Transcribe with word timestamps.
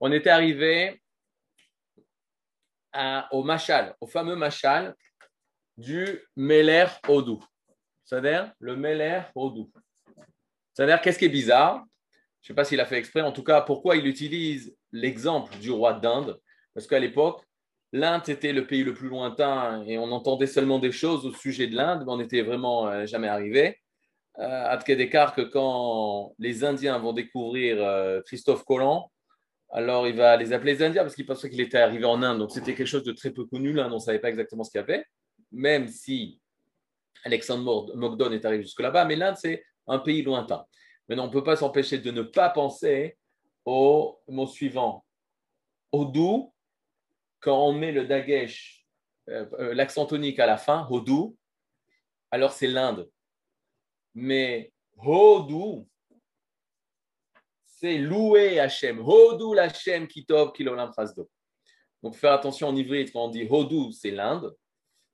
on 0.00 0.12
était 0.12 0.30
arrivé 0.30 1.00
au 3.30 3.42
machal, 3.42 3.94
au 4.00 4.06
fameux 4.06 4.36
machal 4.36 4.94
du 5.76 6.20
Meler 6.36 6.86
Odou. 7.06 7.40
C'est-à-dire 8.04 8.52
le 8.58 8.76
Meler 8.76 9.22
Odou. 9.34 9.70
C'est-à-dire, 10.72 11.00
qu'est-ce 11.00 11.18
qui 11.18 11.24
est 11.24 11.30
bizarre? 11.30 11.84
Je 12.40 12.46
ne 12.46 12.46
sais 12.48 12.54
pas 12.54 12.64
s'il 12.64 12.80
a 12.80 12.86
fait 12.86 12.98
exprès. 12.98 13.20
En 13.20 13.32
tout 13.32 13.42
cas, 13.42 13.60
pourquoi 13.60 13.96
il 13.96 14.06
utilise 14.06 14.76
l'exemple 14.92 15.56
du 15.58 15.70
roi 15.70 15.92
d'Inde? 15.92 16.40
Parce 16.72 16.86
qu'à 16.86 16.98
l'époque, 16.98 17.42
l'Inde 17.92 18.28
était 18.28 18.52
le 18.52 18.66
pays 18.66 18.84
le 18.84 18.94
plus 18.94 19.08
lointain 19.08 19.82
et 19.86 19.98
on 19.98 20.10
entendait 20.12 20.46
seulement 20.46 20.78
des 20.78 20.92
choses 20.92 21.26
au 21.26 21.32
sujet 21.32 21.66
de 21.66 21.76
l'Inde, 21.76 22.04
mais 22.06 22.12
on 22.12 22.18
n'était 22.18 22.42
vraiment 22.42 22.88
euh, 22.88 23.06
jamais 23.06 23.28
arrivé. 23.28 23.78
Euh, 24.38 24.66
à 24.66 24.76
d'écart 24.76 25.34
que 25.34 25.42
quand 25.42 26.34
les 26.38 26.62
Indiens 26.62 26.98
vont 26.98 27.12
découvrir 27.12 27.82
euh, 27.82 28.20
Christophe 28.24 28.64
Colomb, 28.64 29.10
alors 29.70 30.08
il 30.08 30.16
va 30.16 30.36
les 30.36 30.52
appeler 30.52 30.74
les 30.74 30.82
Indiens 30.82 31.02
parce 31.02 31.14
qu'il 31.14 31.26
pensait 31.26 31.50
qu'il 31.50 31.60
était 31.60 31.78
arrivé 31.78 32.04
en 32.04 32.22
Inde. 32.22 32.38
Donc 32.38 32.50
c'était 32.50 32.74
quelque 32.74 32.86
chose 32.86 33.04
de 33.04 33.12
très 33.12 33.30
peu 33.30 33.44
connu. 33.44 33.72
L'Inde, 33.72 33.92
on 33.92 33.96
ne 33.96 34.00
savait 34.00 34.18
pas 34.18 34.30
exactement 34.30 34.64
ce 34.64 34.70
qu'il 34.70 34.80
y 34.80 34.82
avait, 34.82 35.04
même 35.52 35.88
si 35.88 36.40
Alexandre 37.24 37.94
Mogdon 37.94 38.32
est 38.32 38.44
arrivé 38.44 38.62
jusque 38.62 38.80
là-bas. 38.80 39.04
Mais 39.04 39.16
l'Inde, 39.16 39.36
c'est 39.36 39.64
un 39.86 39.98
pays 39.98 40.22
lointain. 40.22 40.64
Maintenant, 41.08 41.24
on 41.24 41.28
ne 41.28 41.32
peut 41.32 41.44
pas 41.44 41.56
s'empêcher 41.56 41.98
de 41.98 42.10
ne 42.10 42.22
pas 42.22 42.50
penser 42.50 43.18
au 43.64 44.20
mot 44.28 44.46
suivant. 44.46 45.04
Hodou, 45.92 46.52
quand 47.40 47.66
on 47.66 47.72
met 47.72 47.92
le 47.92 48.06
dagesh, 48.06 48.86
euh, 49.28 49.46
euh, 49.58 49.74
l'accent 49.74 50.06
tonique 50.06 50.38
à 50.38 50.46
la 50.46 50.56
fin, 50.56 50.86
Hodou, 50.90 51.36
alors 52.30 52.52
c'est 52.52 52.66
l'Inde. 52.66 53.08
Mais 54.14 54.72
Hodou, 54.98 55.88
c'est 57.80 57.98
louer 57.98 58.58
Hachem. 58.58 59.00
Hodou 59.00 59.54
kitov. 60.08 60.52
Donc 62.02 62.16
faire 62.16 62.32
attention 62.32 62.68
en 62.68 62.76
hybride, 62.76 63.12
quand 63.12 63.26
on 63.26 63.28
dit 63.28 63.46
Hodou, 63.48 63.92
c'est 63.92 64.10
l'Inde. 64.10 64.52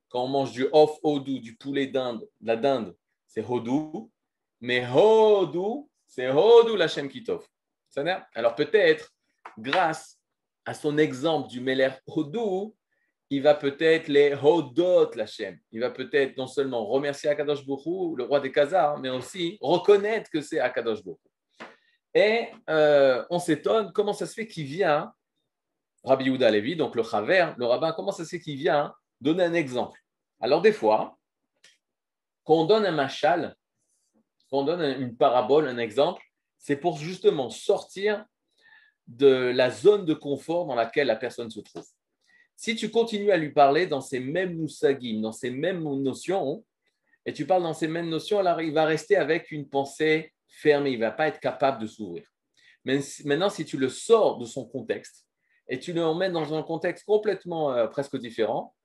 Quand 0.09 0.23
on 0.23 0.27
mange 0.27 0.51
du 0.51 0.67
off 0.71 0.97
Hodou, 1.03 1.39
du 1.39 1.55
poulet 1.55 1.87
d'Inde, 1.87 2.27
la 2.41 2.55
dinde, 2.55 2.95
c'est 3.27 3.43
Hodou. 3.47 4.11
Mais 4.61 4.83
Hodou, 4.87 5.89
c'est 6.07 6.27
Hodou 6.29 6.75
l'Hachem 6.75 7.07
Kitov. 7.07 7.45
Alors 8.33 8.55
peut-être, 8.55 9.13
grâce 9.57 10.19
à 10.65 10.73
son 10.73 10.97
exemple 10.97 11.49
du 11.49 11.61
Meler 11.61 11.91
Hodou, 12.07 12.75
il 13.29 13.43
va 13.43 13.53
peut-être 13.53 14.07
les 14.07 14.33
Hodot 14.33 15.11
l'Hachem. 15.13 15.59
Il 15.71 15.81
va 15.81 15.91
peut-être 15.91 16.35
non 16.35 16.47
seulement 16.47 16.85
remercier 16.85 17.29
Akadosh 17.29 17.63
Bokhu, 17.63 18.15
le 18.17 18.23
roi 18.23 18.39
des 18.39 18.51
Khazars, 18.51 18.99
mais 18.99 19.09
aussi 19.09 19.57
reconnaître 19.61 20.31
que 20.31 20.41
c'est 20.41 20.59
Akadosh 20.59 21.03
Bokhu. 21.03 21.24
Et 22.15 22.47
euh, 22.69 23.25
on 23.29 23.39
s'étonne 23.39 23.91
comment 23.91 24.13
ça 24.13 24.25
se 24.25 24.33
fait 24.33 24.47
qu'il 24.47 24.65
vient, 24.65 25.13
Rabbi 26.05 26.25
Yehuda 26.25 26.49
Levi, 26.49 26.77
donc 26.77 26.95
le 26.95 27.03
Chaver, 27.03 27.51
le 27.57 27.65
rabbin, 27.65 27.91
comment 27.91 28.13
ça 28.13 28.23
se 28.23 28.29
fait 28.29 28.39
qu'il 28.39 28.57
vient 28.57 28.95
donner 29.19 29.43
un 29.43 29.53
exemple 29.53 29.99
Alors 30.39 30.61
des 30.61 30.71
fois, 30.71 31.19
quand 32.45 32.55
on 32.55 32.65
donne 32.65 32.85
un 32.85 32.91
machal, 32.91 33.55
on 34.51 34.63
donne 34.63 35.01
une 35.01 35.17
parabole, 35.17 35.67
un 35.67 35.77
exemple, 35.77 36.23
c'est 36.57 36.77
pour 36.77 36.97
justement 36.97 37.49
sortir 37.49 38.25
de 39.07 39.27
la 39.27 39.69
zone 39.69 40.05
de 40.05 40.13
confort 40.13 40.65
dans 40.65 40.75
laquelle 40.75 41.07
la 41.07 41.15
personne 41.15 41.49
se 41.49 41.59
trouve. 41.59 41.85
Si 42.55 42.75
tu 42.75 42.89
continues 42.89 43.31
à 43.31 43.37
lui 43.37 43.51
parler 43.51 43.85
dans 43.85 44.01
ces 44.01 44.19
mêmes 44.19 44.55
moussagim, 44.55 45.19
dans 45.21 45.33
ces 45.33 45.49
mêmes 45.49 45.83
notions, 45.83 46.63
et 47.25 47.33
tu 47.33 47.45
parles 47.45 47.63
dans 47.63 47.73
ces 47.73 47.87
mêmes 47.87 48.09
notions, 48.09 48.39
alors 48.39 48.61
il 48.61 48.73
va 48.73 48.85
rester 48.85 49.17
avec 49.17 49.51
une 49.51 49.67
pensée 49.67 50.33
fermée, 50.55 50.91
il 50.91 50.99
ne 50.99 51.05
va 51.05 51.11
pas 51.11 51.27
être 51.27 51.39
capable 51.39 51.81
de 51.81 51.87
s'ouvrir. 51.87 52.25
Maintenant, 52.85 53.49
si 53.49 53.65
tu 53.65 53.77
le 53.77 53.89
sors 53.89 54.37
de 54.37 54.45
son 54.45 54.65
contexte 54.65 55.25
et 55.67 55.79
tu 55.79 55.93
le 55.93 56.03
emmènes 56.03 56.33
dans 56.33 56.53
un 56.53 56.61
contexte 56.61 57.05
complètement 57.05 57.73
euh, 57.73 57.87
presque 57.87 58.17
différent, 58.17 58.75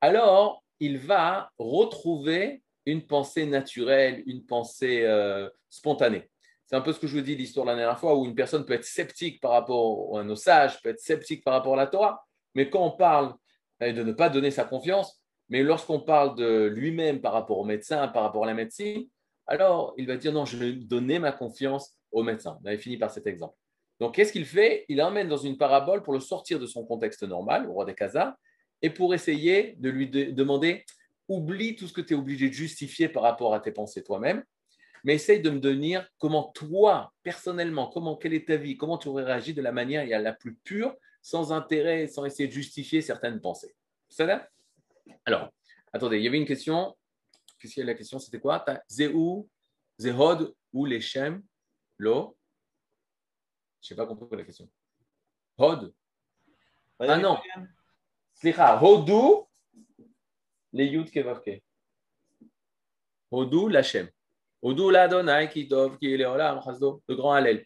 alors 0.00 0.64
il 0.80 0.98
va 0.98 1.50
retrouver 1.58 2.62
une 2.86 3.06
pensée 3.06 3.46
naturelle, 3.46 4.22
une 4.26 4.44
pensée 4.44 5.02
euh, 5.04 5.48
spontanée. 5.68 6.28
C'est 6.66 6.76
un 6.76 6.80
peu 6.80 6.92
ce 6.92 6.98
que 6.98 7.06
je 7.06 7.16
vous 7.16 7.22
dis 7.22 7.36
l'histoire 7.36 7.64
de 7.66 7.70
la 7.70 7.76
dernière 7.76 7.98
fois, 7.98 8.16
où 8.16 8.24
une 8.24 8.34
personne 8.34 8.64
peut 8.64 8.74
être 8.74 8.84
sceptique 8.84 9.40
par 9.40 9.52
rapport 9.52 10.18
à 10.18 10.24
nos 10.24 10.36
sages, 10.36 10.82
peut 10.82 10.90
être 10.90 11.00
sceptique 11.00 11.44
par 11.44 11.54
rapport 11.54 11.74
à 11.74 11.76
la 11.76 11.86
Torah, 11.86 12.24
mais 12.54 12.68
quand 12.68 12.84
on 12.84 12.90
parle 12.90 13.34
euh, 13.82 13.92
de 13.92 14.02
ne 14.02 14.12
pas 14.12 14.28
donner 14.28 14.50
sa 14.50 14.64
confiance, 14.64 15.22
mais 15.48 15.62
lorsqu'on 15.62 16.00
parle 16.00 16.36
de 16.36 16.66
lui-même 16.66 17.20
par 17.20 17.32
rapport 17.32 17.58
au 17.58 17.64
médecin, 17.64 18.08
par 18.08 18.24
rapport 18.24 18.44
à 18.44 18.46
la 18.46 18.54
médecine, 18.54 19.06
alors 19.48 19.94
il 19.96 20.06
va 20.06 20.16
dire 20.16 20.32
non, 20.32 20.44
je 20.44 20.56
vais 20.56 20.72
donner 20.72 21.18
ma 21.18 21.32
confiance 21.32 21.96
au 22.12 22.22
médecin. 22.22 22.58
On 22.62 22.66
avait 22.66 22.78
fini 22.78 22.96
par 22.96 23.10
cet 23.10 23.26
exemple. 23.26 23.56
Donc 23.98 24.14
qu'est-ce 24.14 24.32
qu'il 24.32 24.46
fait? 24.46 24.84
Il 24.88 24.98
l'emmène 24.98 25.28
dans 25.28 25.36
une 25.36 25.56
parabole 25.56 26.02
pour 26.02 26.12
le 26.12 26.20
sortir 26.20 26.60
de 26.60 26.66
son 26.66 26.84
contexte 26.84 27.24
normal, 27.24 27.68
au 27.68 27.72
roi 27.72 27.84
des 27.84 27.94
Khazars, 27.94 28.34
et 28.82 28.90
pour 28.90 29.14
essayer 29.14 29.74
de 29.78 29.90
lui 29.90 30.08
demander 30.08 30.84
oublie 31.26 31.76
tout 31.76 31.86
ce 31.86 31.92
que 31.92 32.00
tu 32.00 32.14
es 32.14 32.16
obligé 32.16 32.48
de 32.48 32.54
justifier 32.54 33.08
par 33.08 33.22
rapport 33.22 33.54
à 33.54 33.60
tes 33.60 33.72
pensées 33.72 34.02
toi-même, 34.02 34.44
mais 35.04 35.14
essaye 35.14 35.40
de 35.40 35.50
me 35.50 35.58
donner 35.58 35.98
comment 36.18 36.50
toi, 36.54 37.12
personnellement, 37.22 37.88
comment, 37.88 38.16
quelle 38.16 38.34
est 38.34 38.48
ta 38.48 38.56
vie, 38.56 38.76
comment 38.76 38.98
tu 38.98 39.08
aurais 39.08 39.24
réagi 39.24 39.52
de 39.52 39.62
la 39.62 39.72
manière 39.72 40.06
la 40.20 40.32
plus 40.32 40.54
pure, 40.54 40.94
sans 41.20 41.52
intérêt, 41.52 42.06
sans 42.06 42.24
essayer 42.24 42.48
de 42.48 42.52
justifier 42.52 43.02
certaines 43.02 43.40
pensées. 43.40 43.74
Ça 44.08 44.24
va? 44.24 44.48
Alors, 45.26 45.50
attendez, 45.92 46.18
il 46.18 46.24
y 46.24 46.28
avait 46.28 46.38
une 46.38 46.46
question. 46.46 46.96
Qu'est-ce 47.58 47.74
qu'il 47.74 47.80
y 47.80 47.84
a 47.84 47.86
la 47.86 47.94
question 47.94 48.18
C'était 48.18 48.40
quoi? 48.40 48.64
Zéou, 48.88 49.48
Zehod 50.00 50.54
ou 50.72 50.84
les 50.84 51.00
Shem, 51.00 51.42
Lo? 51.98 52.36
Je 53.82 53.94
n'ai 53.94 53.96
pas 53.96 54.06
compris 54.06 54.36
la 54.36 54.44
question. 54.44 54.68
Hod 55.56 55.92
Ah 56.98 57.16
non. 57.18 57.38
Slicha, 58.34 58.80
Hodou 58.82 59.48
les 60.72 60.86
Yud 60.86 61.10
Kevavke. 61.10 61.62
Hodou 63.30 63.68
l'Hachem. 63.68 64.08
Hodou 64.62 64.90
l'Adonai 64.90 65.48
qui 65.48 65.66
dov 65.66 65.98
qui 65.98 66.12
est 66.12 66.18
Chazdo, 66.64 67.02
le 67.08 67.14
grand 67.14 67.32
Hallel. 67.32 67.64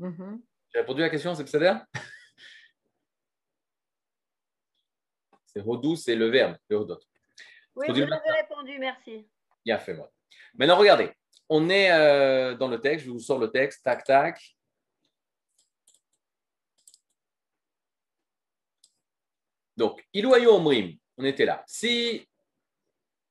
Mm-hmm. 0.00 0.40
J'ai 0.72 0.80
répondu 0.80 1.00
à 1.02 1.04
la 1.04 1.10
question, 1.10 1.34
c'est 1.34 1.44
que 1.44 1.50
ça 1.50 1.58
dire 1.58 1.84
C'est 5.46 5.60
Hodou, 5.60 5.96
c'est 5.96 6.14
le 6.14 6.28
verbe, 6.28 6.56
le 6.68 6.76
Hodot. 6.76 7.00
Oui, 7.78 7.86
vous 7.88 8.02
avez 8.02 8.30
répondu, 8.30 8.76
merci. 8.78 9.28
Bien 9.64 9.78
fait, 9.78 9.94
moi. 9.94 10.10
Maintenant, 10.54 10.76
regardez, 10.76 11.12
on 11.48 11.70
est 11.70 11.92
euh, 11.92 12.56
dans 12.56 12.66
le 12.66 12.80
texte, 12.80 13.06
je 13.06 13.10
vous 13.10 13.20
sors 13.20 13.38
le 13.38 13.52
texte, 13.52 13.84
tac, 13.84 14.02
tac. 14.02 14.56
Donc, 19.76 20.04
Ilouayo 20.12 20.54
Omrim, 20.54 20.96
on 21.18 21.24
était 21.24 21.44
là. 21.44 21.62
Si 21.68 22.28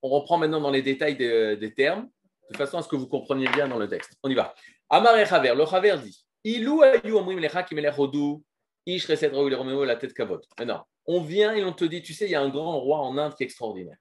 on 0.02 0.08
reprend 0.08 0.38
maintenant 0.38 0.62
dans 0.62 0.72
les 0.72 0.82
détails 0.82 1.18
des, 1.18 1.74
termes, 1.76 2.10
de 2.50 2.56
façon 2.56 2.78
à 2.78 2.82
ce 2.82 2.88
que 2.88 2.96
vous 2.96 3.08
compreniez 3.08 3.50
bien 3.50 3.68
dans 3.68 3.78
le 3.78 3.90
texte. 3.90 4.14
On 4.24 4.30
y 4.30 4.36
va. 4.36 4.56
Amar 4.90 5.18
et 5.18 5.26
Chaver, 5.26 5.54
le 5.54 5.66
Chaver 5.66 5.98
dit 6.02 6.26
Ilou 6.46 6.84
ayu 6.84 7.12
omrim 7.12 7.40
lecha 7.40 7.66
hodou, 7.98 8.46
ish 8.86 9.06
reset 9.08 9.30
la 9.30 9.96
tête 9.98 10.14
kavod. 10.14 10.42
Maintenant, 10.58 10.88
on 11.06 11.20
vient 11.20 11.54
et 11.54 11.66
on 11.66 11.74
te 11.74 11.84
dit 11.84 12.02
Tu 12.02 12.14
sais, 12.14 12.26
il 12.26 12.32
y 12.32 12.36
a 12.36 12.42
un 12.42 12.48
grand 12.48 12.80
roi 12.80 13.00
en 13.00 13.18
Inde 13.18 13.36
qui 13.36 13.44
est 13.44 13.48
extraordinaire. 13.48 13.98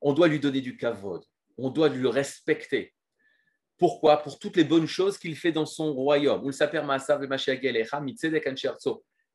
On 0.00 0.12
doit 0.12 0.28
lui 0.28 0.40
donner 0.40 0.60
du 0.60 0.76
kavod. 0.76 1.22
On 1.56 1.70
doit 1.70 1.88
le 1.88 2.08
respecter. 2.08 2.94
Pourquoi? 3.78 4.22
Pour 4.22 4.38
toutes 4.38 4.56
les 4.56 4.64
bonnes 4.64 4.86
choses 4.86 5.18
qu'il 5.18 5.36
fait 5.36 5.52
dans 5.52 5.66
son 5.66 5.92
royaume. 5.92 6.50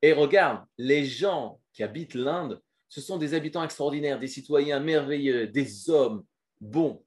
Et 0.03 0.13
regarde, 0.13 0.65
les 0.77 1.05
gens 1.05 1.59
qui 1.73 1.83
habitent 1.83 2.15
l'Inde, 2.15 2.59
ce 2.89 3.01
sont 3.01 3.17
des 3.17 3.33
habitants 3.33 3.63
extraordinaires, 3.63 4.19
des 4.19 4.27
citoyens 4.27 4.79
merveilleux, 4.79 5.47
des 5.47 5.89
hommes 5.89 6.23
bons, 6.59 7.03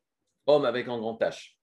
hommes 0.47 0.65
avec 0.65 0.89
un 0.89 0.99
grand 0.99 1.19
H. 1.21 1.57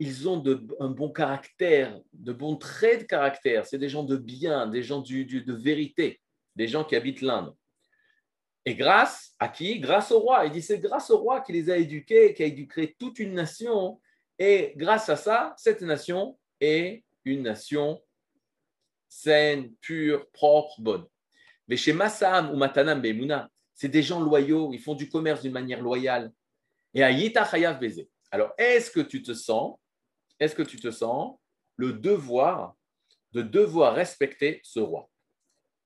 Ils 0.00 0.28
ont 0.28 0.42
un 0.80 0.90
bon 0.90 1.12
caractère, 1.12 2.00
de 2.12 2.32
bons 2.32 2.56
traits 2.56 3.02
de 3.02 3.06
caractère. 3.06 3.66
C'est 3.66 3.78
des 3.78 3.88
gens 3.88 4.02
de 4.02 4.16
bien, 4.16 4.66
des 4.66 4.82
gens 4.82 5.00
de 5.00 5.52
vérité, 5.54 6.20
des 6.56 6.66
gens 6.66 6.84
qui 6.84 6.96
habitent 6.96 7.20
l'Inde. 7.20 7.54
Et 8.66 8.74
grâce 8.74 9.34
à 9.38 9.48
qui? 9.48 9.78
Grâce 9.78 10.10
au 10.10 10.20
roi. 10.20 10.46
Il 10.46 10.52
dit 10.52 10.62
c'est 10.62 10.78
grâce 10.78 11.10
au 11.10 11.18
roi 11.18 11.40
qui 11.40 11.52
les 11.52 11.70
a 11.70 11.76
éduqués, 11.76 12.32
qui 12.32 12.42
a 12.42 12.46
éduqué 12.46 12.96
toute 12.98 13.18
une 13.18 13.34
nation. 13.34 14.00
Et 14.38 14.72
grâce 14.76 15.08
à 15.08 15.16
ça, 15.16 15.54
cette 15.56 15.82
nation 15.82 16.38
est 16.60 17.04
une 17.24 17.42
nation 17.42 18.02
saine, 19.08 19.72
pure, 19.80 20.28
propre, 20.30 20.80
bonne. 20.80 21.06
Mais 21.68 21.76
chez 21.76 21.92
Massam 21.92 22.50
ou 22.50 22.56
Matanam 22.56 23.00
Bemouna, 23.00 23.48
c'est 23.72 23.88
des 23.88 24.02
gens 24.02 24.20
loyaux, 24.20 24.72
ils 24.72 24.80
font 24.80 24.94
du 24.94 25.08
commerce 25.08 25.42
d'une 25.42 25.52
manière 25.52 25.80
loyale. 25.80 26.32
Et 26.92 27.02
à 27.02 27.10
Yita 27.10 27.44
Chayav 27.44 27.78
Beze. 27.78 28.06
Alors, 28.30 28.52
est-ce 28.58 28.90
que 28.90 29.00
tu 29.00 29.22
te 29.22 29.32
sens, 29.34 29.78
est-ce 30.40 30.54
que 30.54 30.62
tu 30.62 30.78
te 30.78 30.90
sens 30.90 31.36
le 31.76 31.92
devoir 31.92 32.74
de 33.32 33.42
devoir 33.42 33.94
respecter 33.94 34.60
ce 34.62 34.80
roi? 34.80 35.08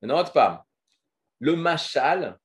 Maintenant, 0.01 0.25
pas. 0.25 0.67
Le 1.41 1.55
Machal, 1.57 2.39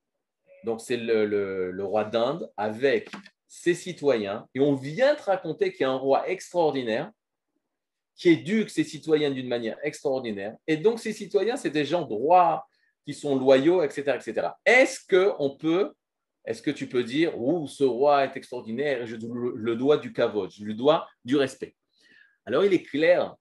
donc 0.64 0.80
c'est 0.80 0.96
le, 0.96 1.84
roi 1.84 2.04
d'Inde, 2.04 2.50
avec 2.56 3.10
ses 3.46 3.74
citoyens, 3.74 4.46
et 4.54 4.60
on 4.60 4.74
vient 4.74 5.14
te 5.14 5.22
raconter 5.22 5.70
qu'il 5.72 5.82
y 5.82 5.84
a 5.84 5.90
un 5.90 5.96
roi 5.96 6.28
extraordinaire, 6.28 7.10
qui 8.16 8.30
éduque 8.30 8.70
ses 8.70 8.84
citoyens 8.84 9.30
d'une 9.30 9.48
manière 9.48 9.76
extraordinaire. 9.82 10.56
Et 10.66 10.76
donc, 10.76 11.00
ces 11.00 11.12
citoyens, 11.12 11.56
c'est 11.56 11.70
des 11.70 11.84
gens 11.84 12.02
droits, 12.02 12.66
qui 13.04 13.12
sont 13.12 13.36
loyaux, 13.36 13.82
etc. 13.82 14.16
etc. 14.16 14.48
Est-ce 14.64 15.00
qu'on 15.06 15.56
peut, 15.56 15.92
est-ce 16.44 16.62
que 16.62 16.70
tu 16.70 16.88
peux 16.88 17.04
dire, 17.04 17.38
ou 17.38 17.66
ce 17.68 17.84
roi 17.84 18.24
est 18.24 18.36
extraordinaire 18.36 19.02
et 19.02 19.06
je 19.06 19.16
le 19.16 19.76
dois 19.76 19.98
du 19.98 20.12
kavod, 20.12 20.50
je 20.50 20.64
lui 20.64 20.74
dois 20.74 21.06
du 21.24 21.36
respect? 21.36 21.74
Alors, 22.46 22.64
il 22.64 22.72
est 22.72 22.82
clair 22.82 23.34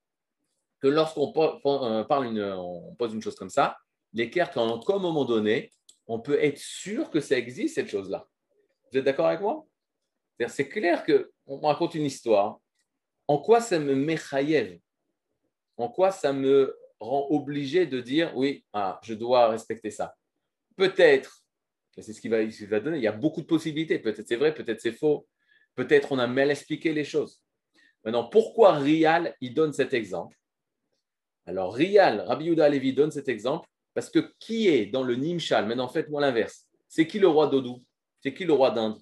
que 0.82 0.88
lorsqu'on 0.88 1.32
euh, 1.66 2.04
parle 2.04 2.38
on 2.38 2.94
pose 2.96 3.14
une 3.14 3.22
chose 3.22 3.36
comme 3.36 3.50
ça, 3.50 3.78
est 4.18 4.30
clair 4.30 4.52
qu'à 4.52 4.62
un 4.62 5.00
moment 5.00 5.26
donné, 5.26 5.72
on 6.08 6.20
peut 6.20 6.42
être 6.42 6.58
sûr 6.58 7.10
que 7.10 7.20
ça 7.20 7.38
existe, 7.38 7.76
cette 7.76 7.90
chose-là. 7.90 8.28
Vous 8.92 8.98
êtes 8.98 9.06
d'accord 9.06 9.28
avec 9.28 9.42
moi? 9.42 9.66
C'est 10.48 10.68
clair 10.68 11.06
qu'on 11.06 11.60
raconte 11.60 11.96
une 11.96 12.06
histoire. 12.06 12.60
En 13.28 13.38
quoi 13.38 13.62
ça 13.62 13.80
me 13.80 13.96
méchaïev 13.96 14.80
En 15.78 15.90
quoi 15.90 16.12
ça 16.12 16.34
me 16.34 16.76
rend 17.00 17.28
obligé 17.30 17.86
de 17.86 18.02
dire 18.02 18.36
oui, 18.36 18.66
ah, 18.74 19.00
je 19.04 19.14
dois 19.14 19.48
respecter 19.50 19.92
ça? 19.92 20.16
Peut-être, 20.76 21.44
c'est 21.98 22.14
ce 22.14 22.20
qu'il 22.20 22.32
va, 22.32 22.44
va, 22.44 22.80
donner, 22.80 22.98
il 22.98 23.04
y 23.04 23.08
a 23.08 23.14
beaucoup 23.14 23.42
de 23.42 23.46
possibilités. 23.46 24.00
Peut-être 24.00 24.28
c'est 24.28 24.36
vrai, 24.36 24.54
peut-être 24.54 24.82
c'est 24.82 24.92
faux. 24.92 25.28
Peut-être 25.76 26.12
on 26.12 26.20
a 26.20 26.28
mal 26.28 26.52
expliqué 26.52 26.94
les 26.94 27.06
choses. 27.06 27.42
Maintenant, 28.04 28.28
pourquoi 28.28 28.74
Rial, 28.74 29.36
il 29.40 29.54
donne 29.54 29.72
cet 29.72 29.94
exemple? 29.94 30.38
Alors, 31.46 31.74
Rial, 31.74 32.22
Rabbi 32.22 32.46
Yuda 32.46 32.66
Alevi 32.66 32.94
donne 32.94 33.12
cet 33.12 33.30
exemple 33.30 33.70
parce 33.94 34.10
que 34.10 34.34
qui 34.40 34.68
est 34.68 34.88
dans 34.88 35.04
le 35.04 35.16
Nimshal? 35.16 35.66
Maintenant, 35.66 35.88
faites-moi 35.88 36.22
l'inverse. 36.22 36.68
C'est 36.88 37.08
qui 37.08 37.20
le 37.20 37.28
roi 37.28 37.48
d'Odou? 37.48 37.84
C'est 38.22 38.34
qui 38.34 38.46
le 38.46 38.54
roi 38.54 38.72
d'Inde? 38.72 38.98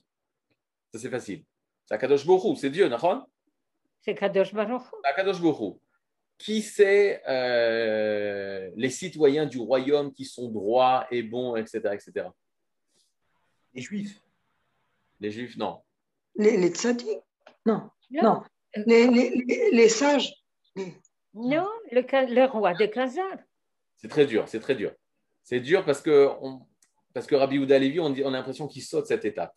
Ça, 0.94 1.00
c'est 1.00 1.10
facile. 1.10 1.44
C'est 1.86 1.96
Akadosh 1.96 2.26
Borou, 2.26 2.56
c'est 2.56 2.70
Dieu, 2.70 2.88
non 2.88 3.26
C'est 4.02 4.16
Kadosh 4.16 4.54
Baruch. 4.54 4.84
Akadosh 5.04 5.42
Borou. 5.42 5.80
Qui 6.38 6.62
c'est 6.62 7.22
euh, 7.28 8.72
les 8.76 8.90
citoyens 8.90 9.46
du 9.46 9.60
royaume 9.60 10.12
qui 10.12 10.26
sont 10.26 10.50
droits 10.50 11.06
et 11.12 11.22
bons, 11.22 11.56
etc. 11.56 11.82
etc. 11.94 12.28
Les 13.74 13.82
Juifs. 13.82 14.20
Les 15.20 15.32
Juifs, 15.32 15.56
non. 15.56 15.82
Les, 16.36 16.58
les 16.58 16.74
non. 17.66 17.90
non. 18.10 18.42
Les, 18.76 19.08
les, 19.08 19.72
les, 19.72 19.90
sages? 19.90 20.34
Non, 21.34 21.68
le, 21.92 22.46
roi 22.48 22.74
de 22.74 22.86
Khazar. 22.86 23.38
C'est 24.02 24.08
très 24.08 24.26
dur, 24.26 24.48
c'est 24.48 24.60
très 24.60 24.76
dur. 24.76 24.94
C'est 25.44 25.60
dur 25.60 25.86
parce 25.86 26.02
que, 26.02 26.30
parce 27.14 27.28
que 27.28 27.36
Rabbi 27.36 27.60
on, 28.00 28.06
on 28.06 28.28
a 28.28 28.32
l'impression 28.32 28.68
qu'il 28.68 28.82
saute 28.82 29.06
cette 29.06 29.26
étape. 29.26 29.56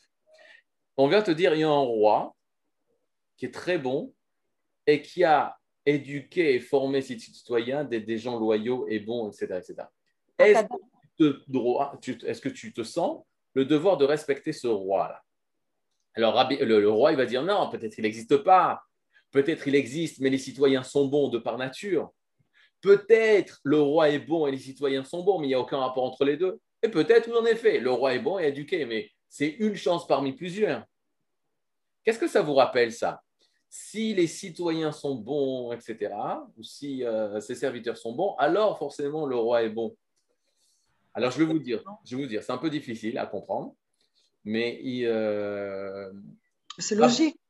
On 0.97 1.09
vient 1.09 1.23
te 1.23 1.31
dire, 1.31 1.55
il 1.55 1.61
y 1.61 1.65
a 1.65 1.69
un 1.69 1.79
roi 1.79 2.37
qui 3.37 3.47
est 3.47 3.55
très 3.55 3.79
bon 3.79 4.15
et 4.87 5.03
qui 5.03 5.25
a 5.25 5.57
éduqué 5.87 6.55
et 6.55 6.61
formé 6.61 7.01
ses 7.01 7.19
citoyens 7.19 7.85
des, 7.85 8.01
des 8.01 8.19
gens 8.19 8.39
loyaux 8.39 8.87
et 8.89 9.01
bons, 9.01 9.29
etc. 9.29 9.59
etc. 9.59 9.89
Est-ce 10.39 10.65
que, 11.19 12.27
est 12.27 12.41
que, 12.41 12.49
tu 12.49 12.73
te 12.73 12.83
sens 12.83 13.25
le 13.55 13.65
devoir 13.65 13.97
de 13.97 14.05
respecter 14.05 14.53
ce 14.53 14.67
roi-là? 14.67 15.23
Alors, 16.15 16.49
le, 16.49 16.81
le, 16.81 16.91
roi, 16.91 17.13
il 17.13 17.17
va 17.17 17.27
dire 17.27 17.43
non, 17.43 17.69
peut-être 17.71 17.99
il 17.99 18.03
n'existe 18.03 18.37
pas. 18.39 18.83
Peut-être 19.31 19.67
il 19.67 19.75
existe, 19.75 20.21
mais 20.21 20.31
les 20.31 20.39
citoyens 20.39 20.85
sont 20.85 21.07
bons 21.07 21.29
de 21.29 21.39
par 21.39 21.59
nature. 21.59 22.13
Peut-être 22.85 23.61
le 23.63 23.81
roi 23.81 24.11
est 24.11 24.19
bon 24.19 24.47
et 24.47 24.51
les 24.51 24.59
citoyens 24.59 25.05
sont 25.05 25.23
bons, 25.23 25.39
mais 25.39 25.47
il 25.47 25.49
n'y 25.49 25.55
a 25.55 25.61
aucun 25.61 25.79
rapport 25.79 26.05
entre 26.05 26.23
les 26.27 26.37
deux. 26.37 26.61
Et 26.83 26.89
peut-être, 26.91 27.31
oui, 27.31 27.35
en 27.35 27.47
effet, 27.47 27.81
le 27.81 27.91
roi 27.91 28.13
est 28.13 28.19
bon 28.19 28.39
et 28.39 28.49
éduqué, 28.49 28.85
mais 28.85 29.11
c'est 29.27 29.49
une 29.49 29.75
chance 29.75 30.07
parmi 30.07 30.35
plusieurs. 30.35 30.85
Qu'est-ce 32.05 32.19
que 32.19 32.29
ça 32.29 32.43
vous 32.43 32.53
rappelle, 32.53 32.93
ça? 32.93 33.23
Si 33.71 34.13
les 34.13 34.27
citoyens 34.27 34.93
sont 34.93 35.15
bons, 35.15 35.73
etc., 35.73 36.15
ou 36.59 36.63
si 36.63 37.03
euh, 37.05 37.41
ses 37.41 37.55
serviteurs 37.55 37.97
sont 37.97 38.13
bons, 38.13 38.35
alors 38.37 38.77
forcément 38.77 39.25
le 39.25 39.37
roi 39.37 39.63
est 39.63 39.71
bon. 39.71 39.97
Alors, 41.15 41.31
je 41.31 41.39
vais 41.39 41.47
vous 41.47 41.59
dire, 41.59 41.83
je 42.05 42.17
vais 42.17 42.23
vous 42.23 42.29
dire, 42.29 42.43
c'est 42.43 42.53
un 42.53 42.59
peu 42.59 42.69
difficile 42.69 43.17
à 43.17 43.25
comprendre, 43.25 43.75
mais 44.45 44.79
euh, 45.05 46.13
c'est 46.79 46.97
logique. 46.97 47.41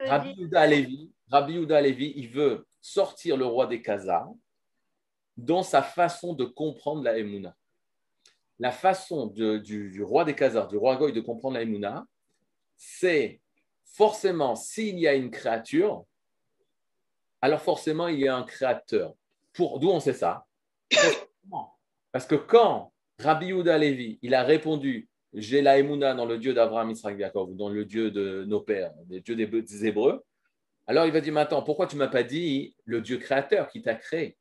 Rabbi 0.00 0.32
Yuda 0.40 1.82
Levi, 1.82 2.14
il 2.16 2.28
veut 2.30 2.66
sortir 2.80 3.36
le 3.36 3.44
roi 3.44 3.66
des 3.66 3.82
Khazars 3.82 4.32
dans 5.36 5.62
sa 5.62 5.82
façon 5.82 6.34
de 6.34 6.44
comprendre 6.44 7.02
la 7.02 7.18
Emouna. 7.18 7.56
La 8.58 8.70
façon 8.70 9.26
du, 9.26 10.02
roi 10.02 10.24
des 10.24 10.34
Khazars, 10.34 10.68
du 10.68 10.76
roi 10.76 10.96
Goy 10.96 11.12
de 11.12 11.20
comprendre 11.20 11.54
la 11.54 11.62
Emouna, 11.62 12.06
c'est 12.76 13.40
forcément 13.84 14.54
s'il 14.54 14.98
y 14.98 15.08
a 15.08 15.14
une 15.14 15.30
créature, 15.30 16.04
alors 17.40 17.60
forcément 17.60 18.08
il 18.08 18.20
y 18.20 18.28
a 18.28 18.36
un 18.36 18.44
créateur. 18.44 19.14
Pour, 19.52 19.80
d'où 19.80 19.90
on 19.90 20.00
sait 20.00 20.12
ça? 20.12 20.46
Parce 22.12 22.26
que 22.26 22.34
quand 22.34 22.92
Rabbi 23.18 23.46
Yuda 23.46 23.78
Levi, 23.78 24.18
il 24.22 24.34
a 24.34 24.42
répondu 24.42 25.08
j'ai 25.34 25.62
la 25.62 25.78
Emouna 25.78 26.12
dans 26.12 26.26
le 26.26 26.36
Dieu 26.36 26.52
d'Abraham, 26.52 26.90
Israël, 26.90 27.18
Jacob, 27.18 27.56
dans 27.56 27.70
le 27.70 27.86
Dieu 27.86 28.10
de 28.10 28.44
nos 28.44 28.60
pères, 28.60 28.92
le 29.08 29.20
Dieu 29.20 29.34
des 29.34 29.86
Hébreux, 29.86 30.22
alors 30.86 31.06
il 31.06 31.12
va 31.12 31.20
dire 31.20 31.32
maintenant, 31.32 31.62
pourquoi 31.62 31.86
tu 31.86 31.96
ne 31.96 32.00
m'as 32.00 32.08
pas 32.08 32.22
dit 32.22 32.76
le 32.84 33.00
Dieu 33.00 33.18
créateur 33.18 33.68
qui 33.68 33.82
t'a 33.82 33.94
créé? 33.94 34.36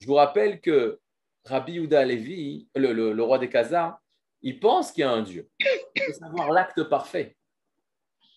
Je 0.00 0.06
vous 0.06 0.14
rappelle 0.14 0.60
que 0.60 0.98
Rabbi 1.44 1.74
Yuda 1.74 2.04
Levi, 2.04 2.68
le, 2.74 3.22
roi 3.22 3.38
des 3.38 3.48
Khazars, 3.48 4.00
il 4.42 4.58
pense 4.58 4.92
qu'il 4.92 5.02
y 5.02 5.04
a 5.04 5.10
un 5.10 5.22
Dieu. 5.22 5.48
Il 5.94 6.02
veut 6.06 6.12
savoir 6.14 6.50
l'acte 6.50 6.82
parfait. 6.84 7.36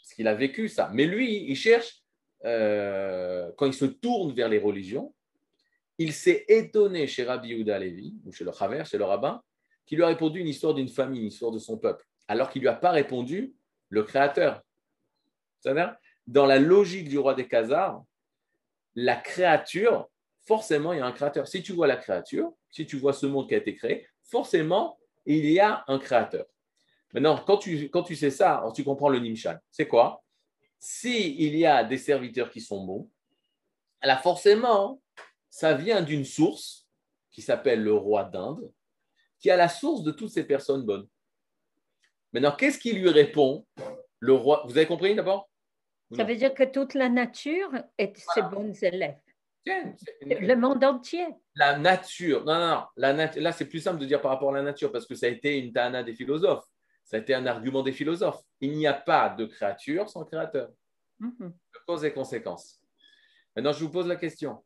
Parce 0.01 0.13
qu'il 0.13 0.27
a 0.27 0.35
vécu 0.35 0.67
ça. 0.67 0.89
Mais 0.93 1.05
lui, 1.05 1.45
il 1.49 1.55
cherche, 1.55 2.03
euh, 2.43 3.49
quand 3.57 3.65
il 3.65 3.73
se 3.73 3.85
tourne 3.85 4.33
vers 4.33 4.49
les 4.49 4.59
religions, 4.59 5.13
il 5.97 6.11
s'est 6.11 6.45
étonné 6.49 7.07
chez 7.07 7.23
Rabbi 7.23 7.49
Yuda 7.49 7.79
Levi, 7.79 8.15
ou 8.25 8.31
chez 8.31 8.43
le 8.43 8.51
chez 8.83 8.97
le 8.97 9.05
rabbin, 9.05 9.41
qui 9.85 9.95
lui 9.95 10.03
a 10.03 10.07
répondu 10.07 10.39
une 10.39 10.47
histoire 10.47 10.73
d'une 10.73 10.89
famille, 10.89 11.21
une 11.21 11.27
histoire 11.27 11.51
de 11.51 11.59
son 11.59 11.77
peuple, 11.77 12.05
alors 12.27 12.49
qu'il 12.49 12.61
ne 12.61 12.63
lui 12.63 12.69
a 12.69 12.75
pas 12.75 12.91
répondu 12.91 13.53
le 13.89 14.03
Créateur. 14.03 14.61
Dans 16.27 16.45
la 16.45 16.59
logique 16.59 17.07
du 17.07 17.17
roi 17.19 17.35
des 17.35 17.47
Khazars, 17.47 18.03
la 18.95 19.15
créature, 19.15 20.09
forcément, 20.45 20.93
il 20.93 20.99
y 20.99 21.01
a 21.01 21.05
un 21.05 21.11
créateur. 21.11 21.47
Si 21.47 21.61
tu 21.61 21.73
vois 21.73 21.87
la 21.87 21.97
créature, 21.97 22.53
si 22.69 22.85
tu 22.85 22.97
vois 22.97 23.13
ce 23.13 23.25
monde 23.25 23.47
qui 23.47 23.55
a 23.55 23.57
été 23.57 23.75
créé, 23.75 24.07
forcément, 24.23 24.97
il 25.25 25.49
y 25.49 25.59
a 25.59 25.83
un 25.87 25.99
créateur. 25.99 26.45
Maintenant, 27.13 27.37
quand 27.45 27.57
tu, 27.57 27.89
quand 27.89 28.03
tu 28.03 28.15
sais 28.15 28.31
ça, 28.31 28.63
tu 28.75 28.83
comprends 28.83 29.09
le 29.09 29.19
Nimshan. 29.19 29.57
C'est 29.71 29.87
quoi? 29.87 30.23
S'il 30.79 31.39
il 31.39 31.55
y 31.55 31.65
a 31.65 31.83
des 31.83 31.97
serviteurs 31.97 32.49
qui 32.49 32.59
sont 32.59 32.83
bons, 32.83 33.09
alors 34.01 34.19
forcément, 34.19 35.01
ça 35.49 35.73
vient 35.75 36.01
d'une 36.01 36.25
source 36.25 36.87
qui 37.31 37.41
s'appelle 37.41 37.83
le 37.83 37.93
roi 37.93 38.25
d'Inde, 38.25 38.71
qui 39.39 39.49
a 39.49 39.55
la 39.55 39.69
source 39.69 40.03
de 40.03 40.11
toutes 40.11 40.31
ces 40.31 40.45
personnes 40.45 40.83
bonnes. 40.83 41.07
Maintenant, 42.33 42.51
qu'est-ce 42.51 42.79
qui 42.79 42.93
lui 42.93 43.09
répond 43.09 43.65
Le 44.19 44.33
roi, 44.33 44.63
vous 44.65 44.77
avez 44.77 44.87
compris 44.87 45.15
d'abord? 45.15 45.49
Ça 46.15 46.23
veut 46.23 46.35
dire 46.35 46.53
que 46.53 46.63
toute 46.63 46.95
la 46.95 47.09
nature 47.09 47.71
est 47.97 48.13
ses 48.33 48.41
bons 48.41 48.73
élèves. 48.83 49.22
Le 49.65 50.55
monde 50.55 50.83
entier. 50.83 51.25
La 51.55 51.77
nature. 51.77 52.43
Non, 52.45 52.59
non, 52.59 52.67
non. 52.67 52.83
La 52.97 53.13
Là, 53.13 53.51
c'est 53.51 53.67
plus 53.67 53.79
simple 53.79 53.99
de 53.99 54.05
dire 54.05 54.21
par 54.21 54.31
rapport 54.31 54.49
à 54.49 54.57
la 54.57 54.63
nature 54.63 54.91
parce 54.91 55.05
que 55.05 55.15
ça 55.15 55.27
a 55.27 55.29
été 55.29 55.57
une 55.57 55.71
tana 55.71 56.03
des 56.03 56.13
philosophes. 56.13 56.65
Ça 57.05 57.17
a 57.17 57.19
été 57.19 57.33
un 57.33 57.45
argument 57.45 57.83
des 57.83 57.91
philosophes. 57.91 58.41
Il 58.59 58.73
n'y 58.77 58.87
a 58.87 58.93
pas 58.93 59.29
de 59.29 59.45
créature 59.45 60.09
sans 60.09 60.25
créateur. 60.25 60.69
Mm 61.19 61.49
Cause 61.85 62.05
et 62.05 62.13
conséquence. 62.13 62.81
Maintenant, 63.55 63.73
je 63.73 63.83
vous 63.83 63.91
pose 63.91 64.07
la 64.07 64.15
question. 64.15 64.63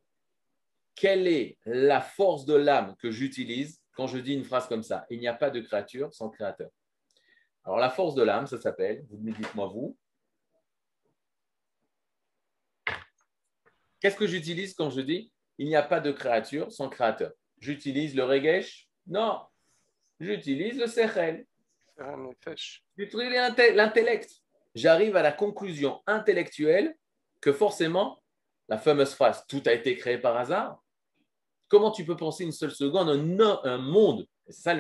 Quelle 0.94 1.28
est 1.28 1.58
la 1.66 2.00
force 2.00 2.46
de 2.46 2.56
l'âme 2.56 2.96
que 3.00 3.10
j'utilise 3.10 3.82
quand 3.98 4.06
je 4.06 4.20
dis 4.20 4.34
une 4.34 4.46
phrase 4.46 4.68
comme 4.68 4.84
ça, 4.84 5.08
il 5.10 5.20
n'y 5.20 5.28
a 5.28 5.34
pas 5.34 5.50
de 5.50 5.60
créature 5.60 6.14
sans 6.14 6.30
créateur. 6.30 6.70
Alors 7.66 7.80
la 7.80 7.90
force 7.90 8.14
de 8.14 8.22
l'âme, 8.22 8.46
ça 8.46 8.62
s'appelle, 8.62 9.04
vous 9.10 9.18
me 9.18 9.32
dites-moi 9.32 9.68
vous. 9.68 9.98
Qu'est-ce 14.00 14.16
que 14.16 14.28
j'utilise 14.28 14.74
quand 14.74 14.90
je 14.90 15.02
dis 15.02 15.32
il 15.60 15.68
n'y 15.68 15.76
a 15.76 15.84
pas 15.84 16.00
de 16.00 16.12
créature 16.12 16.72
sans 16.72 16.90
créateur? 16.90 17.32
J'utilise 17.60 18.16
le 18.16 18.24
regesh? 18.24 18.88
Non. 19.08 19.42
J'utilise 20.20 20.78
le 20.78 20.88
sechel. 20.88 21.46
J'utilise 22.96 23.32
l'intellect. 23.76 24.32
J'arrive 24.76 25.16
à 25.16 25.24
la 25.24 25.32
conclusion 25.32 26.02
intellectuelle 26.06 26.96
que 27.42 27.52
forcément, 27.52 28.22
la 28.70 28.78
fameuse 28.78 29.14
phrase 29.14 29.46
tout 29.48 29.64
a 29.66 29.74
été 29.74 29.96
créé 29.96 30.18
par 30.18 30.38
hasard, 30.38 30.84
Comment 31.68 31.92
tu 31.92 32.06
peux 32.06 32.16
penser 32.16 32.46
une 32.46 32.52
seule 32.54 32.72
seconde 32.72 33.10
un, 33.10 33.60
un 33.64 33.78
monde, 33.78 34.26
ça 34.48 34.74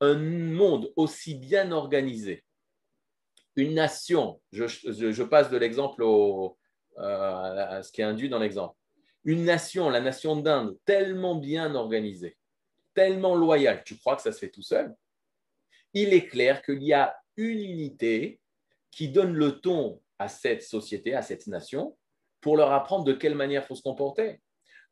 un 0.00 0.14
monde 0.14 0.92
aussi 0.96 1.34
bien 1.34 1.70
organisé, 1.72 2.44
une 3.56 3.74
nation, 3.74 4.40
je, 4.52 5.22
passe 5.22 5.50
de 5.50 5.58
l'exemple 5.58 6.02
euh, 6.02 6.48
à 6.98 7.82
ce 7.82 7.92
qui 7.92 8.00
est 8.00 8.04
induit 8.04 8.28
dans 8.28 8.38
l'exemple, 8.38 8.74
une 9.24 9.44
nation, 9.44 9.90
la 9.90 10.00
nation 10.00 10.36
d'Inde, 10.36 10.76
tellement 10.84 11.34
bien 11.34 11.74
organisée, 11.74 12.36
tellement 12.94 13.34
loyale, 13.34 13.82
tu 13.84 13.96
crois 13.98 14.16
que 14.16 14.22
ça 14.22 14.32
se 14.32 14.38
fait 14.38 14.50
tout 14.50 14.62
seul 14.62 14.94
Il 15.94 16.12
est 16.12 16.26
clair 16.26 16.62
qu'il 16.62 16.82
y 16.82 16.92
a 16.92 17.16
une 17.36 17.60
unité 17.60 18.40
qui 18.90 19.08
donne 19.08 19.34
le 19.34 19.60
ton 19.60 20.00
à 20.18 20.28
cette 20.28 20.62
société, 20.62 21.14
à 21.14 21.22
cette 21.22 21.46
nation, 21.46 21.96
pour 22.40 22.56
leur 22.56 22.72
apprendre 22.72 23.04
de 23.04 23.12
quelle 23.12 23.34
manière 23.34 23.64
faut 23.64 23.74
se 23.74 23.82
comporter. 23.82 24.40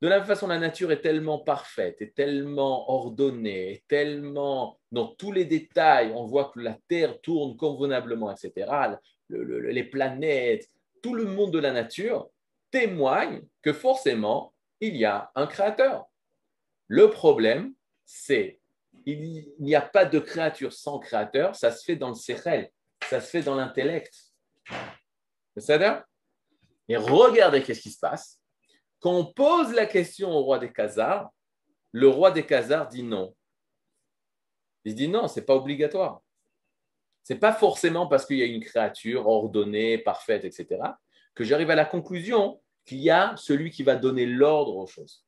De 0.03 0.09
la 0.09 0.19
même 0.19 0.27
façon, 0.27 0.47
la 0.47 0.59
nature 0.59 0.93
est 0.93 1.01
tellement 1.01 1.39
parfaite, 1.39 2.03
est 2.03 2.15
tellement 2.15 2.91
ordonnée, 2.91 3.73
est 3.73 3.85
tellement 3.89 4.79
dans 4.93 5.09
tous 5.15 5.33
les 5.33 5.47
détails, 5.47 6.13
on 6.15 6.27
voit 6.27 6.51
que 6.53 6.61
la 6.61 6.77
Terre 6.89 7.19
tourne 7.23 7.57
convenablement, 7.57 8.31
etc. 8.31 8.71
les 9.31 9.85
planètes, 9.85 10.69
tout 11.07 11.15
le 11.15 11.27
monde 11.27 11.53
de 11.53 11.61
la 11.61 11.71
nature 11.71 12.29
témoigne 12.73 13.41
que 13.63 13.73
forcément, 13.73 14.53
il 14.81 14.97
y 14.97 15.05
a 15.05 15.31
un 15.37 15.47
créateur. 15.47 16.07
Le 16.89 17.11
problème, 17.11 17.75
c'est 18.05 18.61
il 19.05 19.55
n'y 19.61 19.77
a 19.77 19.83
pas 19.83 20.05
de 20.05 20.19
créature 20.19 20.73
sans 20.73 20.99
créateur, 20.99 21.55
ça 21.55 21.71
se 21.71 21.85
fait 21.85 21.95
dans 21.95 22.09
le 22.09 22.17
sérel, 22.17 22.73
ça 23.09 23.21
se 23.21 23.31
fait 23.31 23.43
dans 23.43 23.55
l'intellect. 23.55 24.13
C'est 25.57 25.61
ça 25.61 26.05
Et 26.89 26.97
regardez 26.97 27.63
qu'est-ce 27.63 27.83
qui 27.83 27.93
se 27.93 28.01
passe. 28.01 28.41
Quand 28.99 29.13
on 29.13 29.33
pose 29.33 29.73
la 29.75 29.87
question 29.87 30.33
au 30.33 30.43
roi 30.43 30.59
des 30.59 30.73
Khazars, 30.73 31.31
le 31.93 32.09
roi 32.09 32.33
des 32.33 32.45
Khazars 32.45 32.89
dit 32.89 33.05
non. 33.05 33.33
Il 34.85 34.97
dit 34.97 35.07
non, 35.07 35.29
ce 35.29 35.39
n'est 35.39 35.47
pas 35.47 35.55
obligatoire. 35.55 36.21
Ce 37.27 37.33
n'est 37.33 37.41
pas 37.41 37.53
forcément 37.53 38.07
parce 38.07 38.25
qu'il 38.25 38.37
y 38.37 38.43
a 38.43 38.47
une 38.47 38.63
créature 38.63 39.27
ordonnée, 39.27 39.99
parfaite, 39.99 40.45
etc., 40.45 40.81
que 41.35 41.43
j'arrive 41.43 41.71
à 41.71 41.75
la 41.75 41.85
conclusion 41.85 42.61
qu'il 42.85 42.99
y 42.99 43.11
a 43.11 43.35
celui 43.37 43.73
qui 43.73 43.83
va 43.83 43.97
donner 43.97 44.27
l'ordre 44.27 44.77
aux 44.77 44.87
choses. 44.87 45.25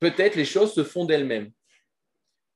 Peut-être 0.00 0.36
les 0.36 0.44
choses 0.44 0.74
se 0.74 0.84
font 0.84 1.06
d'elles-mêmes. 1.06 1.50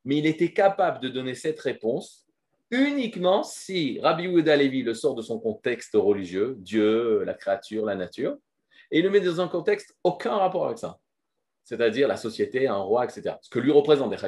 Mais 0.04 0.18
il 0.18 0.26
était 0.26 0.52
capable 0.52 1.00
de 1.00 1.08
donner 1.08 1.34
cette 1.34 1.58
réponse 1.60 2.26
uniquement 2.70 3.42
si 3.42 4.00
Rabbi 4.00 4.24
Yehuda 4.24 4.54
Levi 4.54 4.82
le 4.82 4.92
sort 4.92 5.14
de 5.14 5.22
son 5.22 5.40
contexte 5.40 5.94
religieux, 5.94 6.56
Dieu, 6.58 7.24
la 7.24 7.32
créature, 7.32 7.86
la 7.86 7.94
nature, 7.94 8.36
et 8.90 8.98
il 8.98 9.02
le 9.02 9.08
met 9.08 9.20
dans 9.20 9.40
un 9.40 9.48
contexte 9.48 9.96
aucun 10.04 10.36
rapport 10.36 10.66
avec 10.66 10.76
ça. 10.76 10.98
C'est-à-dire 11.64 12.06
la 12.06 12.18
société, 12.18 12.68
un 12.68 12.76
roi, 12.76 13.06
etc. 13.06 13.36
Ce 13.40 13.48
que 13.48 13.60
lui 13.60 13.72
représente 13.72 14.10
des. 14.10 14.18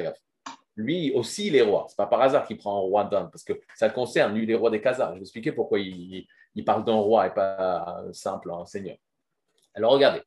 Lui 0.75 1.11
aussi, 1.11 1.47
il 1.47 1.55
est 1.55 1.61
roi. 1.61 1.85
Ce 1.87 1.93
n'est 1.93 1.97
pas 1.97 2.07
par 2.07 2.21
hasard 2.21 2.47
qu'il 2.47 2.57
prend 2.57 2.77
un 2.77 2.81
roi 2.81 3.03
d'un, 3.03 3.25
parce 3.25 3.43
que 3.43 3.53
ça 3.75 3.89
concerne, 3.89 4.33
lui, 4.33 4.45
les 4.45 4.55
rois 4.55 4.71
des 4.71 4.81
Khazars. 4.81 5.11
Je 5.11 5.15
vais 5.15 5.21
expliquer 5.21 5.51
pourquoi 5.51 5.79
il, 5.79 6.25
parle 6.65 6.85
d'un 6.85 6.95
roi 6.95 7.27
et 7.27 7.33
pas 7.33 8.03
simple 8.13 8.51
un 8.51 8.65
seigneur. 8.65 8.97
Alors 9.73 9.91
regardez, 9.91 10.21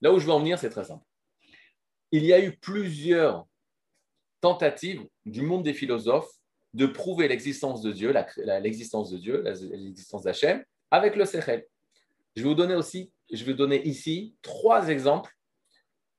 là 0.00 0.12
où 0.12 0.18
je 0.18 0.26
veux 0.26 0.32
en 0.32 0.40
venir, 0.40 0.58
c'est 0.58 0.70
très 0.70 0.84
simple. 0.84 1.04
Il 2.10 2.24
y 2.24 2.32
a 2.32 2.42
eu 2.42 2.56
plusieurs 2.56 3.46
tentatives 4.40 5.06
du 5.26 5.42
monde 5.42 5.62
des 5.62 5.74
philosophes 5.74 6.30
de 6.74 6.86
prouver 6.86 7.28
l'existence 7.28 7.82
de 7.82 7.92
Dieu, 7.92 8.14
l'existence 8.60 9.10
de 9.10 9.18
Dieu, 9.18 9.42
l'existence 9.42 10.22
d'Hachem, 10.22 10.64
avec 10.90 11.16
le 11.16 11.24
Sechel. 11.24 11.66
Je 12.36 12.42
vais 12.42 12.48
vous 12.48 12.54
donner 12.54 12.74
aussi, 12.74 13.12
je 13.32 13.44
vais 13.44 13.54
donner 13.54 13.82
ici 13.86 14.36
trois 14.42 14.88
exemples 14.88 15.34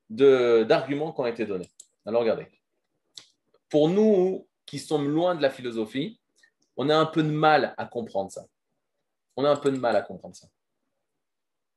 d'arguments 0.10 1.14
qui 1.14 1.22
ont 1.22 1.28
été 1.28 1.46
donnés. 1.46 1.70
Alors 2.06 2.22
regardez. 2.22 2.48
Pour 3.70 3.90
nous 3.90 4.48
qui 4.66 4.80
sommes 4.80 5.10
loin 5.10 5.36
de 5.36 5.42
la 5.42 5.50
philosophie, 5.50 6.20
on 6.76 6.90
a 6.90 6.96
un 6.96 7.06
peu 7.06 7.24
de 7.24 7.30
mal 7.30 7.74
à 7.78 7.86
comprendre 7.86 8.32
ça. 8.32 8.46
On 9.36 9.46
a 9.46 9.50
un 9.50 9.58
peu 9.58 9.72
de 9.72 9.78
mal 9.78 9.96
à 9.96 10.02
comprendre 10.02 10.36
ça. 10.36 10.48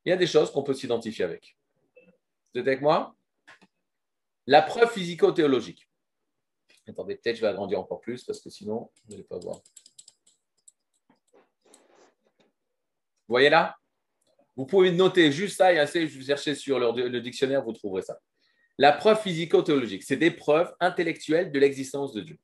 Il 0.05 0.11
y 0.11 0.13
a 0.13 0.17
des 0.17 0.27
choses 0.27 0.51
qu'on 0.51 0.63
peut 0.63 0.75
s'identifier 0.75 1.25
avec. 1.25 1.57
Vous 2.53 2.61
êtes 2.61 2.67
avec 2.67 2.81
moi? 2.83 3.15
La 4.47 4.63
preuve 4.63 4.91
physico-théologique. 4.91 5.89
Attendez, 6.89 7.17
peut-être 7.17 7.37
je 7.37 7.41
vais 7.43 7.49
agrandir 7.49 7.79
encore 7.79 8.01
plus 8.01 8.25
parce 8.25 8.41
que 8.41 8.51
sinon, 8.51 8.91
vous 9.05 9.11
n'allez 9.11 9.23
pas 9.23 9.39
voir. 9.39 9.61
Vous 11.35 11.41
voyez 13.29 13.51
là? 13.51 13.77
Vous 14.57 14.67
pouvez 14.67 14.91
noter 14.93 15.33
juste 15.33 15.57
ça 15.57 15.73
et 15.73 15.79
assez, 15.79 16.05
vous 16.05 16.25
chercher 16.25 16.55
sur 16.55 16.79
le, 16.79 17.21
dictionnaire, 17.21 17.63
vous 17.63 17.73
trouverez 17.73 18.03
ça. 18.03 18.19
La 18.83 18.91
preuve 18.91 19.23
physico-théologique, 19.23 20.03
c'est 20.03 20.17
des 20.17 20.33
preuves 20.33 20.75
intellectuelles 20.81 21.53
de 21.53 21.59
l'existence 21.61 22.13
de 22.13 22.21
Dieu. 22.21 22.37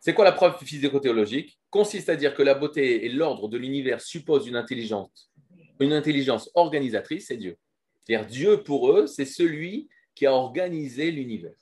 C'est 0.00 0.12
quoi 0.12 0.26
la 0.26 0.32
preuve 0.32 0.62
physico-théologique? 0.62 1.58
Consiste 1.70 2.10
à 2.10 2.16
dire 2.16 2.34
que 2.34 2.42
la 2.42 2.52
beauté 2.52 3.06
et 3.06 3.08
l'ordre 3.08 3.48
de 3.48 3.56
l'univers 3.56 4.02
supposent 4.02 4.46
une 4.46 4.56
intelligence, 4.56 5.32
une 5.80 5.94
intelligence 5.94 6.50
organisatrice, 6.52 7.28
c'est 7.28 7.38
Dieu. 7.38 7.56
C'est-à-dire 8.02 8.26
Dieu 8.26 8.62
pour 8.62 8.92
eux, 8.92 9.06
c'est 9.06 9.24
celui 9.24 9.88
qui 10.14 10.26
a 10.26 10.34
organisé 10.34 11.10
l'univers 11.10 11.54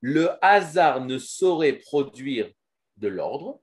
le 0.00 0.30
hasard 0.44 1.04
ne 1.04 1.18
saurait 1.18 1.74
produire 1.74 2.50
de 2.96 3.06
l'ordre. 3.06 3.60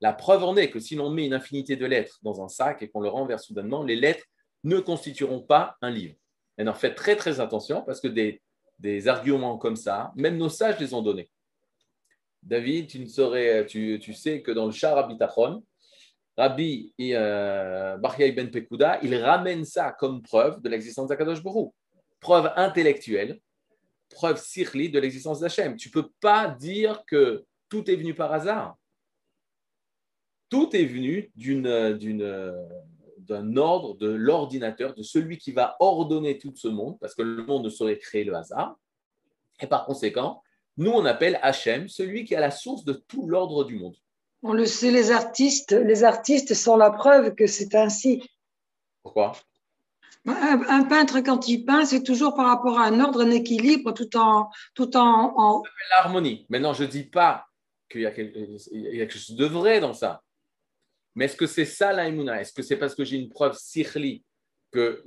La 0.00 0.12
preuve 0.12 0.42
en 0.42 0.56
est 0.56 0.70
que 0.70 0.80
si 0.80 0.96
l'on 0.96 1.10
met 1.10 1.26
une 1.26 1.34
infinité 1.34 1.76
de 1.76 1.86
lettres 1.86 2.18
dans 2.22 2.42
un 2.42 2.48
sac 2.48 2.82
et 2.82 2.88
qu'on 2.88 3.00
le 3.00 3.08
renverse 3.08 3.46
soudainement, 3.46 3.84
les 3.84 3.96
lettres 3.96 4.24
ne 4.64 4.80
constitueront 4.80 5.40
pas 5.40 5.76
un 5.80 5.90
livre. 5.90 6.16
Et 6.58 6.66
en 6.66 6.74
fait 6.74 6.94
très 6.94 7.16
très 7.16 7.40
attention 7.40 7.82
parce 7.82 8.00
que 8.00 8.08
des, 8.08 8.40
arguments 9.08 9.58
comme 9.58 9.76
ça, 9.76 10.12
même 10.14 10.36
nos 10.36 10.48
sages 10.48 10.78
les 10.78 10.94
ont 10.94 11.02
donnés. 11.02 11.30
David, 12.42 12.88
tu, 12.88 12.98
ne 13.00 13.96
tu, 13.96 14.14
sais 14.14 14.42
que 14.42 14.52
dans 14.52 14.66
le 14.66 14.72
Shah 14.72 14.94
Rabbi 14.94 15.16
Tachon, 15.16 15.64
Rabbi 16.36 16.92
euh, 17.00 17.96
Ben 17.96 18.50
Pekuda, 18.50 18.98
il 19.02 19.14
ramène 19.16 19.64
ça 19.64 19.92
comme 19.92 20.20
preuve 20.22 20.60
de 20.60 20.68
l'existence 20.68 21.08
d'Akadosh 21.08 21.42
Baruch. 21.42 21.72
Preuve 22.20 22.52
intellectuelle 22.56 23.40
preuve 24.14 24.40
sirli 24.40 24.88
de 24.88 24.98
l'existence 24.98 25.40
d'Hachem. 25.40 25.76
Tu 25.76 25.88
ne 25.88 25.92
peux 25.92 26.08
pas 26.20 26.48
dire 26.48 27.04
que 27.06 27.44
tout 27.68 27.90
est 27.90 27.96
venu 27.96 28.14
par 28.14 28.32
hasard. 28.32 28.76
Tout 30.48 30.74
est 30.74 30.84
venu 30.84 31.30
d'un 33.24 33.56
ordre, 33.56 33.96
de 33.96 34.08
l'ordinateur, 34.08 34.94
de 34.94 35.02
celui 35.02 35.38
qui 35.38 35.52
va 35.52 35.76
ordonner 35.80 36.38
tout 36.38 36.52
ce 36.54 36.68
monde, 36.68 36.98
parce 37.00 37.14
que 37.14 37.22
le 37.22 37.44
monde 37.44 37.64
ne 37.64 37.70
saurait 37.70 37.98
créer 37.98 38.24
le 38.24 38.34
hasard. 38.34 38.76
Et 39.60 39.66
par 39.66 39.84
conséquent, 39.86 40.42
nous, 40.76 40.90
on 40.90 41.04
appelle 41.04 41.38
Hachem 41.42 41.88
celui 41.88 42.24
qui 42.24 42.34
a 42.34 42.40
la 42.40 42.50
source 42.50 42.84
de 42.84 42.92
tout 42.92 43.26
l'ordre 43.26 43.64
du 43.64 43.78
monde. 43.78 43.96
On 44.42 44.52
le 44.52 44.66
sait, 44.66 44.90
les 44.90 45.10
artistes, 45.10 45.72
les 45.72 46.04
artistes 46.04 46.54
sont 46.54 46.76
la 46.76 46.90
preuve 46.90 47.34
que 47.34 47.46
c'est 47.46 47.74
ainsi. 47.74 48.22
Pourquoi? 49.02 49.32
Un, 50.26 50.84
peintre, 50.84 51.20
quand 51.20 51.48
il 51.48 51.64
peint, 51.64 51.84
c'est 51.84 52.02
toujours 52.02 52.34
par 52.34 52.46
rapport 52.46 52.78
à 52.78 52.86
un 52.86 52.98
ordre, 53.00 53.22
un 53.22 53.30
équilibre, 53.30 53.92
tout 53.92 54.16
en. 54.16 54.50
Tout 54.74 54.96
en, 54.96 55.62
L'harmonie. 55.90 56.46
Maintenant, 56.48 56.72
je 56.72 56.84
ne 56.84 56.88
dis 56.88 57.04
pas 57.04 57.46
qu'il 57.90 58.00
y, 58.00 58.06
a 58.06 58.10
quelque 58.10 59.10
chose 59.10 59.36
de 59.36 59.44
vrai 59.44 59.80
dans 59.80 59.92
ça. 59.92 60.23
Mais 61.14 61.26
est-ce 61.26 61.36
que 61.36 61.46
c'est 61.46 61.64
ça 61.64 61.92
la 61.92 62.08
Est-ce 62.08 62.52
que 62.52 62.62
c'est 62.62 62.76
parce 62.76 62.94
que 62.94 63.04
j'ai 63.04 63.16
une 63.16 63.28
preuve 63.28 63.56
sirli 63.56 64.24
que, 64.72 65.02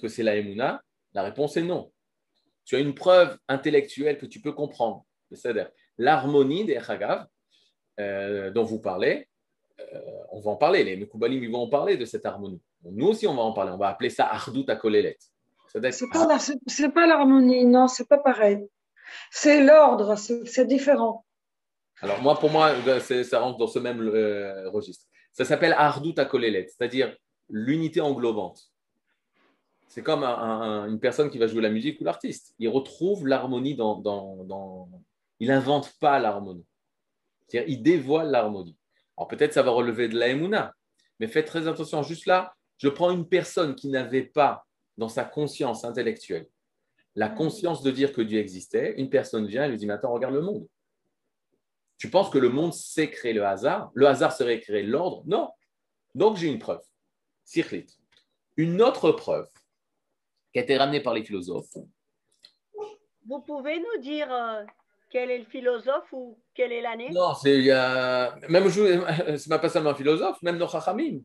que 0.00 0.08
c'est 0.08 0.22
la 0.22 0.82
La 1.12 1.22
réponse 1.22 1.56
est 1.56 1.62
non. 1.62 1.92
Tu 2.64 2.76
as 2.76 2.80
une 2.80 2.94
preuve 2.94 3.38
intellectuelle 3.48 4.18
que 4.18 4.26
tu 4.26 4.40
peux 4.40 4.52
comprendre. 4.52 5.04
C'est-à-dire 5.30 5.70
l'harmonie 5.98 6.64
des 6.64 6.80
Chagav 6.80 7.26
euh, 8.00 8.50
dont 8.50 8.64
vous 8.64 8.80
parlez, 8.80 9.28
euh, 9.80 10.00
on 10.30 10.40
va 10.40 10.52
en 10.52 10.56
parler. 10.56 10.84
Les 10.84 10.96
Mekoubalim, 10.96 11.42
ils 11.42 11.50
vont 11.50 11.62
en 11.62 11.68
parler 11.68 11.96
de 11.96 12.04
cette 12.04 12.26
harmonie. 12.26 12.62
Nous 12.84 13.06
aussi, 13.06 13.26
on 13.26 13.34
va 13.34 13.42
en 13.42 13.52
parler. 13.52 13.72
On 13.72 13.78
va 13.78 13.88
appeler 13.88 14.10
ça 14.10 14.26
Ardout 14.26 14.64
à 14.68 14.76
Kolelet. 14.76 15.18
C'est 15.68 15.80
pas, 16.12 16.38
pas 16.94 17.06
l'harmonie, 17.06 17.64
non, 17.64 17.88
c'est 17.88 18.08
pas 18.08 18.18
pareil. 18.18 18.64
C'est 19.30 19.64
l'ordre, 19.64 20.14
c'est 20.16 20.66
différent. 20.66 21.24
Alors, 22.00 22.22
moi, 22.22 22.38
pour 22.38 22.50
moi, 22.50 22.74
ça 23.24 23.40
rentre 23.40 23.58
dans 23.58 23.66
ce 23.66 23.78
même 23.78 24.00
euh, 24.00 24.70
registre. 24.70 25.06
Ça 25.34 25.44
s'appelle 25.44 25.74
Ardout 25.74 26.14
à 26.16 26.24
Kolelet, 26.24 26.66
c'est-à-dire 26.68 27.14
l'unité 27.50 28.00
englobante. 28.00 28.72
C'est 29.88 30.02
comme 30.02 30.24
une 30.24 30.98
personne 30.98 31.30
qui 31.30 31.38
va 31.38 31.46
jouer 31.46 31.60
la 31.60 31.70
musique 31.70 32.00
ou 32.00 32.04
l'artiste. 32.04 32.54
Il 32.58 32.68
retrouve 32.68 33.26
l'harmonie 33.26 33.74
dans, 33.76 34.88
Il 35.38 35.48
n'invente 35.48 35.92
pas 36.00 36.18
l'harmonie. 36.18 36.64
C'est-à-dire, 37.46 37.68
il 37.68 37.82
dévoile 37.82 38.30
l'harmonie. 38.30 38.76
Alors, 39.16 39.28
peut-être 39.28 39.52
ça 39.52 39.62
va 39.62 39.70
relever 39.70 40.08
de 40.08 40.18
la 40.18 40.34
mais 41.20 41.28
faites 41.28 41.46
très 41.46 41.68
attention. 41.68 42.02
Juste 42.02 42.26
là, 42.26 42.54
je 42.78 42.88
prends 42.88 43.10
une 43.10 43.28
personne 43.28 43.76
qui 43.76 43.88
n'avait 43.88 44.24
pas 44.24 44.64
dans 44.96 45.08
sa 45.08 45.24
conscience 45.24 45.84
intellectuelle 45.84 46.48
la 47.16 47.28
conscience 47.28 47.82
de 47.82 47.90
dire 47.90 48.12
que 48.12 48.20
Dieu 48.20 48.38
existait. 48.38 48.94
Une 48.98 49.08
personne 49.08 49.46
vient 49.46 49.64
et 49.64 49.68
lui 49.68 49.76
dit 49.76 49.86
Mais 49.86 49.94
attends, 49.94 50.12
regarde 50.12 50.34
le 50.34 50.40
monde. 50.40 50.66
Tu 51.98 52.10
penses 52.10 52.30
que 52.30 52.38
le 52.38 52.48
monde 52.48 52.72
sait 52.72 53.10
créer 53.10 53.32
le 53.32 53.44
hasard? 53.44 53.90
Le 53.94 54.06
hasard 54.06 54.32
serait 54.32 54.60
créer 54.60 54.82
l'ordre? 54.82 55.22
Non. 55.26 55.50
Donc 56.14 56.36
j'ai 56.36 56.48
une 56.48 56.58
preuve. 56.58 56.82
Sirlit. 57.44 57.86
Une 58.56 58.82
autre 58.82 59.12
preuve 59.12 59.48
qui 60.52 60.58
a 60.58 60.62
été 60.62 60.76
ramenée 60.76 61.00
par 61.00 61.14
les 61.14 61.24
philosophes. 61.24 61.76
Vous 63.26 63.40
pouvez 63.40 63.78
nous 63.78 64.00
dire 64.00 64.32
euh, 64.32 64.64
quel 65.10 65.30
est 65.30 65.38
le 65.38 65.44
philosophe 65.44 66.12
ou 66.12 66.38
quelle 66.54 66.72
est 66.72 66.82
l'année? 66.82 67.10
Non, 67.10 67.34
c'est 67.34 67.62
même 68.48 68.68
je, 68.68 69.36
c'est 69.38 69.48
pas 69.60 69.68
seulement 69.68 69.90
un 69.90 69.94
philosophe, 69.94 70.40
même 70.42 70.58
nos 70.58 70.68
chachamim. 70.68 71.20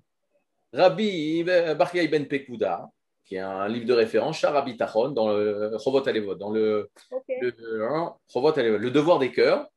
Rabbi 0.71 1.43
Bachya 1.43 2.03
ibn 2.03 2.25
Pekuda, 2.25 2.89
qui 3.25 3.35
est 3.35 3.39
un 3.39 3.67
livre 3.67 3.85
de 3.85 3.93
référence, 3.93 4.37
Sharabi 4.37 4.77
Tachon, 4.77 5.09
dans 5.09 5.29
le 5.29 5.77
Chovot 5.83 6.07
Alevot, 6.07 6.35
dans 6.35 6.51
le, 6.51 6.89
hein, 7.11 8.15
le, 8.33 8.89
devoir 8.89 9.19
des 9.19 9.31
cœurs. 9.31 9.67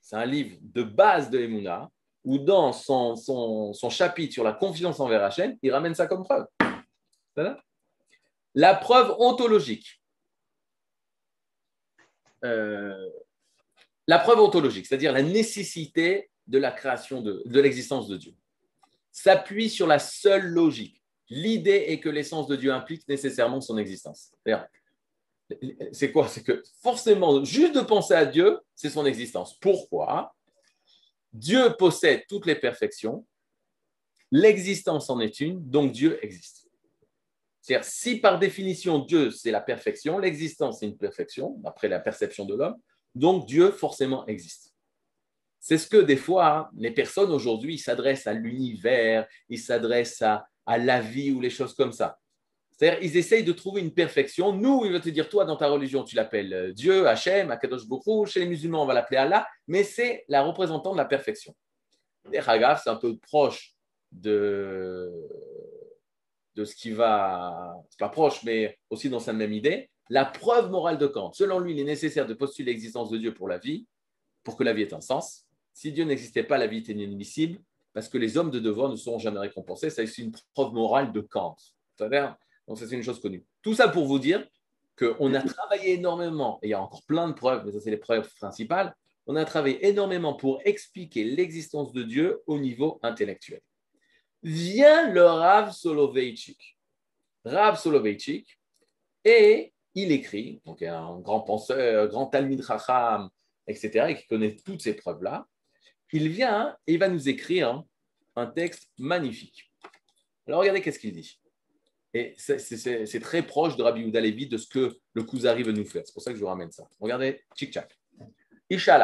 C'est 0.00 0.16
un 0.16 0.26
livre 0.26 0.56
de 0.60 0.82
base 0.82 1.30
de 1.30 1.38
Emouna, 1.38 1.90
où 2.24 2.38
dans 2.38 2.72
son, 2.72 3.16
son, 3.16 3.90
chapitre 3.90 4.32
sur 4.32 4.44
la 4.44 4.52
confiance 4.52 5.00
envers 5.00 5.22
Hachem, 5.22 5.56
il 5.62 5.72
ramène 5.72 5.94
ça 5.94 6.06
comme 6.06 6.24
preuve. 6.24 6.46
La 8.54 8.74
preuve 8.74 9.14
ontologique. 9.18 10.02
Euh, 12.44 13.10
la 14.06 14.18
preuve 14.18 14.40
ontologique, 14.40 14.86
c'est-à-dire 14.86 15.12
la 15.12 15.22
nécessité 15.22 16.30
de 16.46 16.58
la 16.58 16.72
création 16.72 17.20
de, 17.20 17.42
de 17.44 17.60
l'existence 17.60 18.08
de 18.08 18.16
Dieu, 18.16 18.34
s'appuie 19.12 19.68
sur 19.68 19.86
la 19.86 19.98
seule 19.98 20.46
logique. 20.46 21.02
L'idée 21.28 21.86
est 21.88 22.00
que 22.00 22.08
l'essence 22.08 22.46
de 22.46 22.56
Dieu 22.56 22.72
implique 22.72 23.06
nécessairement 23.08 23.60
son 23.60 23.76
existence. 23.76 24.32
C'est 25.92 26.12
quoi? 26.12 26.28
C'est 26.28 26.42
que 26.42 26.62
forcément, 26.82 27.42
juste 27.44 27.74
de 27.74 27.80
penser 27.80 28.14
à 28.14 28.26
Dieu, 28.26 28.58
c'est 28.74 28.90
son 28.90 29.06
existence. 29.06 29.58
Pourquoi? 29.58 30.34
Dieu 31.32 31.74
possède 31.78 32.24
toutes 32.28 32.46
les 32.46 32.54
perfections, 32.54 33.26
l'existence 34.30 35.10
en 35.10 35.20
est 35.20 35.40
une, 35.40 35.68
donc 35.68 35.92
Dieu 35.92 36.18
existe. 36.22 36.68
C'est-à-dire, 37.60 37.84
si 37.84 38.16
par 38.18 38.38
définition 38.38 38.98
Dieu 38.98 39.30
c'est 39.30 39.50
la 39.50 39.60
perfection, 39.60 40.18
l'existence 40.18 40.80
c'est 40.80 40.86
une 40.86 40.96
perfection, 40.96 41.56
d'après 41.58 41.88
la 41.88 42.00
perception 42.00 42.44
de 42.44 42.54
l'homme, 42.54 42.76
donc 43.14 43.46
Dieu 43.46 43.70
forcément 43.70 44.26
existe. 44.26 44.74
C'est 45.60 45.76
ce 45.76 45.86
que 45.86 45.98
des 45.98 46.16
fois, 46.16 46.70
les 46.76 46.92
personnes 46.92 47.30
aujourd'hui 47.30 47.78
s'adressent 47.78 48.26
à 48.26 48.32
l'univers, 48.32 49.26
ils 49.48 49.58
s'adressent 49.58 50.22
à, 50.22 50.46
à 50.64 50.78
la 50.78 51.00
vie 51.00 51.30
ou 51.30 51.40
les 51.40 51.50
choses 51.50 51.74
comme 51.74 51.92
ça. 51.92 52.18
C'est-à-dire, 52.78 53.02
ils 53.02 53.16
essayent 53.16 53.42
de 53.42 53.52
trouver 53.52 53.80
une 53.80 53.92
perfection. 53.92 54.52
Nous, 54.52 54.84
il 54.84 54.92
va 54.92 55.00
te 55.00 55.08
dire, 55.08 55.28
toi, 55.28 55.44
dans 55.44 55.56
ta 55.56 55.68
religion, 55.68 56.04
tu 56.04 56.14
l'appelles 56.14 56.52
euh, 56.54 56.72
Dieu, 56.72 57.08
Hachem, 57.08 57.50
Akadosh 57.50 57.86
Bokhu. 57.88 58.30
Chez 58.30 58.38
les 58.38 58.46
musulmans, 58.46 58.84
on 58.84 58.86
va 58.86 58.94
l'appeler 58.94 59.18
Allah, 59.18 59.48
mais 59.66 59.82
c'est 59.82 60.24
la 60.28 60.42
représentante 60.42 60.92
de 60.92 60.98
la 60.98 61.04
perfection. 61.04 61.56
Les 62.30 62.38
Hagaf, 62.38 62.82
c'est 62.84 62.90
un 62.90 62.96
peu 62.96 63.16
proche 63.18 63.74
de, 64.12 65.10
de 66.54 66.64
ce 66.64 66.76
qui 66.76 66.92
va. 66.92 67.74
C'est 67.90 67.98
pas 67.98 68.10
proche, 68.10 68.44
mais 68.44 68.78
aussi 68.90 69.10
dans 69.10 69.18
sa 69.18 69.32
même 69.32 69.52
idée. 69.52 69.90
La 70.08 70.24
preuve 70.24 70.70
morale 70.70 70.98
de 70.98 71.08
Kant. 71.08 71.32
Selon 71.32 71.58
lui, 71.58 71.72
il 71.72 71.80
est 71.80 71.84
nécessaire 71.84 72.26
de 72.26 72.34
postuler 72.34 72.72
l'existence 72.72 73.10
de 73.10 73.18
Dieu 73.18 73.34
pour 73.34 73.48
la 73.48 73.58
vie, 73.58 73.86
pour 74.44 74.56
que 74.56 74.62
la 74.62 74.72
vie 74.72 74.82
ait 74.82 74.94
un 74.94 75.00
sens. 75.00 75.46
Si 75.74 75.90
Dieu 75.90 76.04
n'existait 76.04 76.44
pas, 76.44 76.58
la 76.58 76.68
vie 76.68 76.78
était 76.78 76.92
inadmissible, 76.92 77.58
parce 77.92 78.08
que 78.08 78.18
les 78.18 78.38
hommes 78.38 78.52
de 78.52 78.60
devoir 78.60 78.88
ne 78.88 78.96
seront 78.96 79.18
jamais 79.18 79.40
récompensés. 79.40 79.90
C'est 79.90 80.06
une 80.18 80.32
preuve 80.54 80.72
morale 80.72 81.12
de 81.12 81.20
Kant. 81.20 81.56
C'est-à-dire, 81.96 82.36
donc, 82.68 82.78
c'est 82.78 82.90
une 82.92 83.02
chose 83.02 83.18
connue. 83.20 83.44
Tout 83.62 83.74
ça 83.74 83.88
pour 83.88 84.04
vous 84.04 84.18
dire 84.18 84.46
qu'on 84.96 85.32
a 85.32 85.40
travaillé 85.40 85.94
énormément, 85.94 86.58
et 86.62 86.68
il 86.68 86.70
y 86.70 86.74
a 86.74 86.82
encore 86.82 87.02
plein 87.04 87.28
de 87.28 87.32
preuves, 87.32 87.64
mais 87.64 87.72
ça, 87.72 87.80
c'est 87.80 87.90
les 87.90 87.96
preuves 87.96 88.28
principales. 88.34 88.94
On 89.26 89.36
a 89.36 89.44
travaillé 89.44 89.86
énormément 89.86 90.34
pour 90.34 90.60
expliquer 90.64 91.24
l'existence 91.24 91.92
de 91.92 92.02
Dieu 92.02 92.42
au 92.46 92.58
niveau 92.58 92.98
intellectuel. 93.02 93.60
Vient 94.42 95.10
le 95.10 95.24
Rav 95.24 95.72
Soloveitchik. 95.72 96.76
Rav 97.44 97.80
Soloveitchik, 97.80 98.58
et 99.24 99.72
il 99.94 100.12
écrit, 100.12 100.60
donc 100.64 100.82
un 100.82 101.18
grand 101.20 101.40
penseur, 101.40 102.08
grand 102.08 102.26
Talmud 102.26 102.60
Racham, 102.60 103.30
etc., 103.66 104.06
et 104.08 104.16
qui 104.16 104.26
connaît 104.26 104.56
toutes 104.56 104.82
ces 104.82 104.94
preuves-là. 104.94 105.46
Il 106.12 106.28
vient 106.28 106.76
et 106.86 106.94
il 106.94 106.98
va 106.98 107.08
nous 107.08 107.28
écrire 107.28 107.82
un 108.36 108.46
texte 108.46 108.90
magnifique. 108.98 109.70
Alors 110.46 110.60
regardez 110.60 110.80
qu'est-ce 110.80 110.98
qu'il 110.98 111.12
dit. 111.12 111.40
Et 112.14 112.34
c'est 112.36 113.20
très 113.20 113.42
proche 113.42 113.76
de 113.76 113.82
Rabbi 113.82 114.00
Yehuda 114.00 114.20
de 114.20 114.56
ce 114.56 114.66
que 114.66 114.96
le 115.12 115.22
Kuzari 115.24 115.62
veut 115.62 115.72
nous 115.72 115.84
faire. 115.84 116.02
C'est 116.06 116.12
pour 116.12 116.22
ça 116.22 116.30
que 116.30 116.36
je 116.36 116.40
vous 116.40 116.48
ramène 116.48 116.70
ça. 116.70 116.88
Regardez, 116.98 117.42
tchik-tchak. 117.54 117.90
Isha 118.70 118.96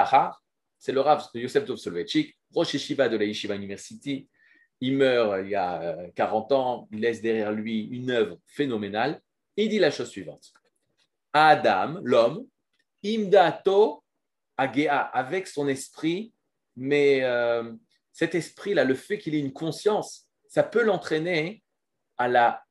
c'est 0.78 0.92
le 0.92 1.00
Rav 1.00 1.26
de 1.34 1.40
Yosef 1.40 1.64
Tov 1.64 1.78
Soloveitchik, 1.78 2.36
Rosh 2.54 2.74
Yeshiva 2.74 3.08
de 3.08 3.16
la 3.16 3.24
Yeshiva 3.24 3.54
University. 3.54 4.28
Il 4.82 4.98
meurt 4.98 5.40
il 5.42 5.48
y 5.48 5.54
a 5.54 5.96
40 6.14 6.52
euh, 6.52 6.54
ans, 6.54 6.88
il 6.92 7.00
laisse 7.00 7.22
derrière 7.22 7.52
lui 7.52 7.84
une 7.84 8.10
œuvre 8.10 8.38
phénoménale. 8.46 9.20
il 9.56 9.70
dit 9.70 9.78
la 9.78 9.90
chose 9.90 10.10
suivante. 10.10 10.52
Adam, 11.32 12.00
l'homme, 12.02 12.46
imdato 13.02 14.04
agea, 14.58 15.00
avec 15.00 15.46
son 15.46 15.68
esprit, 15.68 16.34
mais 16.76 17.22
euh, 17.22 17.72
cet 18.12 18.34
esprit-là, 18.34 18.84
le 18.84 18.94
fait 18.94 19.18
qu'il 19.18 19.34
ait 19.34 19.40
une 19.40 19.52
conscience, 19.54 20.28
ça 20.48 20.62
peut 20.62 20.82
l'entraîner 20.82 21.62
à 22.18 22.28
la 22.28 22.60
euh, 22.60 22.63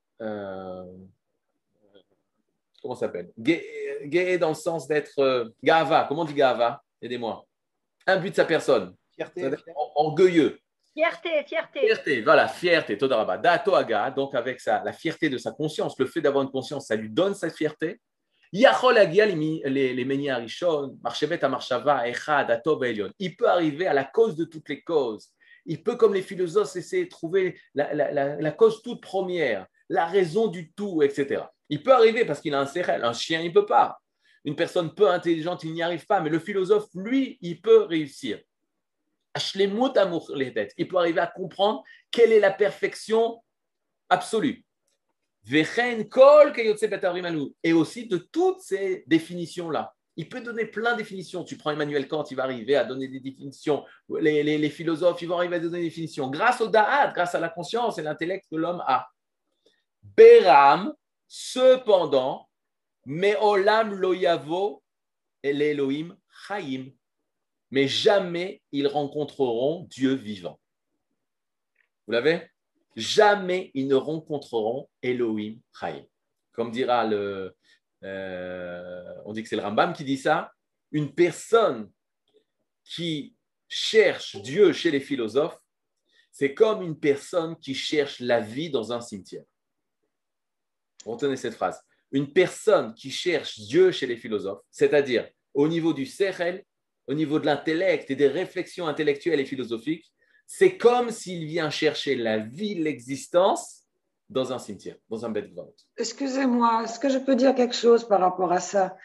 comment 2.81 2.95
ça 2.95 3.07
s'appelle? 3.07 3.31
Gay, 3.37 4.37
dans 4.37 4.49
le 4.49 4.55
sens 4.55 4.87
d'être 4.87 5.19
euh, 5.19 5.49
gava. 5.63 6.05
Comment 6.07 6.21
on 6.21 6.25
dit 6.25 6.33
gava? 6.33 6.81
Aidez-moi. 7.01 7.45
Un 8.05 8.17
but 8.17 8.31
de 8.31 8.35
sa 8.35 8.45
personne. 8.45 8.95
Fierté. 9.15 9.49
Orgueilleux. 9.95 10.59
Fierté, 10.93 11.43
fierté. 11.47 11.79
Fierté, 11.79 12.21
voilà, 12.21 12.47
fierté, 12.47 12.97
Todaraba. 12.97 13.37
Dato 13.37 13.73
aga, 13.73 14.11
donc 14.11 14.35
avec 14.35 14.59
sa, 14.61 14.83
la 14.83 14.93
fierté 14.93 15.27
de 15.27 15.39
sa 15.39 15.51
conscience, 15.51 15.97
le 15.97 16.05
fait 16.05 16.21
d'avoir 16.21 16.43
une 16.43 16.51
conscience, 16.51 16.85
ça 16.87 16.95
lui 16.95 17.09
donne 17.09 17.33
sa 17.33 17.49
fierté. 17.49 17.99
Yachol 18.51 18.99
agia 18.99 19.25
les 19.25 20.29
arishon, 20.29 20.99
marchevet 21.01 21.39
marshava, 21.49 22.07
echad, 22.07 22.51
atov 22.51 22.83
elion. 22.83 23.09
Il 23.17 23.35
peut 23.35 23.49
arriver 23.49 23.87
à 23.87 23.93
la 23.93 24.03
cause 24.03 24.35
de 24.35 24.45
toutes 24.45 24.69
les 24.69 24.83
causes. 24.83 25.29
Il 25.65 25.81
peut, 25.81 25.95
comme 25.95 26.13
les 26.13 26.21
philosophes, 26.21 26.75
essayer 26.75 27.05
de 27.05 27.09
trouver 27.09 27.59
la, 27.73 27.93
la, 27.95 28.35
la 28.35 28.51
cause 28.51 28.83
toute 28.83 29.01
première 29.01 29.65
la 29.93 30.07
raison 30.07 30.47
du 30.47 30.71
tout, 30.71 31.03
etc. 31.03 31.43
Il 31.69 31.83
peut 31.83 31.93
arriver 31.93 32.25
parce 32.25 32.41
qu'il 32.41 32.55
a 32.55 32.59
un 32.59 32.65
sérel, 32.65 33.03
un 33.03 33.13
chien, 33.13 33.41
il 33.41 33.49
ne 33.49 33.53
peut 33.53 33.67
pas. 33.67 34.01
Une 34.43 34.55
personne 34.55 34.91
peu 34.95 35.07
intelligente, 35.07 35.63
il 35.63 35.71
n'y 35.71 35.83
arrive 35.83 36.07
pas, 36.07 36.19
mais 36.19 36.31
le 36.31 36.39
philosophe, 36.39 36.87
lui, 36.95 37.37
il 37.41 37.61
peut 37.61 37.83
réussir. 37.83 38.39
Il 39.35 40.87
peut 40.87 40.97
arriver 40.97 41.19
à 41.19 41.27
comprendre 41.27 41.83
quelle 42.09 42.31
est 42.31 42.39
la 42.39 42.49
perfection 42.49 43.43
absolue. 44.09 44.65
Et 47.63 47.73
aussi 47.73 48.07
de 48.07 48.17
toutes 48.17 48.61
ces 48.61 49.03
définitions-là. 49.05 49.93
Il 50.15 50.27
peut 50.27 50.41
donner 50.41 50.65
plein 50.65 50.93
de 50.93 50.97
définitions. 50.97 51.43
Tu 51.43 51.55
prends 51.55 51.69
Emmanuel 51.69 52.07
Kant, 52.07 52.23
il 52.31 52.37
va 52.37 52.43
arriver 52.43 52.75
à 52.75 52.83
donner 52.83 53.07
des 53.07 53.19
définitions. 53.19 53.85
Les, 54.19 54.41
les 54.41 54.69
philosophes, 54.69 55.21
ils 55.21 55.27
vont 55.27 55.37
arriver 55.37 55.57
à 55.57 55.59
donner 55.59 55.79
des 55.79 55.85
définitions. 55.85 56.31
Grâce 56.31 56.61
au 56.61 56.67
da'at, 56.67 57.11
grâce 57.13 57.35
à 57.35 57.39
la 57.39 57.49
conscience 57.49 57.99
et 57.99 58.01
l'intellect 58.01 58.45
que 58.49 58.55
l'homme 58.55 58.83
a. 58.87 59.07
Beram, 60.03 60.93
cependant, 61.27 62.49
Meolam 63.05 63.93
loyavo 63.93 64.83
et 65.41 65.53
l'Elohim 65.53 66.15
Chaim. 66.47 66.91
Mais 67.71 67.87
jamais 67.87 68.61
ils 68.71 68.87
rencontreront 68.87 69.87
Dieu 69.89 70.13
vivant. 70.13 70.59
Vous 72.05 72.13
l'avez? 72.13 72.47
Jamais 72.95 73.71
ils 73.73 73.87
ne 73.87 73.95
rencontreront 73.95 74.89
Elohim 75.01 75.59
Chaim. 75.77 76.05
Comme 76.51 76.71
dira 76.71 77.05
le. 77.05 77.55
Euh, 78.03 79.15
on 79.25 79.33
dit 79.33 79.41
que 79.41 79.49
c'est 79.49 79.55
le 79.55 79.63
Rambam 79.63 79.93
qui 79.93 80.03
dit 80.03 80.17
ça. 80.17 80.51
Une 80.91 81.13
personne 81.13 81.91
qui 82.83 83.35
cherche 83.67 84.35
Dieu 84.37 84.71
chez 84.71 84.91
les 84.91 84.99
philosophes, 84.99 85.59
c'est 86.31 86.53
comme 86.53 86.83
une 86.83 86.99
personne 86.99 87.57
qui 87.57 87.73
cherche 87.73 88.19
la 88.19 88.39
vie 88.39 88.69
dans 88.69 88.91
un 88.93 89.01
cimetière. 89.01 89.45
Retenez 91.05 91.37
cette 91.37 91.55
phrase. 91.55 91.81
Une 92.11 92.31
personne 92.31 92.93
qui 92.93 93.11
cherche 93.11 93.59
Dieu 93.59 93.91
chez 93.91 94.07
les 94.07 94.17
philosophes, 94.17 94.61
c'est-à-dire 94.71 95.27
au 95.53 95.67
niveau 95.67 95.93
du 95.93 96.05
sechel, 96.05 96.63
au 97.07 97.13
niveau 97.13 97.39
de 97.39 97.45
l'intellect 97.45 98.09
et 98.11 98.15
des 98.15 98.27
réflexions 98.27 98.87
intellectuelles 98.87 99.39
et 99.39 99.45
philosophiques, 99.45 100.13
c'est 100.45 100.77
comme 100.77 101.09
s'il 101.09 101.45
vient 101.45 101.69
chercher 101.69 102.15
la 102.15 102.37
vie, 102.37 102.75
l'existence 102.75 103.83
dans 104.29 104.53
un 104.53 104.59
cimetière, 104.59 104.95
dans 105.09 105.25
un 105.25 105.29
bed 105.29 105.51
Excusez-moi, 105.97 106.83
est-ce 106.83 106.99
que 106.99 107.09
je 107.09 107.17
peux 107.17 107.35
dire 107.35 107.53
quelque 107.55 107.75
chose 107.75 108.07
par 108.07 108.19
rapport 108.19 108.51
à 108.51 108.59
ça? 108.59 108.95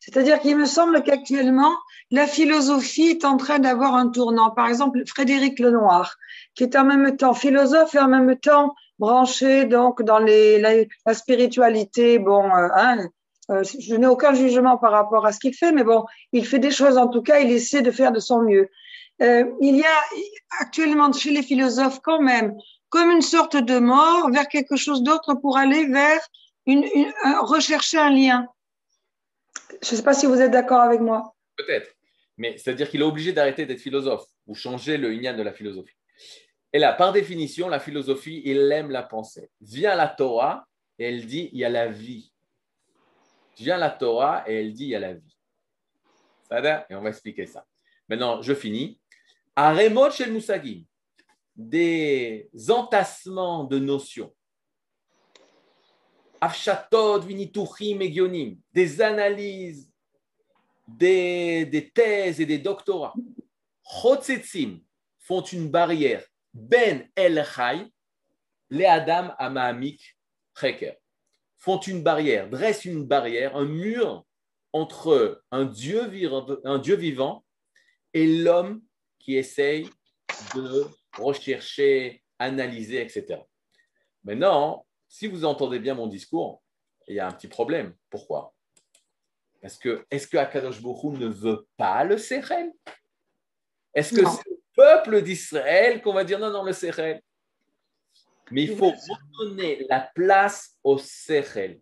C'est-à-dire 0.00 0.40
qu'il 0.40 0.56
me 0.56 0.64
semble 0.64 1.02
qu'actuellement, 1.02 1.74
la 2.10 2.26
philosophie 2.26 3.08
est 3.08 3.24
en 3.24 3.36
train 3.36 3.58
d'avoir 3.58 3.94
un 3.94 4.08
tournant. 4.08 4.50
Par 4.50 4.68
exemple, 4.68 5.02
Frédéric 5.06 5.58
Lenoir, 5.58 6.16
qui 6.54 6.62
est 6.62 6.76
en 6.76 6.84
même 6.84 7.16
temps 7.16 7.34
philosophe 7.34 7.94
et 7.94 7.98
en 7.98 8.08
même 8.08 8.38
temps 8.38 8.74
branché 8.98 9.64
donc 9.64 10.02
dans 10.02 10.18
la, 10.18 11.14
spiritualité. 11.14 12.18
Bon, 12.18 12.44
euh, 12.44 12.68
hein, 12.74 13.08
euh, 13.50 13.62
je 13.62 13.94
n'ai 13.94 14.06
aucun 14.06 14.34
jugement 14.34 14.76
par 14.76 14.92
rapport 14.92 15.26
à 15.26 15.32
ce 15.32 15.40
qu'il 15.40 15.54
fait, 15.54 15.72
mais 15.72 15.84
bon, 15.84 16.04
il 16.32 16.46
fait 16.46 16.58
des 16.58 16.70
choses 16.70 16.98
en 16.98 17.08
tout 17.08 17.22
cas, 17.22 17.40
il 17.40 17.50
essaie 17.50 17.82
de 17.82 17.90
faire 17.90 18.12
de 18.12 18.20
son 18.20 18.42
mieux. 18.42 18.68
Euh, 19.22 19.44
il 19.60 19.76
y 19.76 19.82
a 19.82 20.00
actuellement 20.60 21.12
chez 21.12 21.30
les 21.30 21.42
philosophes 21.42 22.00
quand 22.02 22.20
même 22.20 22.56
comme 22.88 23.10
une 23.10 23.22
sorte 23.22 23.56
de 23.56 23.78
mort 23.78 24.30
vers 24.30 24.48
quelque 24.48 24.76
chose 24.76 25.02
d'autre 25.02 25.34
pour 25.34 25.58
aller 25.58 25.86
vers 25.86 26.20
une, 26.66 26.86
rechercher 27.42 27.98
un 27.98 28.10
lien. 28.10 28.46
Je 29.82 29.92
ne 29.92 29.96
sais 29.96 30.02
pas 30.02 30.14
si 30.14 30.26
vous 30.26 30.40
êtes 30.40 30.50
d'accord 30.50 30.80
avec 30.80 31.00
moi. 31.00 31.34
Peut-être, 31.56 31.90
mais 32.38 32.56
c'est-à-dire 32.56 32.88
qu'il 32.88 33.00
est 33.00 33.04
obligé 33.04 33.32
d'arrêter 33.32 33.66
d'être 33.66 33.80
philosophe 33.80 34.24
ou 34.46 34.54
changer 34.54 34.96
le 34.96 35.12
yin 35.12 35.36
de 35.36 35.42
la 35.42 35.52
philosophie. 35.52 35.97
Et 36.72 36.78
là, 36.78 36.92
par 36.92 37.12
définition, 37.12 37.68
la 37.68 37.80
philosophie, 37.80 38.42
il 38.44 38.70
aime 38.72 38.90
la 38.90 39.02
pensée. 39.02 39.50
Vient 39.60 39.94
la 39.94 40.08
Torah 40.08 40.66
et 40.98 41.08
elle 41.08 41.24
dit 41.26 41.48
il 41.52 41.58
y 41.58 41.64
a 41.64 41.70
la 41.70 41.88
vie. 41.88 42.32
Vient 43.56 43.78
la 43.78 43.90
Torah 43.90 44.44
et 44.46 44.60
elle 44.60 44.72
dit 44.72 44.84
il 44.84 44.90
y 44.90 44.94
a 44.94 45.00
la 45.00 45.14
vie. 45.14 45.36
Ça 46.48 46.86
Et 46.88 46.94
on 46.94 47.02
va 47.02 47.10
expliquer 47.10 47.46
ça. 47.46 47.64
Maintenant, 48.08 48.42
je 48.42 48.54
finis. 48.54 49.00
Aremot 49.56 50.10
shel 50.10 50.32
Musagim, 50.32 50.84
des 51.56 52.48
entassements 52.68 53.64
de 53.64 53.78
notions. 53.78 54.32
Afshatod, 56.40 57.28
et 57.28 58.58
des 58.72 59.00
analyses, 59.02 59.90
des, 60.86 61.66
des, 61.66 61.90
thèses 61.90 62.40
et 62.40 62.46
des 62.46 62.58
doctorats. 62.58 63.14
Chotzetzim 63.82 64.80
font 65.18 65.42
une 65.42 65.68
barrière. 65.68 66.24
Ben 66.58 67.08
El 67.14 67.44
Chai, 67.44 67.86
les 68.70 68.84
Adam 68.84 69.32
Amaamik 69.38 70.16
Cheker, 70.54 70.96
font 71.56 71.78
une 71.78 72.02
barrière, 72.02 72.50
dressent 72.50 72.84
une 72.84 73.06
barrière, 73.06 73.56
un 73.56 73.64
mur 73.64 74.26
entre 74.72 75.42
un 75.50 75.64
Dieu, 75.64 76.02
un 76.64 76.78
Dieu 76.78 76.96
vivant 76.96 77.44
et 78.12 78.26
l'homme 78.26 78.82
qui 79.18 79.36
essaye 79.36 79.88
de 80.54 80.86
rechercher, 81.16 82.22
analyser, 82.38 83.00
etc. 83.02 83.40
Maintenant, 84.24 84.84
si 85.08 85.26
vous 85.26 85.44
entendez 85.44 85.78
bien 85.78 85.94
mon 85.94 86.06
discours, 86.06 86.62
il 87.06 87.14
y 87.14 87.20
a 87.20 87.26
un 87.28 87.32
petit 87.32 87.48
problème. 87.48 87.94
Pourquoi? 88.10 88.54
Parce 89.62 89.78
que 89.78 90.04
est-ce 90.10 90.26
que 90.26 90.36
Akadosh 90.36 90.82
Baruch 90.82 91.18
ne 91.18 91.28
veut 91.28 91.66
pas 91.76 92.04
le 92.04 92.18
Sechel? 92.18 92.72
Est-ce 93.94 94.14
que 94.14 94.26
c'est 94.26 94.57
peuple 94.78 95.22
d'Israël 95.22 96.00
qu'on 96.00 96.12
va 96.12 96.22
dire 96.22 96.38
non, 96.38 96.50
non, 96.50 96.62
le 96.62 96.72
Sechel 96.72 97.20
Mais 98.52 98.62
il 98.62 98.76
faut 98.76 98.92
redonner 98.92 99.84
la 99.90 100.08
place 100.14 100.78
au 100.84 100.98
Sechel. 100.98 101.80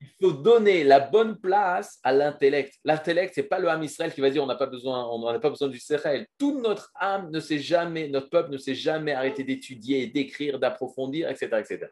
Il 0.00 0.08
faut 0.20 0.32
donner 0.32 0.84
la 0.84 1.00
bonne 1.00 1.38
place 1.38 2.00
à 2.02 2.12
l'intellect. 2.12 2.74
L'intellect, 2.84 3.34
ce 3.34 3.42
n'est 3.42 3.46
pas 3.46 3.58
le 3.58 3.68
âme 3.68 3.82
Israël 3.84 4.12
qui 4.12 4.22
va 4.22 4.30
dire 4.30 4.42
on 4.42 4.46
n'a 4.46 4.56
pas 4.56 4.66
besoin, 4.66 5.06
on 5.06 5.30
n'a 5.30 5.38
pas 5.38 5.50
besoin 5.50 5.68
du 5.68 5.78
Sechel. 5.78 6.26
Toute 6.38 6.60
notre 6.62 6.90
âme 6.94 7.30
ne 7.30 7.40
s'est 7.40 7.58
jamais, 7.60 8.08
notre 8.08 8.30
peuple 8.30 8.50
ne 8.50 8.58
s'est 8.58 8.74
jamais 8.74 9.12
arrêté 9.12 9.44
d'étudier, 9.44 10.06
d'écrire, 10.06 10.58
d'approfondir, 10.58 11.28
etc., 11.28 11.46
etc. 11.60 11.86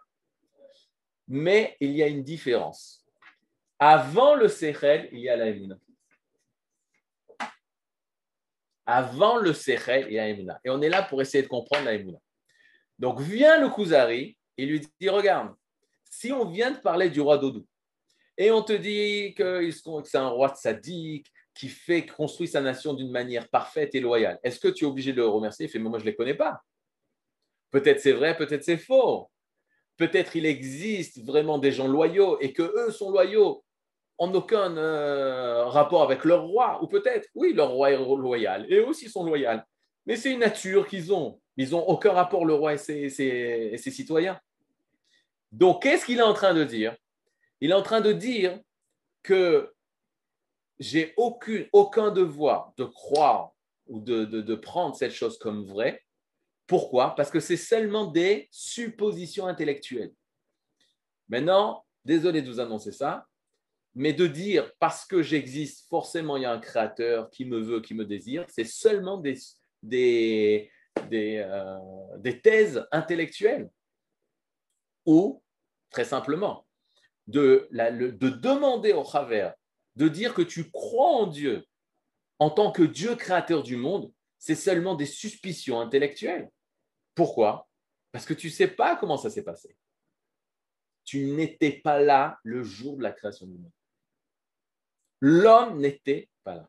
Mais 1.28 1.76
il 1.78 1.92
y 1.92 2.02
a 2.02 2.08
une 2.08 2.24
différence. 2.24 3.04
Avant 3.78 4.34
le 4.34 4.48
Sechel, 4.48 5.08
il 5.12 5.20
y 5.20 5.28
a 5.28 5.36
la 5.36 5.52
Avant 8.92 9.36
le 9.36 9.52
y 10.10 10.18
a 10.18 10.32
la 10.32 10.60
Et 10.64 10.70
on 10.70 10.82
est 10.82 10.88
là 10.88 11.02
pour 11.02 11.22
essayer 11.22 11.44
de 11.44 11.48
comprendre 11.48 11.84
la 11.84 11.96
Donc 12.98 13.20
vient 13.20 13.60
le 13.60 13.68
Kuzari 13.68 14.36
et 14.58 14.66
lui 14.66 14.80
dit 14.80 15.08
Regarde, 15.08 15.54
si 16.10 16.32
on 16.32 16.44
vient 16.50 16.72
de 16.72 16.78
parler 16.78 17.08
du 17.08 17.20
roi 17.20 17.38
Dodou, 17.38 17.64
et 18.36 18.50
on 18.50 18.62
te 18.62 18.72
dit 18.72 19.32
que 19.34 19.70
c'est 20.04 20.18
un 20.18 20.28
roi 20.28 20.52
sadique, 20.56 21.28
qui 21.54 21.68
fait 21.68 22.04
construit 22.04 22.48
sa 22.48 22.60
nation 22.60 22.92
d'une 22.92 23.12
manière 23.12 23.48
parfaite 23.48 23.94
et 23.94 24.00
loyale, 24.00 24.40
est-ce 24.42 24.58
que 24.58 24.68
tu 24.68 24.84
es 24.84 24.88
obligé 24.88 25.12
de 25.12 25.18
le 25.18 25.28
remercier? 25.28 25.66
Il 25.66 25.68
fait 25.68 25.78
Mais 25.78 25.88
moi, 25.88 26.00
je 26.00 26.04
ne 26.04 26.10
les 26.10 26.16
connais 26.16 26.34
pas. 26.34 26.60
Peut-être 27.70 28.00
c'est 28.00 28.12
vrai, 28.12 28.36
peut-être 28.36 28.64
c'est 28.64 28.78
faux. 28.78 29.30
Peut-être 29.98 30.34
il 30.34 30.46
existe 30.46 31.24
vraiment 31.24 31.58
des 31.58 31.70
gens 31.70 31.86
loyaux 31.86 32.40
et 32.40 32.52
que 32.52 32.62
eux 32.62 32.90
sont 32.90 33.10
loyaux 33.10 33.62
en 34.20 34.34
aucun 34.34 34.76
euh, 34.76 35.64
rapport 35.64 36.02
avec 36.02 36.26
leur 36.26 36.42
roi, 36.42 36.78
ou 36.82 36.86
peut-être, 36.86 37.26
oui, 37.34 37.54
leur 37.54 37.70
roi 37.70 37.90
est 37.92 37.96
loyal, 37.96 38.66
et 38.68 38.76
eux 38.76 38.86
aussi 38.86 39.08
sont 39.08 39.24
loyaux. 39.24 39.48
Mais 40.04 40.16
c'est 40.16 40.30
une 40.30 40.40
nature 40.40 40.86
qu'ils 40.86 41.12
ont. 41.14 41.40
Ils 41.56 41.70
n'ont 41.70 41.88
aucun 41.88 42.12
rapport, 42.12 42.44
le 42.44 42.52
roi 42.52 42.74
et 42.74 42.78
ses, 42.78 43.08
ses 43.08 43.90
citoyens. 43.90 44.38
Donc, 45.52 45.82
qu'est-ce 45.82 46.04
qu'il 46.04 46.18
est 46.18 46.22
en 46.22 46.34
train 46.34 46.52
de 46.52 46.64
dire? 46.64 46.94
Il 47.62 47.70
est 47.70 47.74
en 47.74 47.82
train 47.82 48.02
de 48.02 48.12
dire 48.12 48.60
que 49.22 49.72
j'ai 50.78 51.14
aucun 51.16 52.10
devoir 52.10 52.74
de 52.76 52.84
croire 52.84 53.52
ou 53.86 54.00
de, 54.00 54.26
de 54.26 54.54
prendre 54.54 54.94
cette 54.94 55.12
chose 55.12 55.38
comme 55.38 55.64
vraie, 55.64 56.02
pourquoi? 56.66 57.14
Parce 57.14 57.30
que 57.30 57.40
c'est 57.40 57.56
seulement 57.56 58.04
des 58.04 58.48
suppositions 58.50 59.46
intellectuelles. 59.46 60.12
Maintenant, 61.30 61.86
désolé 62.04 62.42
de 62.42 62.50
vous 62.50 62.60
annoncer 62.60 62.92
ça, 62.92 63.26
mais 63.94 64.12
de 64.12 64.26
dire 64.26 64.72
parce 64.78 65.04
que 65.04 65.22
j'existe, 65.22 65.88
forcément 65.88 66.36
il 66.36 66.44
y 66.44 66.46
a 66.46 66.52
un 66.52 66.60
créateur 66.60 67.30
qui 67.30 67.44
me 67.44 67.58
veut, 67.58 67.80
qui 67.80 67.94
me 67.94 68.04
désire, 68.04 68.44
c'est 68.48 68.64
seulement 68.64 69.18
des, 69.82 70.70
euh, 71.12 72.32
thèses 72.42 72.86
intellectuelles. 72.92 73.70
Ou, 75.06 75.42
très 75.90 76.04
simplement, 76.04 76.66
de, 77.26 77.68
de 77.72 78.28
demander 78.28 78.92
au 78.92 79.02
travers, 79.02 79.54
de 79.96 80.08
dire 80.08 80.34
que 80.34 80.42
tu 80.42 80.70
crois 80.70 81.08
en 81.08 81.26
Dieu 81.26 81.66
en 82.40 82.50
tant 82.50 82.72
que 82.72 82.82
Dieu 82.82 83.14
créateur 83.14 83.62
du 83.62 83.76
monde, 83.76 84.10
c'est 84.38 84.54
seulement 84.54 84.94
des 84.94 85.06
suspicions 85.06 85.78
intellectuelles. 85.78 86.50
Pourquoi? 87.14 87.68
Parce 88.12 88.24
que 88.24 88.34
tu 88.34 88.46
ne 88.48 88.52
sais 88.52 88.68
pas 88.68 88.96
comment 88.96 89.18
ça 89.18 89.30
s'est 89.30 89.44
passé. 89.44 89.76
Tu 91.04 91.26
n'étais 91.26 91.72
pas 91.72 92.00
là 92.00 92.38
le 92.42 92.62
jour 92.62 92.96
de 92.96 93.02
la 93.02 93.12
création 93.12 93.46
du 93.46 93.58
monde. 93.58 93.70
L'homme 95.20 95.78
n'était 95.80 96.28
pas 96.44 96.54
là. 96.54 96.68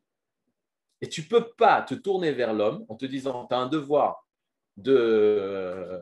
Et 1.02 1.10
tu 1.10 1.22
ne 1.22 1.28
peux 1.28 1.50
pas 1.58 1.82
te 1.82 1.96
tourner 1.96 2.32
vers 2.32 2.54
l'homme 2.54 2.86
en 2.88 2.96
te 2.96 3.06
disant, 3.06 3.48
tu 3.48 3.56
as 3.56 3.58
un 3.58 3.68
devoir 3.68 4.28
de, 4.78 6.02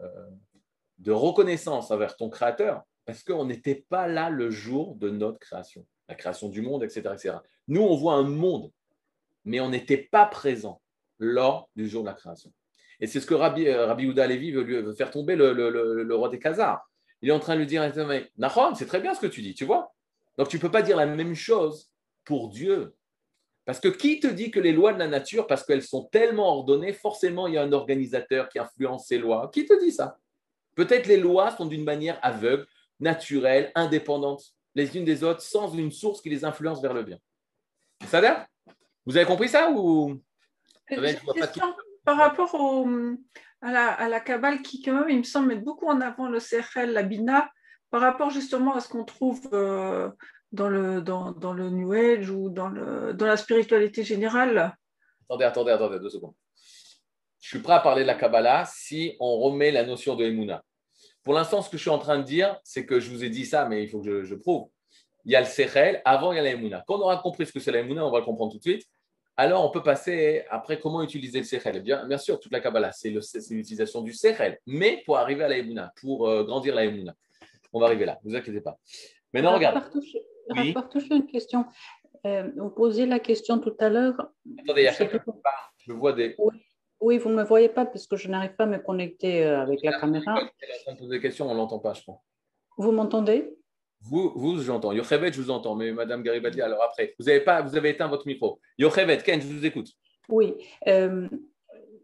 reconnaissance 1.07 1.91
envers 1.91 2.15
ton 2.15 2.29
créateur, 2.29 2.83
parce 3.05 3.23
qu'on 3.23 3.45
n'était 3.45 3.85
pas 3.89 4.07
là 4.07 4.29
le 4.29 4.51
jour 4.51 4.95
de 4.95 5.09
notre 5.09 5.39
création, 5.39 5.85
la 6.07 6.15
création 6.15 6.49
du 6.49 6.61
monde, 6.61 6.83
etc. 6.83 7.37
Nous, 7.67 7.81
on 7.81 7.95
voit 7.95 8.15
un 8.15 8.23
monde, 8.23 8.71
mais 9.45 9.59
on 9.59 9.69
n'était 9.69 10.09
pas 10.11 10.25
présent 10.25 10.81
lors 11.17 11.69
du 11.75 11.87
jour 11.87 12.03
de 12.03 12.09
la 12.09 12.13
création. 12.13 12.51
Et 12.99 13.07
c'est 13.07 13.21
ce 13.21 13.25
que 13.25 13.33
Rabbi, 13.33 13.67
euh, 13.67 13.85
Rabbi 13.85 14.07
Ouda 14.07 14.27
Levi 14.27 14.51
veut, 14.51 14.93
faire 14.93 15.11
tomber 15.11 15.35
le, 15.35 16.15
roi 16.15 16.29
des 16.29 16.39
Khazars. 16.39 16.85
Il 17.21 17.29
est 17.29 17.33
en 17.33 17.39
train 17.39 17.55
de 17.55 17.59
lui 17.59 17.67
dire 17.67 17.81
Nahon, 18.37 18.75
c'est 18.75 18.85
très 18.85 18.99
bien 18.99 19.13
ce 19.13 19.21
que 19.21 19.27
tu 19.27 19.41
dis, 19.41 19.53
tu 19.53 19.65
vois. 19.65 19.93
Donc 20.37 20.49
tu 20.49 20.57
ne 20.57 20.61
peux 20.61 20.71
pas 20.71 20.81
dire 20.81 20.97
la 20.97 21.05
même 21.05 21.35
chose 21.35 21.89
pour 22.25 22.49
Dieu. 22.49 22.95
Parce 23.65 23.79
que 23.79 23.87
qui 23.87 24.19
te 24.19 24.27
dit 24.27 24.49
que 24.49 24.59
les 24.59 24.71
lois 24.71 24.93
de 24.93 24.99
la 24.99 25.07
nature, 25.07 25.45
parce 25.45 25.63
qu'elles 25.63 25.83
sont 25.83 26.05
tellement 26.05 26.47
ordonnées, 26.47 26.93
forcément 26.93 27.47
il 27.47 27.53
y 27.53 27.57
a 27.57 27.63
un 27.63 27.71
organisateur 27.71 28.49
qui 28.49 28.57
influence 28.57 29.07
ces 29.07 29.19
lois 29.19 29.49
Qui 29.53 29.65
te 29.65 29.79
dit 29.79 29.91
ça? 29.91 30.17
Peut-être 30.75 31.07
les 31.07 31.17
lois 31.17 31.51
sont 31.51 31.65
d'une 31.65 31.83
manière 31.83 32.19
aveugle, 32.23 32.65
naturelle, 32.99 33.71
indépendante, 33.75 34.43
les 34.75 34.97
unes 34.97 35.05
des 35.05 35.23
autres, 35.23 35.41
sans 35.41 35.73
une 35.75 35.91
source 35.91 36.21
qui 36.21 36.29
les 36.29 36.45
influence 36.45 36.81
vers 36.81 36.93
le 36.93 37.03
bien. 37.03 37.17
Ça 38.07 38.21
va? 38.21 38.47
Vous 39.05 39.17
avez 39.17 39.25
compris 39.25 39.49
ça 39.49 39.71
ou 39.71 40.21
par 42.05 42.17
rapport 42.17 42.53
au, 42.55 42.87
à, 43.61 43.71
la, 43.71 43.87
à 43.91 44.07
la 44.07 44.19
Kabbale 44.19 44.61
qui, 44.61 44.81
quand 44.81 44.93
même, 44.93 45.09
il 45.09 45.17
me 45.19 45.23
semble, 45.23 45.49
met 45.49 45.55
beaucoup 45.55 45.87
en 45.87 46.01
avant 46.01 46.27
le 46.27 46.39
Sechel, 46.39 46.93
la 46.93 47.03
Bina, 47.03 47.49
par 47.91 48.01
rapport 48.01 48.29
justement 48.29 48.75
à 48.75 48.79
ce 48.79 48.89
qu'on 48.89 49.03
trouve 49.03 49.41
euh, 49.53 50.09
dans, 50.51 50.69
le, 50.69 51.01
dans, 51.01 51.31
dans, 51.31 51.53
le 51.53 51.69
New 51.69 51.93
Age 51.93 52.29
ou 52.29 52.49
dans, 52.49 52.69
le, 52.69 53.13
dans 53.13 53.25
la 53.25 53.37
spiritualité 53.37 54.03
générale? 54.03 54.75
Attendez, 55.25 55.45
attendez, 55.45 55.71
attendez, 55.71 55.99
deux 55.99 56.09
secondes. 56.09 56.33
Je 57.39 57.49
suis 57.49 57.59
prêt 57.59 57.73
à 57.73 57.79
parler 57.79 58.01
de 58.01 58.07
la 58.07 58.15
Kabbalah 58.15 58.65
si 58.65 59.15
on 59.19 59.37
remet 59.39 59.71
la 59.71 59.83
notion 59.83 60.15
de 60.15 60.25
Emouna. 60.25 60.63
Pour 61.23 61.33
l'instant, 61.33 61.61
ce 61.61 61.69
que 61.69 61.77
je 61.77 61.81
suis 61.81 61.89
en 61.89 61.99
train 61.99 62.17
de 62.17 62.23
dire, 62.23 62.57
c'est 62.63 62.85
que 62.85 62.99
je 62.99 63.09
vous 63.09 63.23
ai 63.23 63.29
dit 63.29 63.45
ça, 63.45 63.65
mais 63.65 63.83
il 63.83 63.89
faut 63.89 63.99
que 63.99 64.05
je, 64.05 64.23
je 64.23 64.35
prouve. 64.35 64.69
Il 65.25 65.31
y 65.31 65.35
a 65.35 65.41
le 65.41 65.45
Sechel, 65.45 66.01
avant 66.05 66.31
il 66.31 66.37
y 66.37 66.39
a 66.39 66.43
la 66.43 66.51
Emouna. 66.51 66.83
Quand 66.87 66.95
on 66.95 67.01
aura 67.01 67.17
compris 67.17 67.45
ce 67.45 67.51
que 67.51 67.59
c'est 67.59 67.71
la 67.71 67.79
Emouna, 67.79 68.05
on 68.05 68.11
va 68.11 68.19
le 68.19 68.25
comprendre 68.25 68.51
tout 68.51 68.57
de 68.57 68.63
suite 68.63 68.87
alors 69.39 69.65
on 69.65 69.69
peut 69.69 69.81
passer 69.81 70.43
après 70.49 70.79
comment 70.79 71.01
utiliser 71.01 71.37
le 71.37 71.45
Sechel. 71.45 71.81
Bien, 71.81 72.05
bien 72.05 72.17
sûr, 72.17 72.41
toute 72.41 72.51
la 72.51 72.59
Kabbalah, 72.59 72.91
c'est 72.91 73.09
l'utilisation 73.09 74.01
du 74.01 74.11
Sechel, 74.11 74.59
mais 74.65 75.01
pour 75.05 75.17
arriver 75.17 75.45
à 75.45 75.47
la 75.47 75.93
pour 76.01 76.27
euh, 76.27 76.43
grandir 76.43 76.75
la 76.75 76.83
On 77.71 77.79
va 77.79 77.85
arriver 77.85 78.05
là, 78.05 78.19
ne 78.21 78.29
vous 78.29 78.35
inquiétez 78.35 78.59
pas. 78.59 78.77
Maintenant, 79.33 79.53
regarde. 79.53 79.81
Oui. 80.49 80.75
une 81.11 81.25
question. 81.27 81.65
Euh, 82.25 82.49
vous 82.57 82.69
posez 82.69 83.05
la 83.05 83.19
question 83.19 83.59
tout 83.59 83.75
à 83.79 83.89
l'heure. 83.89 84.31
Attendez, 84.59 84.81
il 84.81 84.85
y 84.85 84.87
a 84.87 84.93
quelqu'un 84.93 85.23
Je 85.77 85.93
vois 85.93 86.13
des. 86.13 86.35
Oui. 86.99 87.17
vous 87.17 87.29
ne 87.29 87.35
me 87.35 87.43
voyez 87.43 87.69
pas 87.69 87.85
parce 87.85 88.07
que 88.07 88.17
je 88.17 88.27
n'arrive 88.27 88.55
pas 88.55 88.65
à 88.65 88.67
me 88.67 88.77
connecter 88.77 89.45
euh, 89.45 89.61
avec 89.61 89.81
la 89.83 89.99
caméra. 89.99 90.41
Elle 90.61 90.69
est 90.69 90.73
en 90.73 90.83
train 90.83 90.93
de 90.93 90.97
poser 90.97 91.11
des 91.11 91.21
questions, 91.21 91.49
on 91.49 91.53
ne 91.53 91.57
l'entend 91.57 91.79
pas, 91.79 91.93
je 91.93 92.01
crois. 92.01 92.21
Vous 92.77 92.91
m'entendez? 92.91 93.55
Vous, 94.01 94.31
vous 94.35 94.61
j'entends. 94.61 94.93
Yochevet, 94.93 95.31
je 95.31 95.41
vous 95.41 95.51
entends, 95.51 95.75
mais 95.75 95.91
Madame 95.91 96.23
Garibaldi, 96.23 96.61
alors 96.61 96.81
après, 96.83 97.15
vous 97.19 97.27
avez, 97.27 97.41
pas, 97.41 97.61
vous 97.61 97.75
avez 97.75 97.89
éteint 97.89 98.07
votre 98.07 98.27
micro. 98.27 98.59
Yochevet, 98.77 99.17
Ken, 99.19 99.41
je 99.41 99.47
vous 99.47 99.65
écoute. 99.65 99.89
Oui. 100.29 100.55
Euh, 100.87 101.27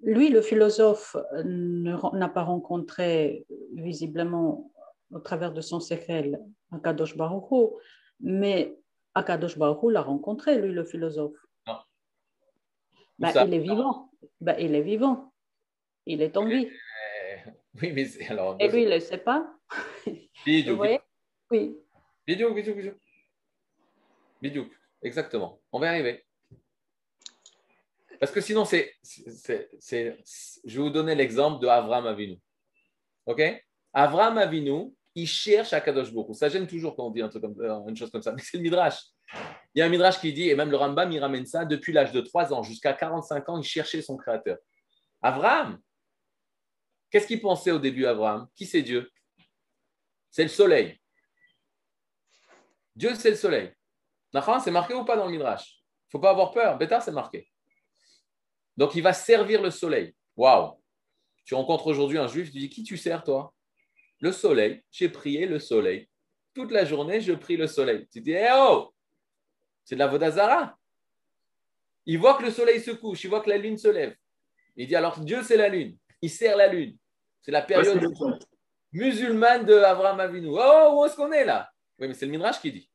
lui, 0.01 0.29
le 0.29 0.41
philosophe, 0.41 1.15
n'a 1.43 2.29
pas 2.29 2.43
rencontré 2.43 3.45
visiblement 3.73 4.71
au 5.11 5.19
travers 5.19 5.53
de 5.53 5.61
son 5.61 5.79
secret 5.79 6.31
Akadosh 6.71 7.15
Baruch 7.15 7.51
mais 8.19 8.77
Akadosh 9.13 9.57
Baruch 9.57 9.91
l'a 9.91 10.01
rencontré, 10.01 10.59
lui, 10.59 10.71
le 10.73 10.83
philosophe. 10.83 11.37
Non. 11.67 11.77
Bah, 13.19 13.45
il 13.45 13.53
est 13.53 13.59
vivant. 13.59 14.09
Bah, 14.41 14.59
il 14.59 14.75
est 14.75 14.81
vivant. 14.81 15.33
Il 16.05 16.21
est 16.21 16.37
en 16.37 16.45
vie. 16.45 16.69
Oui, 17.81 17.91
mais 17.91 18.07
alors. 18.29 18.55
Et 18.61 18.69
lui, 18.69 18.83
il 18.83 18.89
ne 18.89 18.93
le 18.93 18.99
sait 19.01 19.17
pas. 19.17 19.53
Vous 20.45 20.75
voyez? 20.77 21.01
Oui. 21.51 21.75
Vidéo, 22.25 22.53
vidéo, 22.53 22.73
vidéo. 22.73 22.93
Vidéo, 24.41 24.65
exactement. 25.01 25.59
On 25.73 25.79
va 25.79 25.87
y 25.87 25.89
arriver. 25.89 26.25
Parce 28.19 28.31
que 28.31 28.41
sinon, 28.41 28.65
c'est, 28.65 28.95
je 29.03 29.97
vais 29.97 30.77
vous 30.77 30.89
donner 30.89 31.15
l'exemple 31.15 31.61
de 31.61 31.67
Avram 31.67 32.07
Avinu. 32.07 32.39
OK? 33.25 33.41
Avram 33.93 34.37
Avinu, 34.37 34.95
il 35.15 35.27
cherche 35.27 35.71
à 35.71 35.79
Kadosh 35.79 36.13
Baruch 36.13 36.35
Ça 36.35 36.49
gêne 36.49 36.67
toujours 36.67 36.95
quand 36.95 37.07
on 37.07 37.09
dit 37.09 37.21
euh, 37.21 37.87
une 37.87 37.95
chose 37.95 38.11
comme 38.11 38.21
ça, 38.21 38.33
mais 38.33 38.41
c'est 38.41 38.57
le 38.57 38.63
Midrash. 38.63 39.01
Il 39.73 39.79
y 39.79 39.81
a 39.81 39.85
un 39.85 39.89
Midrash 39.89 40.19
qui 40.19 40.33
dit, 40.33 40.49
et 40.49 40.55
même 40.55 40.69
le 40.69 40.77
Rambam, 40.77 41.11
il 41.11 41.19
ramène 41.19 41.45
ça, 41.45 41.63
depuis 41.63 41.93
l'âge 41.93 42.11
de 42.11 42.21
3 42.21 42.53
ans 42.53 42.61
jusqu'à 42.61 42.93
45 42.93 43.49
ans, 43.49 43.57
il 43.57 43.63
cherchait 43.63 44.01
son 44.01 44.17
créateur. 44.17 44.57
Abraham, 45.21 45.79
qu'est-ce 47.09 47.27
qu'il 47.27 47.41
pensait 47.41 47.71
au 47.71 47.79
début, 47.79 48.05
Abraham 48.05 48.47
Qui 48.55 48.65
c'est 48.65 48.81
Dieu? 48.81 49.09
C'est 50.29 50.43
le 50.43 50.49
soleil. 50.49 50.99
Dieu, 52.93 53.15
c'est 53.15 53.31
le 53.31 53.35
soleil. 53.37 53.73
C'est 54.63 54.71
marqué 54.71 54.93
ou 54.93 55.05
pas 55.05 55.15
dans 55.15 55.25
le 55.25 55.31
Midrash? 55.31 55.65
Il 55.65 56.07
ne 56.07 56.11
faut 56.11 56.19
pas 56.19 56.31
avoir 56.31 56.51
peur. 56.51 56.77
Bétar, 56.77 57.01
c'est 57.01 57.11
marqué. 57.11 57.49
Donc, 58.75 58.95
il 58.95 59.01
va 59.01 59.13
servir 59.13 59.61
le 59.61 59.71
soleil. 59.71 60.13
Waouh 60.35 60.77
Tu 61.45 61.55
rencontres 61.55 61.87
aujourd'hui 61.87 62.17
un 62.17 62.27
juif, 62.27 62.51
tu 62.51 62.59
dis 62.59 62.69
Qui 62.69 62.83
tu 62.83 62.97
sers, 62.97 63.23
toi? 63.23 63.54
Le 64.21 64.31
soleil. 64.31 64.83
J'ai 64.91 65.09
prié 65.09 65.45
le 65.45 65.59
soleil. 65.59 66.09
Toute 66.53 66.71
la 66.71 66.85
journée, 66.85 67.21
je 67.21 67.33
prie 67.33 67.57
le 67.57 67.67
soleil. 67.67 68.07
Tu 68.11 68.21
dis 68.21 68.31
Eh 68.31 68.49
oh 68.53 68.93
C'est 69.83 69.95
de 69.95 69.99
la 69.99 70.07
Vodazara. 70.07 70.77
Il 72.05 72.19
voit 72.19 72.37
que 72.37 72.43
le 72.43 72.51
soleil 72.51 72.79
se 72.79 72.91
couche, 72.91 73.23
il 73.23 73.29
voit 73.29 73.41
que 73.41 73.49
la 73.49 73.57
lune 73.57 73.77
se 73.77 73.87
lève. 73.87 74.15
Il 74.75 74.87
dit 74.87 74.95
Alors, 74.95 75.19
Dieu, 75.19 75.41
c'est 75.43 75.57
la 75.57 75.69
lune. 75.69 75.97
Il 76.21 76.29
sert 76.29 76.55
la 76.55 76.67
lune. 76.67 76.97
C'est 77.41 77.51
la 77.51 77.61
période 77.61 78.01
musulmane 78.91 79.65
de 79.65 79.75
Avraham 79.75 80.19
Avinu. 80.19 80.49
Oh, 80.51 80.97
où 80.97 81.05
est-ce 81.05 81.15
qu'on 81.15 81.31
est 81.31 81.45
là? 81.45 81.69
Oui, 81.99 82.07
mais 82.07 82.13
c'est 82.13 82.25
le 82.25 82.31
Midrash 82.31 82.61
qui 82.61 82.71
dit. 82.71 82.89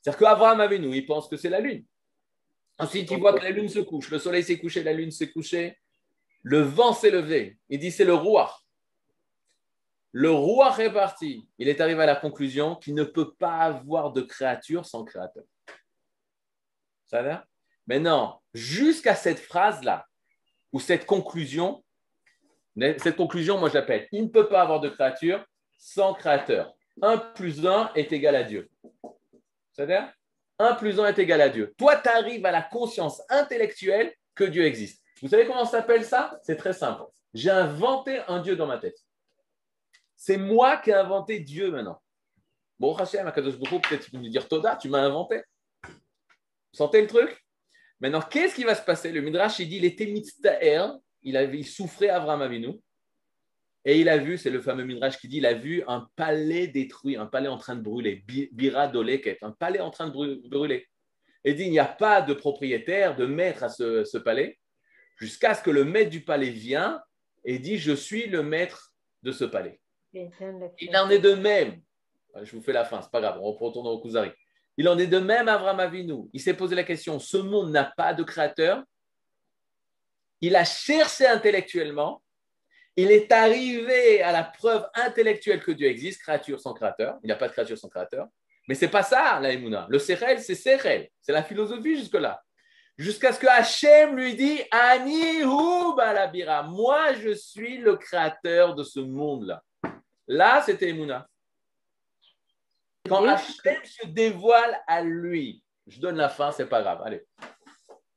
C'est-à-dire 0.00 0.18
qu'Abraham 0.18 0.60
Avinu, 0.60 0.94
il 0.94 1.06
pense 1.06 1.28
que 1.28 1.36
c'est 1.36 1.48
la 1.48 1.60
lune. 1.60 1.84
Ensuite, 2.78 3.10
il 3.10 3.18
voit 3.18 3.32
que 3.38 3.44
la 3.44 3.50
lune 3.50 3.68
se 3.68 3.78
couche, 3.78 4.10
le 4.10 4.18
soleil 4.18 4.42
s'est 4.42 4.58
couché, 4.58 4.82
la 4.82 4.92
lune 4.92 5.10
s'est 5.10 5.30
couchée, 5.30 5.78
le 6.42 6.60
vent 6.60 6.92
s'est 6.92 7.10
levé. 7.10 7.58
Il 7.68 7.78
dit 7.78 7.92
c'est 7.92 8.04
le 8.04 8.14
roi. 8.14 8.52
Le 10.12 10.30
roi 10.30 10.78
est 10.78 10.92
parti. 10.92 11.48
Il 11.58 11.68
est 11.68 11.80
arrivé 11.80 12.02
à 12.02 12.06
la 12.06 12.16
conclusion 12.16 12.76
qu'il 12.76 12.94
ne 12.94 13.04
peut 13.04 13.32
pas 13.32 13.58
avoir 13.58 14.12
de 14.12 14.20
créature 14.20 14.84
sans 14.84 15.04
créateur. 15.04 15.44
Ça 17.06 17.22
va? 17.22 17.46
Mais 17.86 17.98
non, 17.98 18.38
jusqu'à 18.54 19.14
cette 19.14 19.40
phrase-là, 19.40 20.06
ou 20.72 20.80
cette 20.80 21.06
conclusion, 21.06 21.84
cette 22.76 23.16
conclusion, 23.16 23.58
moi 23.58 23.68
je 23.68 23.74
l'appelle, 23.74 24.08
il 24.12 24.24
ne 24.24 24.28
peut 24.28 24.48
pas 24.48 24.62
avoir 24.62 24.80
de 24.80 24.88
créature 24.88 25.44
sans 25.78 26.14
créateur. 26.14 26.74
1 27.00 27.18
plus 27.34 27.66
1 27.66 27.92
est 27.94 28.12
égal 28.12 28.36
à 28.36 28.44
Dieu. 28.44 28.70
C'est-à-dire 29.72 30.12
1 30.58 30.74
plus 30.74 31.00
1 31.00 31.06
est 31.06 31.18
égal 31.18 31.40
à 31.40 31.48
Dieu. 31.48 31.74
Toi, 31.76 31.96
tu 31.96 32.08
arrives 32.08 32.46
à 32.46 32.50
la 32.50 32.62
conscience 32.62 33.22
intellectuelle 33.28 34.14
que 34.34 34.44
Dieu 34.44 34.64
existe. 34.64 35.02
Vous 35.20 35.28
savez 35.28 35.46
comment 35.46 35.64
ça 35.64 35.78
s'appelle 35.78 36.04
ça? 36.04 36.38
C'est 36.42 36.56
très 36.56 36.72
simple. 36.72 37.02
J'ai 37.34 37.50
inventé 37.50 38.20
un 38.28 38.40
Dieu 38.40 38.56
dans 38.56 38.66
ma 38.66 38.78
tête. 38.78 38.98
C'est 40.24 40.36
moi 40.36 40.76
qui 40.76 40.90
ai 40.90 40.94
inventé 40.94 41.40
Dieu 41.40 41.72
maintenant. 41.72 42.00
Bon, 42.78 42.94
Hachem, 42.94 43.28
peut-être 43.32 44.04
tu 44.04 44.10
peux 44.12 44.18
me 44.18 44.28
dire 44.28 44.46
Toda, 44.46 44.76
tu 44.76 44.88
m'as 44.88 45.00
inventé. 45.00 45.42
Vous 45.84 46.76
sentez 46.76 47.00
le 47.00 47.08
truc? 47.08 47.44
Maintenant, 47.98 48.22
qu'est-ce 48.22 48.54
qui 48.54 48.62
va 48.62 48.76
se 48.76 48.84
passer? 48.84 49.10
Le 49.10 49.20
Midrash, 49.20 49.58
il 49.58 49.68
dit 49.68 49.78
il 49.78 49.84
était 49.84 50.06
mitztaer, 50.06 50.92
il, 51.22 51.36
avait, 51.36 51.58
il 51.58 51.66
souffrait 51.66 52.08
Avram 52.08 52.40
Avinu. 52.40 52.68
Et 53.84 53.98
il 53.98 54.08
a 54.08 54.16
vu, 54.16 54.38
c'est 54.38 54.50
le 54.50 54.60
fameux 54.60 54.84
Midrash 54.84 55.18
qui 55.18 55.26
dit, 55.26 55.38
il 55.38 55.46
a 55.46 55.54
vu 55.54 55.82
un 55.88 56.08
palais 56.14 56.68
détruit, 56.68 57.16
un 57.16 57.26
palais 57.26 57.48
en 57.48 57.58
train 57.58 57.74
de 57.74 57.82
brûler, 57.82 58.24
Bira 58.52 58.86
Doleket, 58.86 59.38
un 59.42 59.50
palais 59.50 59.80
en 59.80 59.90
train 59.90 60.06
de 60.06 60.48
brûler. 60.48 60.86
Et 61.42 61.50
il 61.50 61.56
dit, 61.56 61.64
il 61.64 61.72
n'y 61.72 61.80
a 61.80 61.84
pas 61.84 62.22
de 62.22 62.32
propriétaire, 62.32 63.16
de 63.16 63.26
maître 63.26 63.64
à 63.64 63.68
ce, 63.68 64.18
palais, 64.18 64.60
jusqu'à 65.16 65.54
ce 65.54 65.64
que 65.64 65.70
le 65.70 65.84
maître 65.84 66.10
du 66.10 66.20
palais 66.20 66.50
vienne 66.50 67.00
et 67.44 67.58
dit, 67.58 67.76
je 67.76 67.92
suis 67.92 68.28
le 68.28 68.44
maître 68.44 68.94
de 69.24 69.32
ce 69.32 69.44
palais. 69.44 69.81
Il 70.12 70.96
en 70.96 71.10
est 71.10 71.18
de 71.18 71.34
même. 71.34 71.80
Je 72.42 72.56
vous 72.56 72.62
fais 72.62 72.72
la 72.72 72.84
fin, 72.84 73.00
c'est 73.02 73.10
pas 73.10 73.20
grave, 73.20 73.38
on 73.40 73.52
retourne 73.52 73.86
au 73.86 74.00
Kuzari. 74.00 74.30
Il 74.76 74.88
en 74.88 74.98
est 74.98 75.06
de 75.06 75.18
même 75.18 75.48
Avram 75.48 75.78
Avinu. 75.80 76.30
Il 76.32 76.40
s'est 76.40 76.54
posé 76.54 76.74
la 76.74 76.84
question, 76.84 77.18
ce 77.18 77.36
monde 77.36 77.70
n'a 77.70 77.84
pas 77.84 78.14
de 78.14 78.22
créateur. 78.22 78.82
Il 80.40 80.56
a 80.56 80.64
cherché 80.64 81.26
intellectuellement 81.26 82.22
il 82.96 83.10
est 83.10 83.32
arrivé 83.32 84.22
à 84.22 84.32
la 84.32 84.44
preuve 84.44 84.86
intellectuelle 84.94 85.62
que 85.62 85.72
Dieu 85.72 85.88
existe, 85.88 86.20
créature 86.22 86.60
sans 86.60 86.74
créateur. 86.74 87.18
Il 87.22 87.26
n'y 87.26 87.32
a 87.32 87.36
pas 87.36 87.48
de 87.48 87.52
créature 87.52 87.78
sans 87.78 87.88
créateur. 87.88 88.26
Mais 88.68 88.74
ce 88.74 88.84
n'est 88.84 88.90
pas 88.90 89.02
ça, 89.02 89.40
la 89.40 89.54
Le 89.54 89.98
Sechel, 89.98 90.40
c'est 90.40 90.54
Sechel. 90.54 91.08
C'est 91.20 91.32
la 91.32 91.42
philosophie 91.42 91.96
jusque-là. 91.96 92.42
Jusqu'à 92.98 93.32
ce 93.32 93.40
que 93.40 93.46
Hachem 93.46 94.14
lui 94.16 94.34
dit 94.36 94.60
Ani 94.70 95.42
balabira. 95.96 96.62
Moi, 96.64 97.14
je 97.14 97.30
suis 97.30 97.78
le 97.78 97.96
créateur 97.96 98.74
de 98.74 98.84
ce 98.84 99.00
monde-là. 99.00 99.62
Là, 100.26 100.62
c'était 100.62 100.88
Emouna. 100.90 101.28
Quand 103.08 103.24
Hachem 103.26 103.84
se 103.84 104.06
dévoile 104.06 104.80
à 104.86 105.02
lui, 105.02 105.62
je 105.86 106.00
donne 106.00 106.16
la 106.16 106.28
fin, 106.28 106.52
c'est 106.52 106.68
pas 106.68 106.82
grave. 106.82 107.02
Allez. 107.04 107.22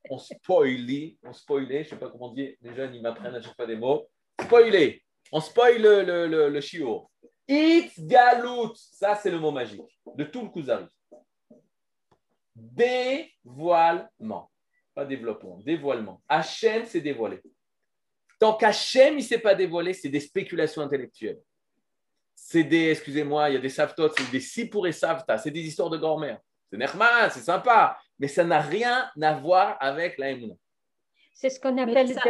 On 0.10 0.20
spoilie, 0.20 1.18
on 1.24 1.34
spoilait, 1.34 1.84
je 1.84 1.89
ne 1.89 1.94
sais 1.96 2.00
pas 2.00 2.12
comment 2.12 2.32
dire, 2.32 2.56
les 2.62 2.76
jeunes, 2.76 2.94
ils 2.94 3.02
m'apprennent 3.02 3.34
à 3.34 3.41
chaque 3.41 3.56
fois 3.56 3.65
des 3.65 3.76
mots. 3.76 4.08
Spoiler. 4.39 5.04
On 5.32 5.39
spoil 5.41 5.82
le, 5.82 6.04
le, 6.04 6.28
le, 6.28 6.50
le 6.50 6.62
shiur. 6.62 7.10
galut. 7.48 8.76
Ça, 8.76 9.15
c'est 9.15 9.32
le 9.32 9.39
mot 9.39 9.50
magique 9.52 10.00
de 10.15 10.24
tout 10.26 10.44
le 10.44 10.50
Kuzari. 10.50 10.86
Dévoilement. 12.56 14.52
Pas 14.94 15.06
développement, 15.06 15.58
dévoilement. 15.65 16.22
Hachem 16.30 16.86
s'est 16.86 17.02
dévoilé. 17.02 17.41
Tant 18.39 18.54
qu'Hachem 18.54 19.15
ne 19.15 19.22
s'est 19.22 19.39
pas 19.39 19.56
dévoilé, 19.56 19.94
c'est 19.94 20.10
des 20.10 20.20
spéculations 20.20 20.82
intellectuelles. 20.82 21.41
C'est 22.36 22.63
des, 22.63 22.91
excusez-moi, 22.91 23.50
il 23.50 23.54
y 23.54 23.58
a 23.58 23.62
des 23.62 23.69
savtot, 23.69 24.10
c'est 24.15 24.30
des 24.30 24.39
sipur 24.39 24.86
et 24.86 24.91
savta, 24.91 25.38
c'est 25.38 25.52
des 25.52 25.62
histoires 25.62 25.89
de 25.89 25.98
grand-mère. 25.98 26.39
C'est 26.69 26.78
normal, 26.78 27.32
c'est 27.32 27.41
sympa, 27.41 27.98
mais 28.19 28.28
ça 28.28 28.43
n'a 28.43 28.60
rien 28.60 29.10
à 29.21 29.34
voir 29.34 29.78
avec 29.80 30.17
la 30.17 30.34
c'est 31.36 31.50
ce 31.50 31.60
qu'on 31.60 31.78
appelle 31.78 32.08
ça, 32.08 32.21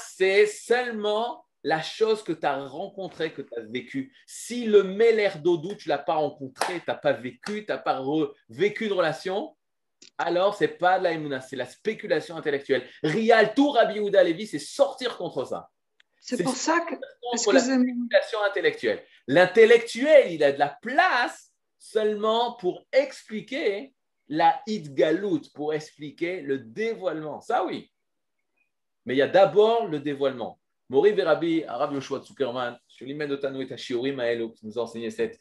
c'est 0.00 0.46
seulement 0.46 1.44
la 1.64 1.82
chose 1.82 2.22
que 2.22 2.32
tu 2.32 2.46
as 2.46 2.64
rencontrée, 2.64 3.32
que 3.32 3.42
tu 3.42 3.52
as 3.58 3.62
vécue. 3.62 4.14
Si 4.26 4.64
le 4.64 4.84
Meller 4.84 5.30
Dodou, 5.42 5.74
tu 5.74 5.88
ne 5.88 5.94
l'as 5.94 5.98
pas 5.98 6.14
rencontré, 6.14 6.74
tu 6.74 6.84
n'as 6.86 6.94
pas 6.94 7.12
vécu, 7.12 7.64
tu 7.64 7.66
n'as 7.68 7.78
pas 7.78 8.00
vécu 8.48 8.86
une 8.86 8.92
relation, 8.92 9.56
alors 10.18 10.54
c'est 10.54 10.78
pas 10.78 11.00
de 11.00 11.04
la 11.04 11.40
c'est 11.40 11.56
la 11.56 11.66
spéculation 11.66 12.36
intellectuelle. 12.36 12.88
Rial, 13.02 13.52
tout 13.54 13.72
Rabbi 13.72 13.98
Houda 13.98 14.22
Levi, 14.22 14.46
c'est 14.46 14.60
sortir 14.60 15.16
contre 15.16 15.44
ça. 15.44 15.68
C'est 16.20 16.42
pour 16.42 16.56
ça 16.56 16.80
que. 16.80 16.94
La 17.32 17.38
spéculation 17.60 18.38
intellectuelle. 18.46 19.02
L'intellectuel, 19.26 20.32
il 20.32 20.42
a 20.42 20.52
de 20.52 20.58
la 20.58 20.78
place 20.80 21.52
seulement 21.78 22.54
pour 22.54 22.86
expliquer 22.92 23.92
la 24.28 24.60
Galout 24.66 25.42
pour 25.54 25.74
expliquer 25.74 26.40
le 26.40 26.58
dévoilement. 26.58 27.40
Ça, 27.40 27.64
oui. 27.64 27.90
Mais 29.06 29.14
il 29.14 29.18
y 29.18 29.22
a 29.22 29.28
d'abord 29.28 29.86
le 29.86 30.00
dévoilement. 30.00 30.60
Mori 30.90 31.12
Verabi, 31.12 31.64
Arabe 31.64 31.94
Yoshua 31.94 32.22
Zuckerman, 32.22 32.78
Shulimen 32.88 33.30
Otanu 33.32 33.66
et 33.66 33.72
Ashiori 33.72 34.12
Maelo, 34.12 34.50
qui 34.50 34.66
nous 34.66 34.78
a 34.78 34.82
enseigné 34.82 35.10
cette, 35.10 35.38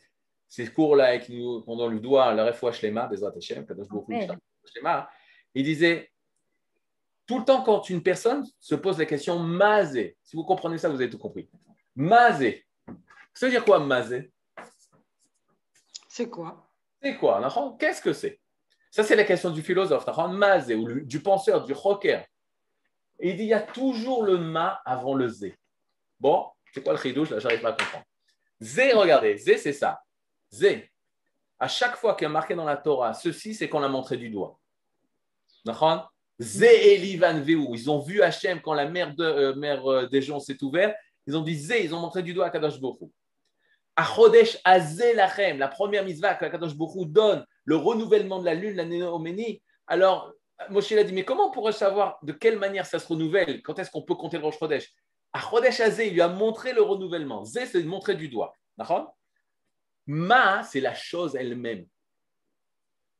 ces 0.47 0.67
cours-là 0.71 1.15
et 1.15 1.21
qui 1.21 1.37
nous, 1.37 1.61
pendant 1.61 1.87
le 1.87 1.99
doigt, 1.99 2.33
la 2.33 2.45
refouach 2.45 2.79
Shlema, 2.79 3.07
des 3.07 3.23
Hashem, 3.23 3.65
il 5.53 5.63
disait 5.63 6.11
tout 7.27 7.39
le 7.39 7.45
temps 7.45 7.61
quand 7.61 7.89
une 7.89 8.01
personne 8.01 8.45
se 8.59 8.73
pose 8.73 8.97
la 8.97 9.05
question 9.05 9.37
mazé, 9.37 10.17
si 10.23 10.35
vous 10.35 10.45
comprenez 10.45 10.77
ça, 10.77 10.87
vous 10.87 10.95
avez 10.95 11.09
tout 11.09 11.17
compris. 11.17 11.49
Mazé. 11.95 12.65
Ça 13.33 13.45
veut 13.45 13.51
dire 13.51 13.65
quoi 13.65 13.79
mazé 13.79 14.31
C'est 16.07 16.29
quoi? 16.29 16.71
C'est 17.01 17.17
quoi 17.17 17.75
Qu'est-ce 17.77 18.01
que 18.01 18.13
c'est? 18.13 18.39
Ça, 18.89 19.03
c'est 19.03 19.15
la 19.15 19.25
question 19.25 19.51
du 19.51 19.61
philosophe, 19.61 20.05
ou 20.07 21.01
du 21.01 21.21
penseur, 21.21 21.65
du 21.65 21.73
rocker. 21.73 22.23
il 23.19 23.35
dit 23.35 23.43
il 23.43 23.49
y 23.49 23.53
a 23.53 23.61
toujours 23.61 24.23
le 24.23 24.37
ma 24.37 24.81
avant 24.85 25.13
le 25.13 25.27
zé. 25.27 25.55
Bon, 26.19 26.49
c'est 26.73 26.81
quoi 26.81 26.93
le 26.93 26.99
chidouche 26.99 27.29
Là, 27.29 27.39
j'arrive 27.39 27.61
pas 27.61 27.69
à 27.69 27.73
comprendre. 27.73 28.05
Zé, 28.61 28.93
regardez, 28.93 29.37
zé, 29.37 29.57
c'est 29.57 29.73
ça. 29.73 30.01
Zé. 30.51 30.89
À 31.59 31.67
chaque 31.67 31.97
fois 31.97 32.15
qu'il 32.15 32.23
y 32.23 32.25
a 32.27 32.29
marqué 32.29 32.55
dans 32.55 32.63
la 32.63 32.77
Torah, 32.77 33.13
ceci, 33.13 33.53
c'est 33.53 33.67
qu'on 33.67 33.79
l'a 33.79 33.89
montré 33.89 34.15
du 34.17 34.29
doigt. 34.29 34.59
Livan 35.65 36.07
Ils 36.39 37.89
ont 37.89 37.99
vu 37.99 38.21
Hachem 38.21 38.61
quand 38.61 38.73
la 38.73 38.87
mer, 38.87 39.15
de, 39.15 39.23
euh, 39.23 39.55
mer 39.55 39.85
euh, 39.85 40.07
des 40.07 40.21
gens 40.21 40.39
s'est 40.39 40.63
ouverte. 40.63 40.95
Ils 41.25 41.35
ont 41.35 41.41
dit 41.41 41.55
Zé, 41.55 41.83
ils 41.83 41.93
ont 41.95 41.99
montré 41.99 42.21
du 42.23 42.33
doigt 42.33 42.45
à 42.45 42.49
Kadosh 42.49 42.79
Bokhu. 42.79 43.05
Chodesh 43.99 44.59
Azé 44.63 45.13
Lachem, 45.15 45.57
la 45.57 45.67
première 45.67 46.05
mitzvah 46.05 46.35
que 46.35 46.45
Kadosh 46.45 46.75
Bokhu 46.75 47.07
donne 47.07 47.45
le 47.65 47.75
renouvellement 47.75 48.39
de 48.39 48.45
la 48.45 48.53
lune, 48.53 48.75
la 48.75 48.85
néoménie. 48.85 49.61
Alors, 49.87 50.31
Moshe 50.69 50.91
a 50.91 51.03
dit, 51.03 51.13
mais 51.13 51.25
comment 51.25 51.47
on 51.47 51.51
pourrait 51.51 51.71
savoir 51.71 52.19
de 52.21 52.31
quelle 52.31 52.59
manière 52.59 52.85
ça 52.85 52.99
se 52.99 53.07
renouvelle? 53.07 53.61
Quand 53.63 53.77
est-ce 53.79 53.89
qu'on 53.89 54.03
peut 54.03 54.15
compter 54.15 54.37
le 54.37 54.43
Rosh 54.43 54.59
Chodesh? 54.59 54.93
À 55.33 55.39
Chodesh 55.39 55.79
Azé, 55.79 56.07
il 56.07 56.13
lui 56.13 56.21
a 56.21 56.27
montré 56.27 56.73
le 56.73 56.81
renouvellement. 56.81 57.43
Zé, 57.45 57.65
c'est 57.65 57.83
montrer 57.83 58.15
du 58.15 58.29
doigt. 58.29 58.53
Ma, 60.05 60.63
c'est 60.63 60.79
la 60.79 60.93
chose 60.93 61.35
elle-même. 61.35 61.85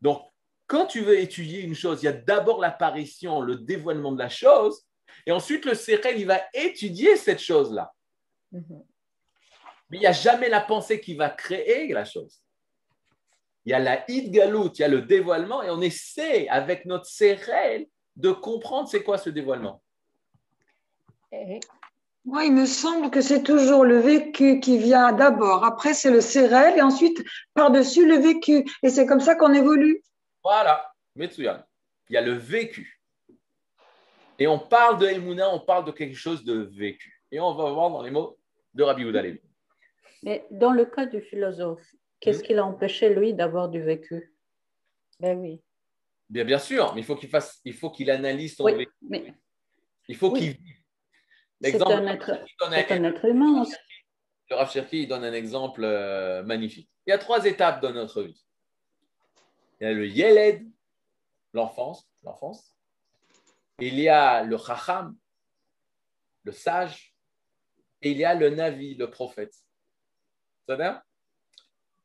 Donc, 0.01 0.21
quand 0.67 0.85
tu 0.85 1.01
veux 1.01 1.19
étudier 1.19 1.61
une 1.61 1.75
chose, 1.75 2.03
il 2.03 2.05
y 2.05 2.09
a 2.09 2.13
d'abord 2.13 2.59
l'apparition, 2.59 3.41
le 3.41 3.55
dévoilement 3.55 4.11
de 4.11 4.19
la 4.19 4.29
chose, 4.29 4.85
et 5.25 5.31
ensuite 5.31 5.65
le 5.65 5.73
Sechel, 5.73 6.19
il 6.19 6.27
va 6.27 6.41
étudier 6.53 7.15
cette 7.15 7.39
chose-là. 7.39 7.93
Mhm. 8.51 8.83
Mais 9.89 9.97
il 9.97 10.01
n'y 10.01 10.07
a 10.07 10.11
jamais 10.11 10.49
la 10.49 10.61
pensée 10.61 10.99
qui 10.99 11.15
va 11.15 11.29
créer 11.29 11.91
la 11.93 12.03
chose. 12.03 12.41
Il 13.65 13.71
y 13.71 13.73
a 13.73 13.79
la 13.79 13.97
galout, 14.07 14.71
il 14.75 14.81
y 14.81 14.83
a 14.83 14.87
le 14.87 15.01
dévoilement, 15.01 15.63
et 15.63 15.69
on 15.69 15.81
essaie 15.81 16.47
avec 16.49 16.85
notre 16.85 17.05
cérèle 17.05 17.87
de 18.15 18.31
comprendre 18.31 18.89
c'est 18.89 19.03
quoi 19.03 19.17
ce 19.17 19.29
dévoilement. 19.29 19.81
Moi, 22.25 22.45
il 22.45 22.53
me 22.53 22.65
semble 22.65 23.09
que 23.09 23.21
c'est 23.21 23.43
toujours 23.43 23.85
le 23.85 23.99
vécu 23.99 24.59
qui 24.59 24.77
vient 24.77 25.13
d'abord. 25.13 25.63
Après, 25.63 25.93
c'est 25.93 26.11
le 26.11 26.19
cérèle 26.19 26.77
et 26.77 26.81
ensuite, 26.81 27.23
par-dessus, 27.53 28.05
le 28.05 28.17
vécu. 28.17 28.65
Et 28.83 28.89
c'est 28.89 29.05
comme 29.05 29.21
ça 29.21 29.35
qu'on 29.35 29.53
évolue. 29.53 30.01
Voilà, 30.47 30.93
Metsuyan. 31.13 31.61
Il 32.09 32.13
y 32.13 32.17
a 32.17 32.21
le 32.21 32.31
vécu. 32.31 33.01
Et 34.39 34.47
on 34.47 34.57
parle 34.57 34.97
de 34.97 35.05
Emouna, 35.05 35.53
on 35.53 35.59
parle 35.59 35.83
de 35.83 35.91
quelque 35.91 36.15
chose 36.15 36.45
de 36.45 36.69
vécu. 36.71 37.21
Et 37.33 37.39
on 37.41 37.53
va 37.53 37.69
voir 37.69 37.89
dans 37.89 38.01
les 38.01 38.11
mots 38.11 38.39
de 38.73 38.81
Rabbi 38.81 39.03
Oudalevi. 39.03 39.41
Mais 40.23 40.47
dans 40.49 40.71
le 40.71 40.85
cas 40.85 41.05
du 41.05 41.19
philosophe, 41.19 41.85
qu'est-ce 42.21 42.39
hmm? 42.39 42.43
qui 42.43 42.53
l'a 42.53 42.65
empêché, 42.65 43.13
lui, 43.13 43.33
d'avoir 43.33 43.67
du 43.67 43.81
vécu? 43.81 44.33
Ben 45.19 45.37
oui. 45.37 45.61
Bien, 46.29 46.45
bien 46.45 46.59
sûr, 46.59 46.95
mais 46.95 47.01
il 47.01 47.03
faut 47.03 47.17
qu'il 47.17 47.27
fasse, 47.27 47.59
il 47.65 47.73
faut 47.73 47.89
qu'il 47.89 48.09
analyse 48.09 48.55
son 48.55 48.73
vécu. 48.73 48.89
Il 50.07 50.15
faut 50.15 50.31
qu'il 50.31 50.51
vive. 50.51 50.77
C'est 51.61 51.81
un, 51.81 52.07
être, 52.07 52.41
un 52.61 53.03
être 53.03 53.25
humain 53.25 53.63
aussi. 53.63 53.75
Le 54.49 54.55
Rav 54.55 54.71
Cherki 54.71 55.07
donne 55.07 55.25
un 55.25 55.33
exemple 55.33 55.83
euh, 55.83 56.41
magnifique. 56.43 56.89
Il 57.05 57.09
y 57.09 57.13
a 57.13 57.17
trois 57.17 57.43
étapes 57.45 57.81
dans 57.81 57.91
notre 57.91 58.23
vie. 58.23 58.46
Il 59.79 59.83
y 59.83 59.87
a 59.87 59.93
le 59.93 60.07
Yeled, 60.07 60.71
l'enfance, 61.53 62.09
l'enfance. 62.23 62.75
Il 63.79 63.99
y 63.99 64.09
a 64.09 64.43
le 64.43 64.57
Chacham, 64.57 65.15
le 66.43 66.51
sage. 66.51 67.15
Et 68.01 68.11
il 68.11 68.17
y 68.17 68.25
a 68.25 68.35
le 68.35 68.49
Navi, 68.49 68.95
le 68.95 69.09
prophète. 69.09 69.55
Ça 70.67 71.03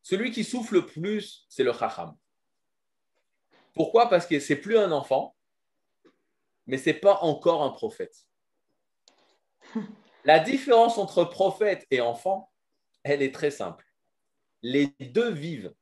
Celui 0.03 0.31
qui 0.31 0.45
souffle 0.45 0.75
le 0.75 0.87
plus, 0.87 1.47
c'est 1.49 1.65
le 1.65 1.73
Chacham. 1.73 2.17
Pourquoi? 3.75 4.09
Parce 4.09 4.27
que 4.27 4.39
c'est 4.39 4.57
plus 4.57 4.79
un 4.79 4.93
enfant, 4.93 5.35
mais 6.67 6.79
c'est 6.79 6.95
pas 6.95 7.19
encore 7.23 7.63
un 7.63 7.71
prophète. 7.71 8.27
La 10.25 10.39
différence 10.39 10.99
entre 10.99 11.25
prophète 11.25 11.87
et 11.91 12.01
enfant, 12.01 12.53
elle 13.03 13.23
est 13.23 13.35
très 13.35 13.51
simple. 13.51 13.85
Les 14.63 14.95
deux 15.01 15.31
vivent. 15.31 15.75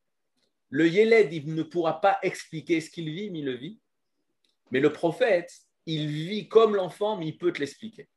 Le 0.71 0.89
Yéled, 0.89 1.33
il 1.33 1.55
ne 1.55 1.63
pourra 1.63 2.01
pas 2.01 2.19
expliquer 2.23 2.81
ce 2.81 2.91
qu'il 2.91 3.11
vit, 3.11 3.31
mais 3.31 3.41
il 3.41 3.45
le 3.45 3.55
vit. 3.55 3.79
Mais 4.71 4.81
le 4.81 4.93
prophète, 4.93 5.53
il 5.87 6.07
vit 6.07 6.49
comme 6.49 6.77
l'enfant, 6.77 7.17
mais 7.17 7.27
il 7.27 7.37
peut 7.37 7.53
te 7.53 7.59
l'expliquer. 7.59 8.09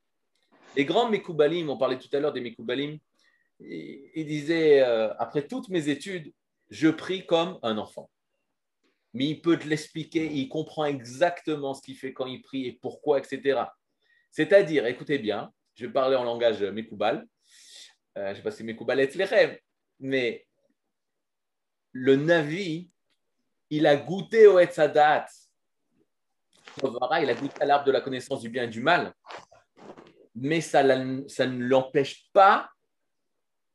Les 0.76 0.86
grands 0.86 1.10
Mekoubalim, 1.10 1.70
on 1.70 1.78
parlait 1.78 1.98
tout 1.98 2.10
à 2.14 2.20
l'heure 2.20 2.34
des 2.34 2.42
Mekoubalim, 2.42 3.00
il 3.60 4.26
disait, 4.26 4.82
euh, 4.82 5.14
après 5.18 5.48
toutes 5.48 5.70
mes 5.70 5.90
études, 5.90 6.32
je 6.70 6.90
prie 6.90 7.26
comme 7.26 7.60
un 7.64 7.78
enfant. 7.78 8.10
Mais 9.14 9.26
il 9.26 9.42
peut 9.42 9.58
te 9.58 9.68
l'expliquer, 9.68 10.26
il 10.26 10.50
comprend 10.50 10.86
exactement 10.86 11.74
ce 11.74 11.82
qu'il 11.82 11.96
fait 11.96 12.14
quand 12.14 12.26
il 12.26 12.42
prie 12.42 12.66
et 12.66 12.74
pourquoi, 12.74 13.20
etc. 13.20 13.62
C'est-à-dire, 14.32 14.88
écoutez 14.88 15.20
bien, 15.20 15.52
je 15.76 15.86
vais 15.86 15.94
parler 15.94 16.16
en 16.16 16.24
langage 16.24 16.64
Mekoubal. 16.64 17.26
Euh, 18.18 18.26
je 18.26 18.30
ne 18.32 18.36
sais 18.36 18.42
pas 18.42 18.52
si 18.52 18.64
Mekoubal 18.64 19.00
est 19.00 19.16
les 19.16 19.26
rêves, 19.26 19.60
mais 20.00 20.46
le 21.94 22.16
Navi, 22.16 22.90
il 23.70 23.88
a 23.88 23.96
goûté 23.96 24.48
au 24.48 24.60
Etzadat. 24.60 25.28
Il 26.82 27.30
a 27.30 27.36
goûté 27.36 27.62
à 27.62 27.66
l'arbre 27.66 27.86
de 27.86 27.92
la 27.92 28.02
connaissance 28.02 28.42
du 28.42 28.50
bien 28.50 28.64
et 28.64 28.68
du 28.68 28.82
mal, 28.82 29.14
mais 30.36 30.60
ça, 30.60 30.84
ne 30.84 31.64
l'empêche 31.64 32.30
pas 32.34 32.70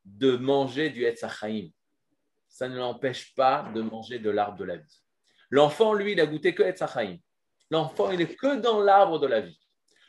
de 0.04 0.36
manger 0.36 0.90
du 0.90 1.04
Etzachaim. 1.04 1.68
Ça 2.48 2.68
ne 2.68 2.76
l'empêche 2.76 3.34
pas 3.34 3.70
de 3.74 3.80
manger 3.82 4.18
de 4.18 4.30
l'arbre 4.30 4.58
de 4.58 4.64
la 4.64 4.76
vie. 4.76 5.02
L'enfant, 5.50 5.94
lui, 5.94 6.12
il 6.12 6.20
a 6.20 6.26
goûté 6.26 6.54
que 6.54 6.62
Etzachaim. 6.62 7.18
L'enfant, 7.70 8.10
il 8.10 8.20
est 8.20 8.34
que 8.34 8.56
dans 8.56 8.80
l'arbre 8.80 9.18
de 9.18 9.26
la 9.26 9.40
vie. 9.40 9.60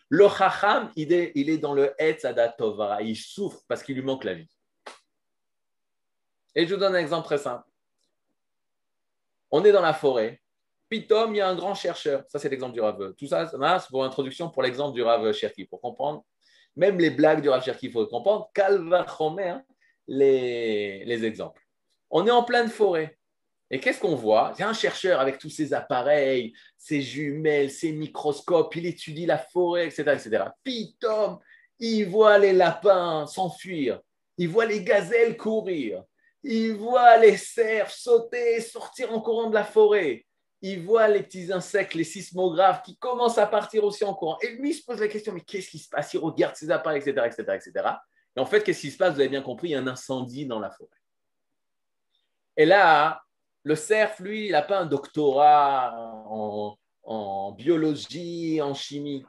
Le 0.10 0.28
chacham, 0.28 0.91
il 0.95 1.13
est, 1.13 1.58
dans 1.60 1.76
le 1.76 1.93
Etz 2.00 2.26
Tovara. 2.58 3.04
Il 3.04 3.15
souffre 3.15 3.62
parce 3.67 3.84
qu'il 3.84 3.95
lui 3.95 4.02
manque 4.02 4.24
la 4.24 4.34
vie. 4.34 4.50
Et 6.56 6.65
je 6.65 6.74
vous 6.74 6.80
donne 6.80 6.95
un 6.95 7.00
exemple 7.00 7.26
très 7.26 7.38
simple. 7.38 7.68
On 9.51 9.63
est 9.63 9.71
dans 9.71 9.81
la 9.81 9.93
forêt. 9.93 10.41
Pitom, 10.89 11.33
il 11.35 11.38
y 11.38 11.41
a 11.41 11.49
un 11.49 11.55
grand 11.55 11.75
chercheur. 11.75 12.23
Ça, 12.27 12.39
c'est 12.39 12.49
l'exemple 12.49 12.73
du 12.73 12.81
Rav. 12.81 13.13
Tout 13.15 13.27
ça, 13.27 13.47
c'est 13.47 13.89
pour 13.89 14.03
introduction 14.03 14.49
pour 14.49 14.63
l'exemple 14.63 14.95
du 14.95 15.03
Rav 15.03 15.31
Cherki. 15.33 15.65
Pour 15.65 15.81
comprendre, 15.81 16.25
même 16.75 16.97
les 16.99 17.12
blagues 17.12 17.41
du 17.41 17.49
Rav 17.49 17.63
Cherki, 17.63 17.88
il 17.88 17.91
faut 17.91 18.05
comprendre. 18.07 18.49
Calva 18.53 19.05
hein, 19.19 19.63
les, 20.07 21.05
les 21.05 21.25
exemples. 21.25 21.62
On 22.09 22.25
est 22.25 22.31
en 22.31 22.43
pleine 22.43 22.69
forêt. 22.69 23.19
Et 23.71 23.79
qu'est-ce 23.79 23.99
qu'on 23.99 24.15
voit? 24.15 24.53
C'est 24.57 24.63
un 24.63 24.73
chercheur 24.73 25.19
avec 25.19 25.38
tous 25.38 25.49
ses 25.49 25.73
appareils, 25.73 26.53
ses 26.75 27.01
jumelles, 27.01 27.69
ses 27.69 27.91
microscopes, 27.91 28.75
il 28.75 28.88
étudie 28.88 29.27
la 29.27 29.38
forêt, 29.38 29.85
etc. 29.85 30.01
etc. 30.13 30.45
Puis 30.63 30.97
Tom, 30.99 31.38
il 31.77 32.05
voit 32.05 32.39
les 32.39 32.53
lapins 32.53 33.27
s'enfuir, 33.27 34.01
il 34.38 34.49
voit 34.49 34.65
les 34.65 34.83
gazelles 34.83 35.38
courir, 35.38 36.03
il 36.43 36.73
voit 36.73 37.17
les 37.17 37.38
cerfs 37.38 37.91
sauter, 37.91 38.62
sortir 38.62 39.13
en 39.13 39.21
courant 39.21 39.49
de 39.49 39.56
la 39.56 39.63
forêt, 39.63 40.25
il 40.62 40.84
voit 40.84 41.08
les 41.08 41.23
petits 41.23 41.52
insectes, 41.52 41.93
les 41.93 42.04
sismographes 42.04 42.84
qui 42.84 42.97
commencent 42.97 43.38
à 43.38 43.47
partir 43.47 43.84
aussi 43.84 44.04
en 44.04 44.13
courant. 44.13 44.38
Et 44.41 44.52
lui, 44.52 44.71
il 44.71 44.73
se 44.73 44.84
pose 44.84 44.99
la 44.99 45.08
question, 45.08 45.34
mais 45.34 45.41
qu'est-ce 45.41 45.69
qui 45.69 45.80
se 45.80 45.88
passe? 45.88 46.13
Il 46.13 46.19
regarde 46.19 46.56
ses 46.56 46.69
appareils, 46.69 47.02
etc., 47.02 47.28
etc., 47.28 47.43
etc. 47.56 47.89
Et 48.36 48.39
en 48.39 48.45
fait, 48.45 48.63
qu'est-ce 48.63 48.82
qui 48.82 48.91
se 48.91 48.97
passe? 48.97 49.13
Vous 49.13 49.21
avez 49.21 49.30
bien 49.30 49.41
compris, 49.41 49.69
il 49.69 49.71
y 49.71 49.75
a 49.75 49.80
un 49.80 49.88
incendie 49.88 50.45
dans 50.45 50.60
la 50.60 50.69
forêt. 50.69 50.89
Et 52.58 52.65
là, 52.65 53.21
le 53.63 53.75
cerf, 53.75 54.21
lui, 54.21 54.47
il 54.47 54.52
n'a 54.52 54.62
pas 54.62 54.80
un 54.80 54.86
doctorat 54.86 55.93
en, 56.25 57.52
biologie, 57.54 58.62
en 58.62 58.73
chimie. 58.73 59.25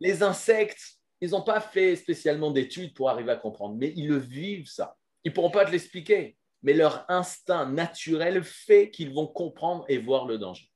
Les 0.00 0.22
insectes, 0.22 0.98
ils 1.20 1.30
n'ont 1.30 1.42
pas 1.42 1.60
fait 1.60 1.96
spécialement 1.96 2.50
d'études 2.50 2.94
pour 2.94 3.10
arriver 3.10 3.32
à 3.32 3.36
comprendre, 3.36 3.76
mais 3.76 3.92
ils 3.96 4.08
le 4.08 4.18
vivent, 4.18 4.68
ça. 4.68 4.96
Ils 5.26 5.30
ne 5.30 5.34
pourront 5.34 5.50
pas 5.50 5.64
te 5.64 5.72
l'expliquer, 5.72 6.36
mais 6.62 6.72
leur 6.72 7.04
instinct 7.08 7.66
naturel 7.66 8.44
fait 8.44 8.92
qu'ils 8.92 9.12
vont 9.12 9.26
comprendre 9.26 9.84
et 9.88 9.98
voir 9.98 10.24
le 10.24 10.38
danger. 10.38 10.70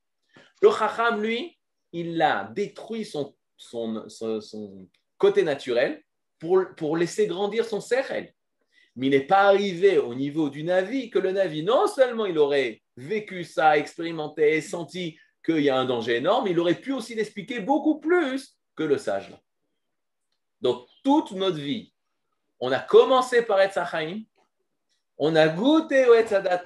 Le 0.61 0.73
chacham, 0.73 1.23
lui, 1.23 1.57
il 1.93 2.21
a 2.21 2.51
détruit 2.53 3.05
son, 3.05 3.37
côté 5.19 5.45
naturel 5.45 6.03
pour, 6.41 6.65
pour 6.77 6.97
laisser 6.97 7.29
grandir 7.29 7.65
son 7.65 7.81
cerf 7.81 8.11
mais 8.97 9.07
il 9.07 9.11
n'est 9.11 9.21
pas 9.21 9.43
arrivé 9.43 9.99
au 9.99 10.17
niveau 10.17 10.51
du 10.51 10.65
Navi 10.65 11.11
que 11.11 11.21
le 11.21 11.31
Navi, 11.31 11.63
non 11.63 11.87
seulement 11.87 12.27
il 12.27 12.37
aurait 12.37 12.83
vécu 12.97 13.45
ça, 13.45 13.79
expérimenté, 13.79 14.61
senti 14.61 15.17
qu'il 15.45 15.61
y 15.61 15.71
a 15.71 15.79
un 15.79 15.85
danger 15.85 16.17
énorme, 16.17 16.49
il 16.49 16.59
aurait 16.59 16.75
pu 16.75 16.93
aussi 16.93 17.15
l'expliquer 17.15 17.61
beaucoup 17.61 18.01
plus 18.01 18.59
que 18.75 18.83
le 18.83 18.99
sage. 18.99 19.33
Donc, 20.61 20.89
toute 21.05 21.31
notre 21.31 21.59
vie, 21.59 21.93
on 22.59 22.73
a 22.73 22.81
commencé 22.81 23.43
par 23.43 23.61
Etzachaim, 23.61 24.25
on 25.23 25.37
a 25.37 25.49
goûté 25.49 26.07
au 26.07 26.15
Etzadat 26.15 26.65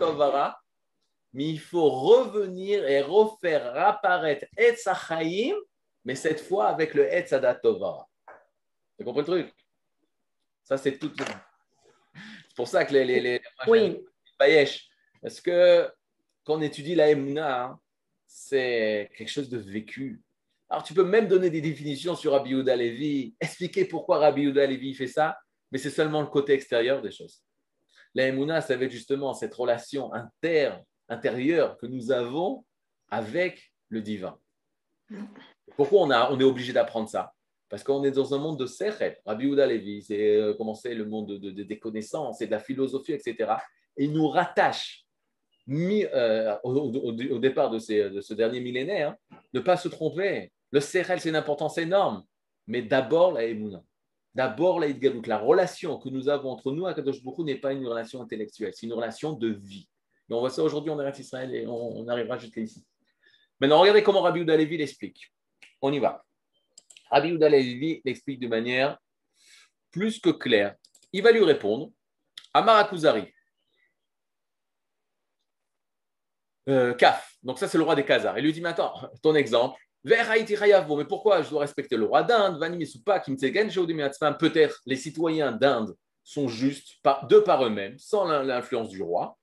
mais 1.33 1.49
il 1.49 1.59
faut 1.59 1.91
revenir 1.91 2.87
et 2.87 3.03
refaire 3.03 3.77
apparaître 3.77 4.47
Etzachaim, 4.57 5.57
mais 6.05 6.15
cette 6.15 6.41
fois 6.41 6.69
avec 6.69 6.95
le 6.95 7.13
Etzadat 7.13 7.57
Tovara. 7.57 8.09
Vous 8.97 9.05
compris 9.05 9.23
le 9.23 9.27
truc? 9.27 9.55
Ça, 10.63 10.79
c'est 10.79 10.97
tout. 10.97 11.13
C'est 11.17 12.55
pour 12.55 12.69
ça 12.69 12.85
que 12.85 12.93
les, 12.93 13.05
les, 13.05 13.21
les, 13.21 13.43
oui. 13.67 14.01
Parce 15.21 15.41
que 15.41 15.91
quand 16.45 16.55
on 16.59 16.63
étudie 16.63 16.95
la 16.95 17.11
Emouna, 17.11 17.65
hein, 17.65 17.81
c'est 18.25 19.11
quelque 19.17 19.31
chose 19.31 19.49
de 19.49 19.59
vécu. 19.59 20.23
Alors, 20.69 20.85
tu 20.85 20.95
peux 20.95 21.05
même 21.05 21.27
donner 21.27 21.51
des 21.51 21.61
définitions 21.61 22.15
sur 22.15 22.33
Rabbi 22.33 22.51
Yehuda 22.51 22.77
Levi, 22.77 23.35
expliquer 23.41 23.85
pourquoi 23.85 24.19
Rabbi 24.19 24.43
Yehuda 24.43 24.65
Levi 24.65 24.95
fait 24.95 25.09
ça, 25.09 25.37
mais 25.73 25.79
c'est 25.79 25.91
seulement 25.91 26.21
le 26.21 26.29
côté 26.29 26.53
extérieur 26.53 27.03
des 27.03 27.11
choses. 27.11 27.44
La 28.15 28.29
Emouna, 28.29 28.61
ça 28.61 28.77
va 28.77 28.85
être 28.85 28.91
justement 28.91 29.35
cette 29.35 29.55
relation 29.55 30.13
inter, 30.13 30.73
intérieure 31.09 31.77
que 31.77 31.87
nous 31.87 32.13
avons 32.13 32.65
avec 33.11 33.73
le 33.89 34.01
divin. 34.01 34.39
Pourquoi 35.77 36.03
on, 36.03 36.11
a, 36.11 36.31
on 36.31 36.39
est 36.39 36.45
obligé 36.45 36.73
d'apprendre 36.73 37.09
ça? 37.09 37.33
Parce 37.69 37.83
qu'on 37.83 38.05
est 38.05 38.13
dans 38.13 38.35
un 38.35 38.39
monde 38.39 38.59
de 38.59 38.67
Sechet. 38.67 39.21
Rabbi 39.27 39.47
Uda 39.47 39.67
Levi, 39.67 40.03
c'est 40.03 40.37
euh, 40.37 40.55
commencé 40.55 40.95
le 40.95 41.07
monde 41.07 41.39
de, 41.39 41.51
des 41.51 41.79
connaissances 41.79 42.41
et 42.41 42.47
de 42.47 42.53
la 42.53 42.61
philosophie, 42.61 43.13
etc. 43.13 43.55
Et 43.97 44.05
il 44.05 44.13
nous 44.13 44.29
rattache 44.29 45.05
euh, 45.69 46.57
au, 46.63 47.39
départ 47.39 47.71
de, 47.71 47.79
ce 47.79 48.35
dernier 48.35 48.61
millénaire, 48.61 49.17
ne 49.53 49.61
pas 49.61 49.77
se 49.77 49.89
tromper. 49.89 50.53
Le 50.71 50.81
Sechel, 50.81 51.21
c'est 51.21 51.31
une 51.31 51.37
importance 51.37 51.79
énorme. 51.79 52.25
Mais 52.67 52.83
d'abord, 52.83 53.33
la 53.33 53.45
Emouna. 53.45 53.83
D'abord, 54.35 54.81
la 54.81 55.39
relation 55.39 55.99
que 55.99 56.09
nous 56.09 56.29
avons 56.29 56.51
entre 56.51 56.73
nous 56.73 56.89
et 56.89 56.95
Kadosh 56.95 57.23
n'est 57.39 57.55
pas 57.57 57.73
une 57.73 57.87
relation 57.87 58.21
intellectuelle, 58.21 58.73
c'est 58.75 58.87
une 58.87 58.93
relation 58.93 59.33
de 59.33 59.49
vie. 59.49 59.89
Mais 60.29 60.35
on 60.35 60.41
voit 60.41 60.51
ça 60.51 60.63
aujourd'hui 60.63 60.91
en 60.91 61.13
Israël 61.13 61.55
et 61.55 61.67
on, 61.67 62.09
arrivera 62.09 62.37
jusqu'à 62.39 62.61
ici. 62.61 62.85
Maintenant, 63.61 63.81
regardez 63.81 64.03
comment 64.03 64.23
Rabbi 64.23 64.41
Uda 64.41 64.57
Levi 64.57 64.77
l'explique. 64.77 65.33
On 65.81 65.93
y 65.93 66.01
va. 66.01 66.25
Rabbi 67.11 67.31
Levi 67.31 68.01
l'explique 68.05 68.41
de 68.41 68.49
manière 68.49 68.99
plus 69.93 70.19
que 70.19 70.31
claire. 70.31 70.75
Il 71.13 71.23
va 71.23 71.31
lui 71.31 71.45
répondre 71.45 71.93
Amarakuzari. 72.55 73.33
Euh, 76.69 76.95
Kaf. 76.95 77.37
Donc 77.43 77.59
ça, 77.59 77.69
c'est 77.69 77.79
le 77.79 77.85
roi 77.85 77.95
des 77.95 78.05
Khazars. 78.05 78.39
Il 78.39 78.45
lui 78.45 78.53
dit, 78.53 78.61
mais 78.61 78.71
attends, 78.71 78.95
ton 79.23 79.35
exemple. 79.35 79.79
Mais 80.05 81.05
pourquoi 81.09 81.43
je 81.43 81.51
dois 81.51 81.61
respecter 81.61 81.97
le 81.97 82.05
roi 82.05 82.23
d'Inde 82.23 82.61
Peut-être 84.39 84.81
les 84.87 84.97
citoyens 84.97 85.53
d'Inde 85.53 85.97
sont 86.23 86.49
justes 86.49 86.99
de 87.29 87.39
par 87.39 87.65
eux-mêmes, 87.65 87.99
sans 87.99 88.25
l'influence 88.43 88.89
du 88.89 89.03
roi. 89.03 89.37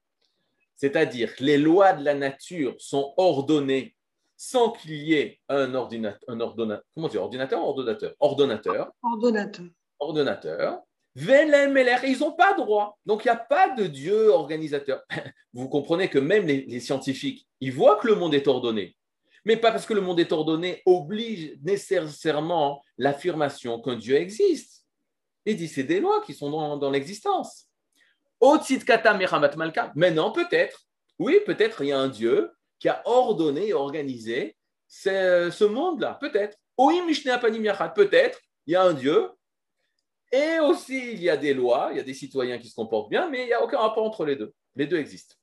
C'est-à-dire 0.75 1.35
que 1.35 1.43
les 1.43 1.57
lois 1.57 1.93
de 1.93 2.03
la 2.03 2.15
nature 2.15 2.75
sont 2.79 3.13
ordonnées 3.17 3.95
sans 4.35 4.71
qu'il 4.71 4.93
y 4.95 5.13
ait 5.13 5.39
un 5.49 5.75
ordinateur, 5.75 6.19
un 6.27 6.39
ordonnateur, 6.39 6.83
comment 6.95 7.07
dire, 7.07 7.21
ordinateur 7.21 7.61
ou 7.61 7.67
ordonnateur 7.67 8.15
Ordonnateur. 8.19 8.91
Ordonnateur. 9.03 9.67
Ordonnateur. 9.99 10.79
Ils 11.15 12.19
n'ont 12.19 12.31
pas 12.31 12.53
droit. 12.53 12.97
Donc, 13.05 13.23
il 13.23 13.27
n'y 13.27 13.33
a 13.33 13.35
pas 13.35 13.69
de 13.69 13.85
Dieu 13.85 14.29
organisateur. 14.29 15.03
Vous 15.53 15.69
comprenez 15.69 16.09
que 16.09 16.17
même 16.17 16.47
les, 16.47 16.79
scientifiques, 16.79 17.47
ils 17.59 17.71
voient 17.71 17.97
que 17.97 18.07
le 18.07 18.15
monde 18.15 18.33
est 18.33 18.47
ordonné. 18.47 18.95
Mais 19.45 19.57
pas 19.57 19.71
parce 19.71 19.85
que 19.85 19.93
le 19.93 20.01
monde 20.01 20.19
est 20.19 20.31
ordonné 20.31 20.81
oblige 20.85 21.57
nécessairement 21.63 22.83
l'affirmation 22.97 23.81
qu'un 23.81 23.95
Dieu 23.95 24.15
existe. 24.15 24.85
Il 25.45 25.55
dit 25.57 25.67
c'est 25.67 25.83
des 25.83 25.99
lois 25.99 26.21
qui 26.23 26.33
sont 26.33 26.49
dans, 26.49 26.77
dans 26.77 26.91
l'existence. 26.91 27.67
Maintenant, 29.95 30.31
peut-être, 30.31 30.81
oui, 31.19 31.39
peut-être 31.45 31.81
il 31.81 31.87
y 31.87 31.91
a 31.91 31.99
un 31.99 32.07
Dieu 32.07 32.51
qui 32.79 32.89
a 32.89 33.01
ordonné 33.05 33.67
et 33.67 33.73
organisé 33.73 34.55
ce, 34.87 35.63
monde-là, 35.63 36.17
peut-être. 36.19 36.57
Peut-être 37.95 38.39
il 38.67 38.73
y 38.73 38.75
a 38.75 38.83
un 38.83 38.93
Dieu 38.93 39.29
et 40.31 40.59
aussi 40.59 41.13
il 41.13 41.21
y 41.21 41.29
a 41.29 41.37
des 41.37 41.53
lois, 41.53 41.89
il 41.91 41.97
y 41.97 41.99
a 41.99 42.03
des 42.03 42.13
citoyens 42.15 42.57
qui 42.57 42.67
se 42.67 42.75
comportent 42.75 43.09
bien, 43.09 43.29
mais 43.29 43.43
il 43.43 43.47
n'y 43.47 43.53
a 43.53 43.63
aucun 43.63 43.77
rapport 43.77 44.03
entre 44.03 44.25
les 44.25 44.35
deux. 44.35 44.53
Les 44.75 44.87
deux 44.87 44.97
existent. 44.97 45.35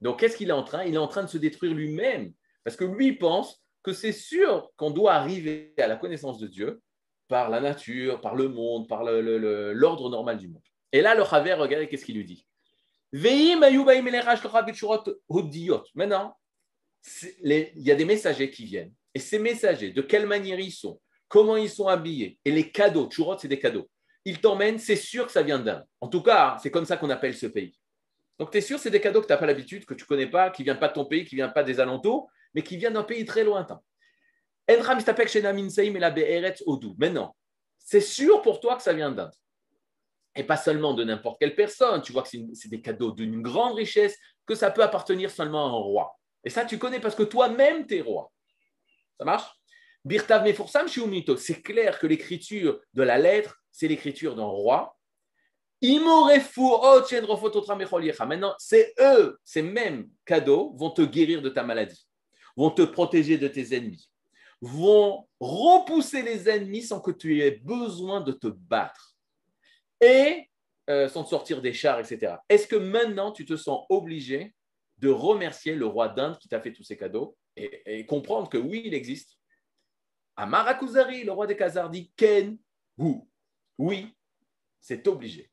Donc 0.00 0.20
qu'est-ce 0.20 0.36
qu'il 0.36 0.50
est 0.50 0.52
en 0.52 0.62
train? 0.62 0.84
Il 0.84 0.94
est 0.94 0.98
en 0.98 1.08
train 1.08 1.24
de 1.24 1.28
se 1.28 1.38
détruire 1.38 1.74
lui-même 1.74 2.32
parce 2.64 2.76
que 2.76 2.84
lui 2.84 3.12
pense 3.12 3.62
que 3.82 3.92
c'est 3.92 4.12
sûr 4.12 4.70
qu'on 4.76 4.90
doit 4.90 5.12
arriver 5.12 5.74
à 5.78 5.86
la 5.86 5.96
connaissance 5.96 6.38
de 6.38 6.46
Dieu 6.46 6.80
par 7.28 7.50
la 7.50 7.60
nature, 7.60 8.20
par 8.20 8.34
le 8.34 8.48
monde, 8.48 8.88
par 8.88 9.04
l'ordre 9.04 10.10
normal 10.10 10.38
du 10.38 10.48
monde. 10.48 10.62
Et 10.92 11.00
là, 11.00 11.14
le 11.14 11.24
Chaver, 11.24 11.54
regardez 11.54 11.88
qu'est-ce 11.88 12.04
qu'il 12.04 12.16
lui 12.16 12.24
dit. 12.24 12.46
Maintenant, 15.94 16.36
il 17.42 17.70
y 17.76 17.90
a 17.90 17.94
des 17.94 18.04
messagers 18.04 18.50
qui 18.50 18.64
viennent. 18.64 18.92
Et 19.14 19.18
ces 19.20 19.38
messagers, 19.38 19.92
de 19.92 20.02
quelle 20.02 20.26
manière 20.26 20.58
ils 20.58 20.72
sont, 20.72 21.00
comment 21.28 21.56
ils 21.56 21.70
sont 21.70 21.86
habillés, 21.86 22.38
et 22.44 22.50
les 22.50 22.70
cadeaux, 22.70 23.08
churot, 23.10 23.38
c'est 23.38 23.48
des 23.48 23.58
cadeaux. 23.58 23.88
Ils 24.24 24.40
t'emmènent, 24.40 24.78
c'est 24.78 24.96
sûr 24.96 25.26
que 25.26 25.32
ça 25.32 25.42
vient 25.42 25.58
d'Inde. 25.58 25.84
En 26.00 26.08
tout 26.08 26.22
cas, 26.22 26.56
c'est 26.62 26.70
comme 26.70 26.86
ça 26.86 26.96
qu'on 26.96 27.10
appelle 27.10 27.34
ce 27.34 27.46
pays. 27.46 27.78
Donc, 28.38 28.50
tu 28.50 28.58
es 28.58 28.60
sûr, 28.60 28.78
c'est 28.78 28.90
des 28.90 29.00
cadeaux 29.00 29.20
que 29.20 29.26
tu 29.26 29.32
n'as 29.32 29.38
pas 29.38 29.46
l'habitude, 29.46 29.84
que 29.84 29.94
tu 29.94 30.04
ne 30.04 30.08
connais 30.08 30.26
pas, 30.26 30.50
qui 30.50 30.62
ne 30.62 30.64
viennent 30.64 30.78
pas 30.78 30.88
de 30.88 30.94
ton 30.94 31.04
pays, 31.04 31.24
qui 31.24 31.36
ne 31.36 31.42
viennent 31.42 31.52
pas 31.52 31.62
des 31.62 31.78
alentours, 31.78 32.30
mais 32.54 32.62
qui 32.62 32.76
viennent 32.76 32.94
d'un 32.94 33.02
pays 33.02 33.24
très 33.24 33.44
lointain. 33.44 33.80
Maintenant, 36.98 37.36
c'est 37.78 38.00
sûr 38.00 38.42
pour 38.42 38.60
toi 38.60 38.76
que 38.76 38.82
ça 38.82 38.92
vient 38.92 39.10
d'Inde. 39.10 39.32
Et 40.36 40.42
pas 40.42 40.56
seulement 40.56 40.94
de 40.94 41.04
n'importe 41.04 41.38
quelle 41.38 41.54
personne. 41.54 42.02
Tu 42.02 42.12
vois 42.12 42.22
que 42.22 42.28
c'est 42.28 42.68
des 42.68 42.80
cadeaux 42.80 43.12
d'une 43.12 43.42
grande 43.42 43.74
richesse, 43.74 44.16
que 44.46 44.54
ça 44.54 44.70
peut 44.70 44.82
appartenir 44.82 45.30
seulement 45.30 45.66
à 45.66 45.68
un 45.68 45.72
roi. 45.72 46.18
Et 46.42 46.50
ça, 46.50 46.64
tu 46.64 46.78
connais 46.78 47.00
parce 47.00 47.14
que 47.14 47.22
toi-même, 47.22 47.86
tu 47.86 47.96
es 47.96 48.00
roi. 48.00 48.32
Ça 49.18 49.24
marche? 49.24 49.50
Birtav 50.04 50.44
C'est 51.38 51.62
clair 51.62 51.98
que 51.98 52.06
l'écriture 52.06 52.80
de 52.92 53.02
la 53.02 53.18
lettre, 53.18 53.62
c'est 53.70 53.88
l'écriture 53.88 54.34
d'un 54.34 54.44
roi. 54.44 54.96
Maintenant, 55.82 56.28
c'est 58.58 58.94
eux, 58.98 59.38
ces 59.44 59.62
mêmes 59.62 60.08
cadeaux, 60.24 60.74
vont 60.76 60.90
te 60.90 61.02
guérir 61.02 61.42
de 61.42 61.48
ta 61.48 61.62
maladie, 61.62 62.06
vont 62.56 62.70
te 62.70 62.82
protéger 62.82 63.38
de 63.38 63.48
tes 63.48 63.74
ennemis, 63.74 64.10
vont 64.60 65.26
repousser 65.40 66.22
les 66.22 66.48
ennemis 66.48 66.82
sans 66.82 67.00
que 67.00 67.10
tu 67.10 67.40
aies 67.40 67.60
besoin 67.62 68.20
de 68.20 68.32
te 68.32 68.46
battre 68.46 69.14
et 70.00 70.50
euh, 70.90 71.08
sans 71.08 71.24
te 71.24 71.30
sortir 71.30 71.62
des 71.62 71.72
chars, 71.72 71.98
etc. 71.98 72.36
Est-ce 72.48 72.66
que 72.66 72.76
maintenant 72.76 73.32
tu 73.32 73.46
te 73.46 73.56
sens 73.56 73.86
obligé 73.88 74.54
de 74.98 75.08
remercier 75.08 75.74
le 75.74 75.86
roi 75.86 76.08
d'Inde 76.08 76.38
qui 76.38 76.48
t'a 76.48 76.60
fait 76.60 76.72
tous 76.72 76.84
ces 76.84 76.96
cadeaux 76.96 77.36
et, 77.56 78.04
comprendre 78.06 78.48
que 78.48 78.58
oui, 78.58 78.82
il 78.84 78.94
existe? 78.94 79.38
Amarakuzari, 80.36 81.24
le 81.24 81.32
roi 81.32 81.46
des 81.46 81.56
Khazars, 81.56 81.90
dit 81.90 82.12
Ken, 82.16 82.58
ou 82.98 83.28
oui, 83.78 84.12
c'est 84.80 85.06
obligé. 85.06 85.50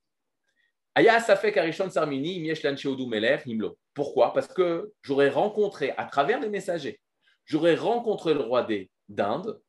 Aya 0.95 1.19
Safek 1.19 1.55
Arishon 1.57 1.89
Sarmini, 1.89 2.41
Meler, 2.41 3.37
Himlo. 3.45 3.77
Pourquoi? 3.93 4.33
Parce 4.33 4.47
que 4.47 4.93
j'aurais 5.01 5.29
rencontré, 5.29 5.91
à 5.97 6.05
travers 6.05 6.39
les 6.39 6.49
messagers, 6.49 6.99
j'aurais 7.45 7.75
rencontré 7.75 8.33
le 8.33 8.41
roi 8.41 8.65
d'Inde. 9.09 9.61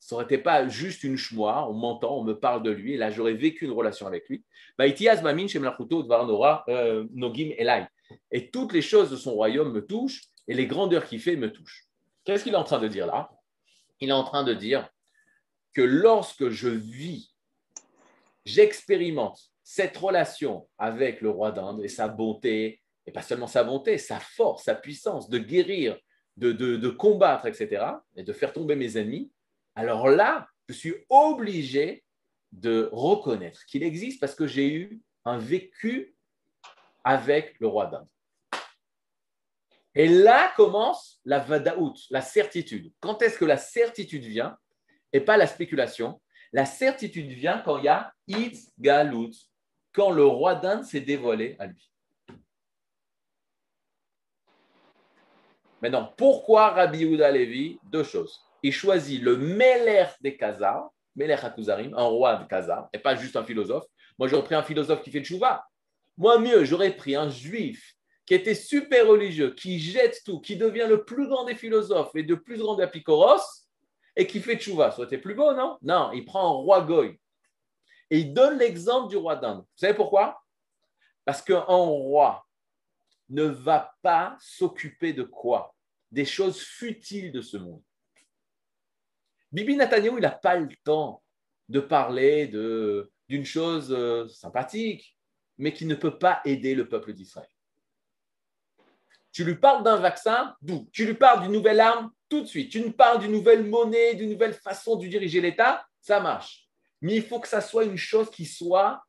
Ça 0.00 0.14
n'aurait 0.14 0.24
été 0.26 0.38
pas 0.38 0.68
juste 0.68 1.02
une 1.04 1.16
chmoire, 1.16 1.70
on 1.70 1.74
m'entend, 1.74 2.18
on 2.18 2.24
me 2.24 2.34
parle 2.34 2.62
de 2.62 2.70
lui, 2.70 2.94
et 2.94 2.96
là 2.96 3.10
j'aurais 3.10 3.34
vécu 3.34 3.64
une 3.64 3.72
relation 3.72 4.06
avec 4.06 4.28
lui. 4.28 4.44
Euh, 4.80 4.94
et 8.30 8.50
toutes 8.50 8.72
les 8.72 8.82
choses 8.82 9.10
de 9.10 9.16
son 9.16 9.32
royaume 9.32 9.72
me 9.72 9.84
touchent, 9.84 10.22
et 10.46 10.54
les 10.54 10.66
grandeurs 10.66 11.04
qu'il 11.04 11.20
fait 11.20 11.36
me 11.36 11.52
touchent. 11.52 11.86
Qu'est-ce 12.24 12.44
qu'il 12.44 12.54
est 12.54 12.56
en 12.56 12.64
train 12.64 12.78
de 12.78 12.88
dire 12.88 13.06
là? 13.06 13.30
Il 14.00 14.08
est 14.08 14.12
en 14.12 14.24
train 14.24 14.44
de 14.44 14.54
dire 14.54 14.88
que 15.74 15.82
lorsque 15.82 16.48
je 16.48 16.68
vis, 16.68 17.34
j'expérimente 18.44 19.50
cette 19.62 19.96
relation 19.96 20.68
avec 20.78 21.20
le 21.20 21.30
roi 21.30 21.52
d'Inde 21.52 21.82
et 21.84 21.88
sa 21.88 22.08
bonté, 22.08 22.80
et 23.08 23.10
pas 23.10 23.22
seulement 23.22 23.46
sa 23.46 23.64
bonté, 23.64 23.96
sa 23.96 24.20
force, 24.20 24.64
sa 24.64 24.74
puissance 24.74 25.30
de 25.30 25.38
guérir, 25.38 25.98
de, 26.36 26.88
combattre, 26.90 27.46
etc., 27.46 27.86
et 28.14 28.22
de 28.22 28.32
faire 28.34 28.52
tomber 28.52 28.76
mes 28.76 28.98
ennemis, 28.98 29.32
alors 29.74 30.08
là, 30.08 30.46
je 30.68 30.74
suis 30.74 30.94
obligé 31.08 32.04
de 32.52 32.90
reconnaître 32.92 33.64
qu'il 33.64 33.82
existe 33.82 34.20
parce 34.20 34.34
que 34.34 34.46
j'ai 34.46 34.70
eu 34.74 35.00
un 35.24 35.38
vécu 35.38 36.14
avec 37.02 37.58
le 37.60 37.66
roi 37.66 37.86
d'Inde. 37.86 38.06
Et 39.94 40.06
là 40.06 40.52
commence 40.54 41.18
la 41.24 41.38
vadaout, 41.38 41.94
la 42.10 42.20
certitude. 42.20 42.92
Quand 43.00 43.22
est-ce 43.22 43.38
que 43.38 43.46
la 43.46 43.56
certitude 43.56 44.24
vient? 44.24 44.58
Et 45.14 45.20
pas 45.20 45.38
la 45.38 45.46
spéculation 45.46 46.20
La 46.52 46.66
certitude 46.66 47.30
vient 47.30 47.58
quand 47.64 47.78
il 47.78 47.84
y 47.84 47.88
a 47.88 48.12
it 48.26 48.58
galout, 48.78 49.32
quand 49.92 50.10
le 50.10 50.26
roi 50.26 50.56
d'Inde 50.56 50.84
s'est 50.84 51.00
dévoilé 51.00 51.56
à 51.58 51.68
lui. 51.68 51.90
Maintenant, 55.80 56.12
pourquoi 56.16 56.70
Rabbi 56.70 56.98
Yehuda 56.98 57.30
Levi 57.30 57.78
Deux 57.84 58.02
choses. 58.02 58.40
Il 58.62 58.72
choisit 58.72 59.22
le 59.22 59.36
Meler 59.36 60.06
des 60.20 60.36
Khazars, 60.36 60.90
Meler 61.14 61.36
Hakuzarim, 61.40 61.94
un 61.94 62.04
roi 62.04 62.36
de 62.36 62.48
Khazars, 62.48 62.88
et 62.92 62.98
pas 62.98 63.14
juste 63.14 63.36
un 63.36 63.44
philosophe. 63.44 63.84
Moi, 64.18 64.26
j'aurais 64.28 64.44
pris 64.44 64.54
un 64.56 64.62
philosophe 64.62 65.02
qui 65.02 65.10
fait 65.10 65.22
chouva. 65.22 65.64
Moi, 66.16 66.38
mieux, 66.40 66.64
j'aurais 66.64 66.90
pris 66.96 67.14
un 67.14 67.28
juif 67.28 67.94
qui 68.26 68.34
était 68.34 68.54
super 68.54 69.06
religieux, 69.06 69.54
qui 69.54 69.78
jette 69.78 70.20
tout, 70.24 70.40
qui 70.40 70.56
devient 70.56 70.86
le 70.88 71.04
plus 71.04 71.28
grand 71.28 71.44
des 71.44 71.54
philosophes 71.54 72.10
et 72.14 72.24
de 72.24 72.34
plus 72.34 72.58
grand 72.58 72.74
des 72.74 72.82
apicoros, 72.82 73.40
et 74.16 74.26
qui 74.26 74.40
fait 74.40 74.56
tchouva. 74.56 74.90
Ça 74.90 74.98
aurait 74.98 75.06
été 75.06 75.18
plus 75.18 75.34
beau, 75.34 75.54
non? 75.54 75.78
Non, 75.80 76.10
il 76.12 76.24
prend 76.24 76.46
un 76.46 76.62
roi 76.62 76.80
goy. 76.82 77.18
Et 78.10 78.18
il 78.18 78.34
donne 78.34 78.58
l'exemple 78.58 79.08
du 79.08 79.16
roi 79.16 79.36
d'Inde. 79.36 79.60
Vous 79.60 79.76
savez 79.76 79.94
pourquoi? 79.94 80.42
Parce 81.24 81.40
qu'un 81.40 81.60
roi 81.60 82.44
ne 83.28 83.44
va 83.44 83.94
pas 84.02 84.36
s'occuper 84.40 85.12
de 85.12 85.22
quoi? 85.22 85.74
Des 86.10 86.24
choses 86.24 86.60
futiles 86.60 87.32
de 87.32 87.42
ce 87.42 87.56
monde. 87.56 87.82
Bibi 89.52 89.76
Netanyahu, 89.76 90.16
il 90.16 90.22
n'a 90.22 90.30
pas 90.30 90.56
le 90.56 90.68
temps 90.84 91.22
de 91.68 91.80
parler 91.80 92.46
d'une 93.28 93.44
chose 93.44 93.92
euh, 93.92 94.26
sympathique, 94.28 95.16
mais 95.58 95.72
qui 95.72 95.86
ne 95.86 95.94
peut 95.94 96.18
pas 96.18 96.40
aider 96.44 96.74
le 96.74 96.88
peuple 96.88 97.12
d'Israël. 97.12 97.48
Tu 99.32 99.44
lui 99.44 99.56
parles 99.56 99.84
d'un 99.84 99.96
vaccin, 99.96 100.56
d'où 100.62 100.88
Tu 100.92 101.04
lui 101.04 101.14
parles 101.14 101.42
d'une 101.42 101.52
nouvelle 101.52 101.80
arme, 101.80 102.10
tout 102.28 102.40
de 102.40 102.46
suite. 102.46 102.70
Tu 102.70 102.82
lui 102.82 102.90
parles 102.90 103.20
d'une 103.20 103.32
nouvelle 103.32 103.64
monnaie, 103.64 104.14
d'une 104.14 104.30
nouvelle 104.30 104.54
façon 104.54 104.96
de 104.96 105.06
diriger 105.06 105.40
l'État, 105.40 105.86
ça 106.00 106.20
marche. 106.20 106.68
Mais 107.00 107.16
il 107.16 107.22
faut 107.22 107.38
que 107.38 107.48
ça 107.48 107.60
soit 107.60 107.84
une 107.84 107.96
chose 107.96 108.30
qui 108.30 108.44
soit 108.44 109.02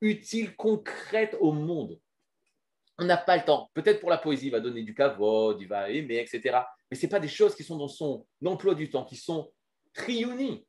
utile, 0.00 0.54
concrète 0.56 1.36
au 1.40 1.52
monde. 1.52 1.98
On 2.98 3.04
n'a 3.04 3.16
pas 3.16 3.36
le 3.36 3.44
temps. 3.44 3.70
Peut-être 3.74 4.00
pour 4.00 4.10
la 4.10 4.18
poésie, 4.18 4.46
il 4.46 4.52
va 4.52 4.60
donner 4.60 4.82
du 4.82 4.94
cavode, 4.94 5.60
il 5.60 5.68
va 5.68 5.90
aimer, 5.90 6.18
etc. 6.18 6.58
Mais 6.90 6.96
ce 6.96 7.06
pas 7.06 7.20
des 7.20 7.28
choses 7.28 7.54
qui 7.54 7.64
sont 7.64 7.76
dans 7.76 7.88
son 7.88 8.26
emploi 8.44 8.74
du 8.74 8.88
temps, 8.90 9.04
qui 9.04 9.16
sont 9.16 9.52
triunis. 9.92 10.64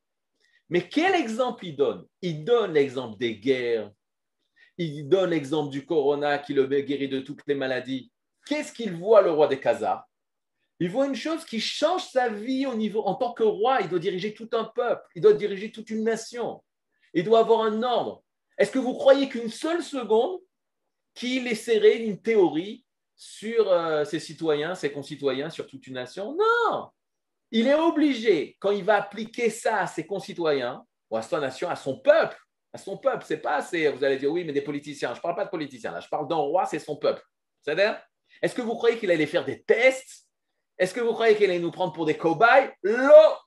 Mais 0.69 0.87
quel 0.87 1.13
exemple 1.13 1.65
il 1.65 1.75
donne? 1.75 2.05
Il 2.21 2.43
donne 2.43 2.73
l'exemple 2.73 3.17
des 3.17 3.37
guerres, 3.37 3.91
il 4.77 5.07
donne 5.07 5.29
l'exemple 5.29 5.71
du 5.71 5.85
corona 5.85 6.39
qui 6.39 6.53
le 6.53 6.65
guérit 6.65 7.07
de 7.07 7.19
toutes 7.19 7.41
les 7.47 7.55
maladies. 7.55 8.11
Qu'est-ce 8.47 8.73
qu'il 8.73 8.93
voit, 8.93 9.21
le 9.21 9.31
roi 9.31 9.47
des 9.47 9.59
Khazars? 9.59 10.05
Il 10.79 10.89
voit 10.89 11.07
une 11.07 11.15
chose 11.15 11.45
qui 11.45 11.59
change 11.59 12.03
sa 12.09 12.27
vie 12.27 12.65
au 12.65 12.75
niveau. 12.75 13.01
En 13.03 13.15
tant 13.15 13.33
que 13.33 13.43
roi, 13.43 13.79
il 13.81 13.87
doit 13.87 13.99
diriger 13.99 14.33
tout 14.33 14.49
un 14.51 14.65
peuple, 14.65 15.03
il 15.15 15.21
doit 15.21 15.33
diriger 15.33 15.71
toute 15.71 15.89
une 15.89 16.03
nation, 16.03 16.63
il 17.13 17.23
doit 17.23 17.39
avoir 17.39 17.61
un 17.61 17.81
ordre. 17.83 18.23
Est-ce 18.57 18.71
que 18.71 18.79
vous 18.79 18.93
croyez 18.93 19.29
qu'une 19.29 19.49
seule 19.49 19.83
seconde 19.83 20.39
qu'il 21.15 21.47
essaierait 21.47 21.97
une 21.97 22.21
théorie 22.21 22.85
sur 23.15 23.71
euh, 23.71 24.03
ses 24.03 24.19
citoyens, 24.19 24.75
ses 24.75 24.91
concitoyens, 24.91 25.49
sur 25.49 25.65
toute 25.65 25.87
une 25.87 25.93
nation? 25.95 26.35
Non 26.35 26.89
Il 27.51 27.67
est 27.67 27.75
obligé, 27.75 28.57
quand 28.59 28.71
il 28.71 28.83
va 28.83 28.97
appliquer 28.97 29.49
ça 29.49 29.79
à 29.79 29.87
ses 29.87 30.05
concitoyens, 30.05 30.85
ou 31.09 31.17
à 31.17 31.21
sa 31.21 31.39
nation, 31.39 31.69
à 31.69 31.75
son 31.75 31.99
peuple, 31.99 32.37
à 32.73 32.77
son 32.77 32.97
peuple, 32.97 33.23
c'est 33.25 33.37
pas 33.37 33.55
assez, 33.55 33.87
vous 33.89 34.03
allez 34.03 34.17
dire 34.17 34.31
oui, 34.31 34.43
mais 34.43 34.51
des 34.51 34.61
politiciens. 34.61 35.13
Je 35.13 35.19
ne 35.19 35.21
parle 35.21 35.35
pas 35.35 35.45
de 35.45 35.49
politiciens, 35.49 35.91
là, 35.91 36.01
je 36.01 36.09
parle 36.09 36.27
d'un 36.27 36.35
roi, 36.35 36.65
c'est 36.65 36.79
son 36.79 36.97
peuple. 36.97 37.23
C'est-à-dire, 37.61 37.99
est-ce 38.41 38.53
que 38.53 38.61
vous 38.61 38.75
croyez 38.75 38.97
qu'il 38.97 39.09
allait 39.11 39.25
faire 39.25 39.45
des 39.45 39.63
tests? 39.63 40.27
Est-ce 40.77 40.93
que 40.93 40.99
vous 40.99 41.13
croyez 41.13 41.35
qu'il 41.35 41.49
allait 41.49 41.59
nous 41.59 41.71
prendre 41.71 41.93
pour 41.93 42.05
des 42.05 42.17
cobayes? 42.17 42.73
Non 42.83 43.37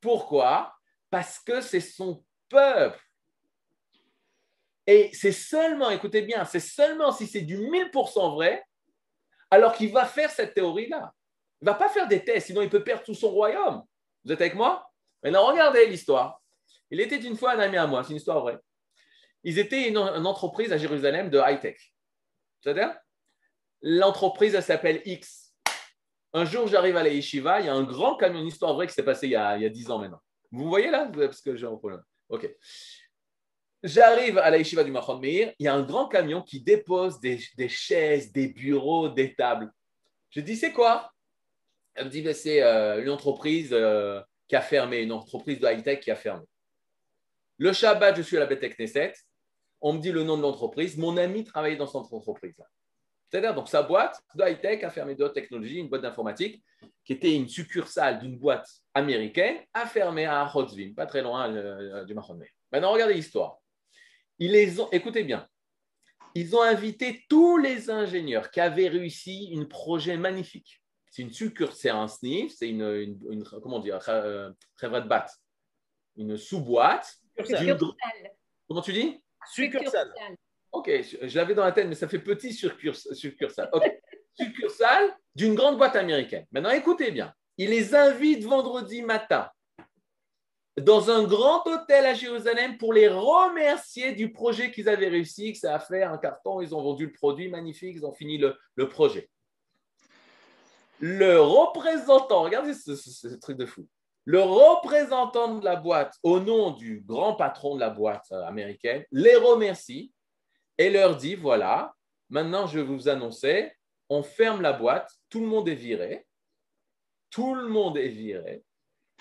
Pourquoi? 0.00 0.74
Parce 1.10 1.38
que 1.38 1.60
c'est 1.60 1.80
son 1.80 2.24
peuple. 2.48 2.98
Et 4.90 5.08
c'est 5.12 5.30
seulement, 5.30 5.90
écoutez 5.90 6.22
bien, 6.22 6.44
c'est 6.44 6.58
seulement 6.58 7.12
si 7.12 7.28
c'est 7.28 7.42
du 7.42 7.58
1000% 7.58 8.34
vrai, 8.34 8.64
alors 9.48 9.72
qu'il 9.72 9.92
va 9.92 10.04
faire 10.04 10.32
cette 10.32 10.52
théorie-là. 10.52 11.14
Il 11.62 11.66
ne 11.66 11.70
va 11.70 11.76
pas 11.76 11.88
faire 11.88 12.08
des 12.08 12.24
tests, 12.24 12.48
sinon 12.48 12.60
il 12.60 12.68
peut 12.68 12.82
perdre 12.82 13.04
tout 13.04 13.14
son 13.14 13.30
royaume. 13.30 13.84
Vous 14.24 14.32
êtes 14.32 14.40
avec 14.40 14.56
moi? 14.56 14.90
Maintenant, 15.22 15.46
regardez 15.46 15.86
l'histoire. 15.86 16.42
Il 16.90 17.00
était 17.00 17.18
une 17.18 17.36
fois 17.36 17.52
un 17.52 17.60
ami 17.60 17.76
à 17.76 17.86
moi, 17.86 18.02
c'est 18.02 18.10
une 18.10 18.16
histoire 18.16 18.40
vraie. 18.40 18.58
Ils 19.44 19.60
étaient 19.60 19.86
une, 19.86 19.96
entreprise 19.96 20.72
à 20.72 20.76
Jérusalem 20.76 21.30
de 21.30 21.38
high-tech. 21.38 21.94
C'est-à-dire, 22.60 22.92
l'entreprise, 23.82 24.56
elle 24.56 24.64
s'appelle 24.64 25.02
X. 25.04 25.54
Un 26.32 26.44
jour, 26.44 26.66
j'arrive 26.66 26.96
à 26.96 27.04
la 27.04 27.10
yeshiva, 27.10 27.60
il 27.60 27.66
y 27.66 27.68
a 27.68 27.74
un 27.74 27.84
grand 27.84 28.16
camion, 28.16 28.40
une 28.40 28.48
histoire 28.48 28.74
vraie 28.74 28.88
qui 28.88 28.94
s'est 28.94 29.04
passée 29.04 29.28
il 29.28 29.32
y, 29.32 29.36
a, 29.36 29.56
il 29.56 29.62
y 29.62 29.66
a 29.66 29.70
10 29.70 29.88
ans 29.92 30.00
maintenant. 30.00 30.20
Vous 30.50 30.68
voyez 30.68 30.90
là? 30.90 31.08
Parce 31.14 31.42
que 31.42 31.54
j'ai 31.54 31.66
un 31.66 31.76
problème. 31.76 32.02
OK. 32.28 32.50
J'arrive 33.82 34.36
à 34.36 34.50
la 34.50 34.58
yeshiva 34.58 34.84
du 34.84 34.90
Machon 34.90 35.18
Meir, 35.18 35.54
il 35.58 35.64
y 35.64 35.68
a 35.68 35.74
un 35.74 35.82
grand 35.82 36.06
camion 36.06 36.42
qui 36.42 36.60
dépose 36.60 37.18
des, 37.18 37.38
chaises, 37.68 38.30
des 38.30 38.48
bureaux, 38.48 39.08
des 39.08 39.34
tables. 39.34 39.72
Je 40.28 40.40
dis, 40.40 40.56
c'est 40.56 40.72
quoi? 40.72 41.10
Elle 41.94 42.06
me 42.06 42.10
dit, 42.10 42.34
c'est 42.34 42.62
euh, 42.62 43.02
une 43.02 43.08
entreprise 43.08 43.70
euh, 43.72 44.20
qui 44.48 44.54
a 44.54 44.60
fermé, 44.60 45.00
une 45.00 45.12
entreprise 45.12 45.58
de 45.60 45.66
high-tech 45.66 46.00
qui 46.00 46.10
a 46.10 46.16
fermé. 46.16 46.44
Le 47.56 47.72
Shabbat, 47.72 48.16
je 48.16 48.22
suis 48.22 48.36
à 48.36 48.40
la 48.40 48.46
Beth 48.46 48.62
Knesset. 48.76 49.14
On 49.80 49.94
me 49.94 49.98
dit 49.98 50.12
le 50.12 50.24
nom 50.24 50.36
de 50.36 50.42
l'entreprise. 50.42 50.98
Mon 50.98 51.16
ami 51.16 51.44
travaillait 51.44 51.76
dans 51.76 51.86
cette 51.86 52.12
entreprise-là. 52.12 52.66
C'est-à-dire, 53.30 53.54
donc, 53.54 53.68
sa 53.68 53.82
boîte 53.82 54.20
de 54.34 54.44
high-tech 54.44 54.84
a 54.84 54.90
fermé 54.90 55.14
de 55.14 55.24
haute 55.24 55.34
technologie, 55.34 55.78
une 55.78 55.88
boîte 55.88 56.02
d'informatique, 56.02 56.62
qui 57.04 57.14
était 57.14 57.34
une 57.34 57.48
succursale 57.48 58.18
d'une 58.18 58.38
boîte 58.38 58.68
américaine, 58.92 59.56
a 59.72 59.86
fermé 59.86 60.26
à 60.26 60.50
Hotzvim, 60.54 60.92
pas 60.94 61.06
très 61.06 61.22
loin 61.22 61.50
euh, 61.50 62.04
du 62.04 62.12
Machon 62.12 62.34
Meir. 62.34 62.50
Maintenant, 62.72 62.92
regardez 62.92 63.14
l'histoire. 63.14 63.58
Ils 64.40 64.52
les 64.52 64.80
ont, 64.80 64.88
écoutez 64.90 65.22
bien, 65.22 65.46
ils 66.34 66.56
ont 66.56 66.62
invité 66.62 67.24
tous 67.28 67.58
les 67.58 67.90
ingénieurs 67.90 68.50
qui 68.50 68.60
avaient 68.60 68.88
réussi 68.88 69.54
un 69.56 69.66
projet 69.66 70.16
magnifique. 70.16 70.82
C'est 71.10 71.22
une 71.22 71.32
succursale, 71.32 71.76
c'est 71.76 71.90
un 71.90 72.08
sniff, 72.08 72.54
c'est 72.56 72.70
une, 72.70 73.18
une, 73.30 73.44
comment 73.44 73.80
dire, 73.80 73.98
euh, 74.08 74.50
bat, 74.82 75.26
une 76.16 76.36
sous-boîte. 76.38 77.18
Comment 78.66 78.80
tu 78.80 78.92
dis? 78.92 79.20
Succursale. 79.52 80.12
Ok, 80.72 80.88
je 80.88 81.36
l'avais 81.36 81.54
dans 81.54 81.64
la 81.64 81.72
tête, 81.72 81.88
mais 81.88 81.94
ça 81.94 82.08
fait 82.08 82.20
petit 82.20 82.54
succursale. 82.54 83.68
Ok, 83.72 83.84
succursale 84.34 85.14
d'une 85.34 85.54
grande 85.54 85.76
boîte 85.76 85.96
américaine. 85.96 86.46
Maintenant, 86.52 86.70
écoutez 86.70 87.10
bien. 87.10 87.34
Ils 87.58 87.70
les 87.70 87.94
invitent 87.94 88.44
vendredi 88.44 89.02
matin 89.02 89.50
dans 90.80 91.10
un 91.10 91.24
grand 91.24 91.66
hôtel 91.66 92.06
à 92.06 92.14
Jérusalem 92.14 92.78
pour 92.78 92.92
les 92.92 93.08
remercier 93.08 94.12
du 94.12 94.32
projet 94.32 94.70
qu'ils 94.70 94.88
avaient 94.88 95.08
réussi, 95.08 95.52
que 95.52 95.58
ça 95.58 95.74
a 95.74 95.78
fait 95.78 96.02
un 96.02 96.18
carton, 96.18 96.60
ils 96.60 96.74
ont 96.74 96.82
vendu 96.82 97.06
le 97.06 97.12
produit 97.12 97.48
magnifique, 97.48 97.96
ils 97.96 98.06
ont 98.06 98.12
fini 98.12 98.38
le, 98.38 98.88
projet. 98.88 99.28
Le 101.00 101.40
représentant, 101.40 102.42
regardez 102.42 102.74
ce, 102.74 103.36
truc 103.36 103.56
de 103.56 103.66
fou, 103.66 103.86
le 104.24 104.40
représentant 104.40 105.56
de 105.58 105.64
la 105.64 105.76
boîte, 105.76 106.14
au 106.22 106.40
nom 106.40 106.70
du 106.70 107.00
grand 107.00 107.34
patron 107.34 107.74
de 107.74 107.80
la 107.80 107.90
boîte 107.90 108.26
euh, 108.32 108.44
américaine, 108.44 109.04
les 109.10 109.36
remercie 109.36 110.12
et 110.78 110.90
leur 110.90 111.16
dit, 111.16 111.34
voilà, 111.34 111.94
maintenant 112.28 112.66
je 112.66 112.78
vais 112.78 112.84
vous 112.84 113.08
annoncer, 113.08 113.72
on 114.08 114.22
ferme 114.22 114.60
la 114.60 114.72
boîte, 114.72 115.10
tout 115.30 115.40
le 115.40 115.46
monde 115.46 115.68
est 115.68 115.74
viré, 115.74 116.26
tout 117.30 117.54
le 117.54 117.68
monde 117.68 117.96
est 117.96 118.08
viré, 118.08 118.64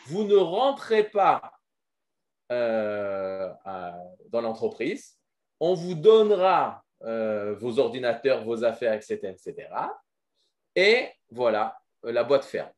vous 0.08 0.24
ne 0.24 0.36
rentrez 0.36 1.04
pas 1.10 1.54
euh, 2.52 3.54
dans 4.30 4.41
l'entreprise, 4.41 5.18
on 5.60 5.74
vous 5.74 5.95
donnera 5.95 6.84
euh, 7.04 7.54
vos 7.56 7.80
ordinateurs, 7.80 8.43
vos 8.43 8.64
affaires, 8.64 8.93
etc., 8.93 9.20
etc. 9.24 9.70
Et 10.76 11.10
voilà, 11.30 11.80
la 12.04 12.24
boîte 12.24 12.45
ferme. 12.45 12.72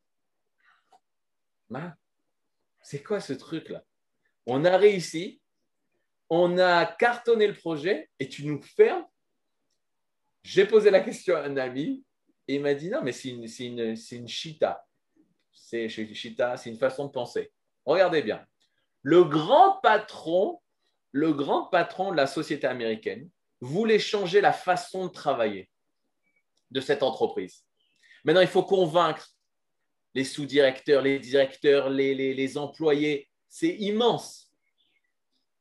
C'est 2.81 3.03
quoi 3.03 3.19
ce 3.19 3.33
truc-là? 3.33 3.83
On 4.45 4.65
a 4.65 4.75
réussi, 4.77 5.41
on 6.29 6.57
a 6.57 6.85
cartonné 6.85 7.47
le 7.47 7.53
projet 7.53 8.09
et 8.19 8.27
tu 8.27 8.45
nous 8.45 8.61
fermes? 8.61 9.05
J'ai 10.43 10.65
posé 10.65 10.89
la 10.89 10.99
question 11.01 11.35
à 11.35 11.43
un 11.43 11.57
ami 11.57 12.03
et 12.47 12.55
il 12.55 12.61
m'a 12.61 12.73
dit 12.73 12.89
non, 12.89 13.01
mais 13.03 13.11
c'est 13.11 13.29
une, 13.29 13.45
une, 13.59 13.95
une 14.11 14.27
c'est 15.71 15.87
chez 15.87 16.13
Chita, 16.13 16.57
c'est 16.57 16.69
une 16.69 16.77
façon 16.77 17.05
de 17.05 17.11
penser. 17.11 17.49
Regardez 17.85 18.21
bien. 18.21 18.45
Le 19.03 19.23
grand 19.23 19.79
patron, 19.81 20.61
le 21.13 21.31
grand 21.31 21.67
patron 21.67 22.11
de 22.11 22.17
la 22.17 22.27
société 22.27 22.67
américaine 22.67 23.29
voulait 23.61 23.97
changer 23.97 24.41
la 24.41 24.51
façon 24.51 25.05
de 25.05 25.11
travailler 25.11 25.69
de 26.71 26.81
cette 26.81 27.03
entreprise. 27.03 27.63
Maintenant, 28.25 28.41
il 28.41 28.49
faut 28.49 28.63
convaincre 28.63 29.25
les 30.13 30.25
sous-directeurs, 30.25 31.01
les 31.01 31.19
directeurs, 31.19 31.89
les, 31.89 32.13
les, 32.15 32.57
employés. 32.57 33.29
C'est 33.47 33.73
immense. 33.75 34.51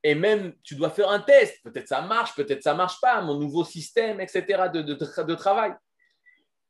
Et 0.03 0.17
même, 0.17 0.55
tu 0.65 0.75
dois 0.75 0.91
faire 0.91 1.11
un 1.11 1.21
test. 1.21 1.63
Peut-être 1.63 1.87
ça 1.87 2.01
marche, 2.01 2.35
peut-être 2.35 2.65
ça 2.65 2.75
marche 2.75 3.01
pas. 3.01 3.21
Mon 3.21 3.39
nouveau 3.39 3.63
système, 3.65 4.21
etc. 4.21 4.69
de, 4.75 4.83
de, 4.83 4.95
de 4.95 5.35
travail. 5.37 5.73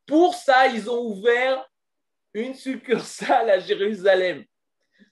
Pour 0.05 0.35
ça, 0.35 0.67
ils 0.67 0.91
ont 0.91 1.01
ouvert 1.07 1.65
une 2.35 2.55
succursale 2.55 3.51
à 3.51 3.59
Jérusalem, 3.59 4.45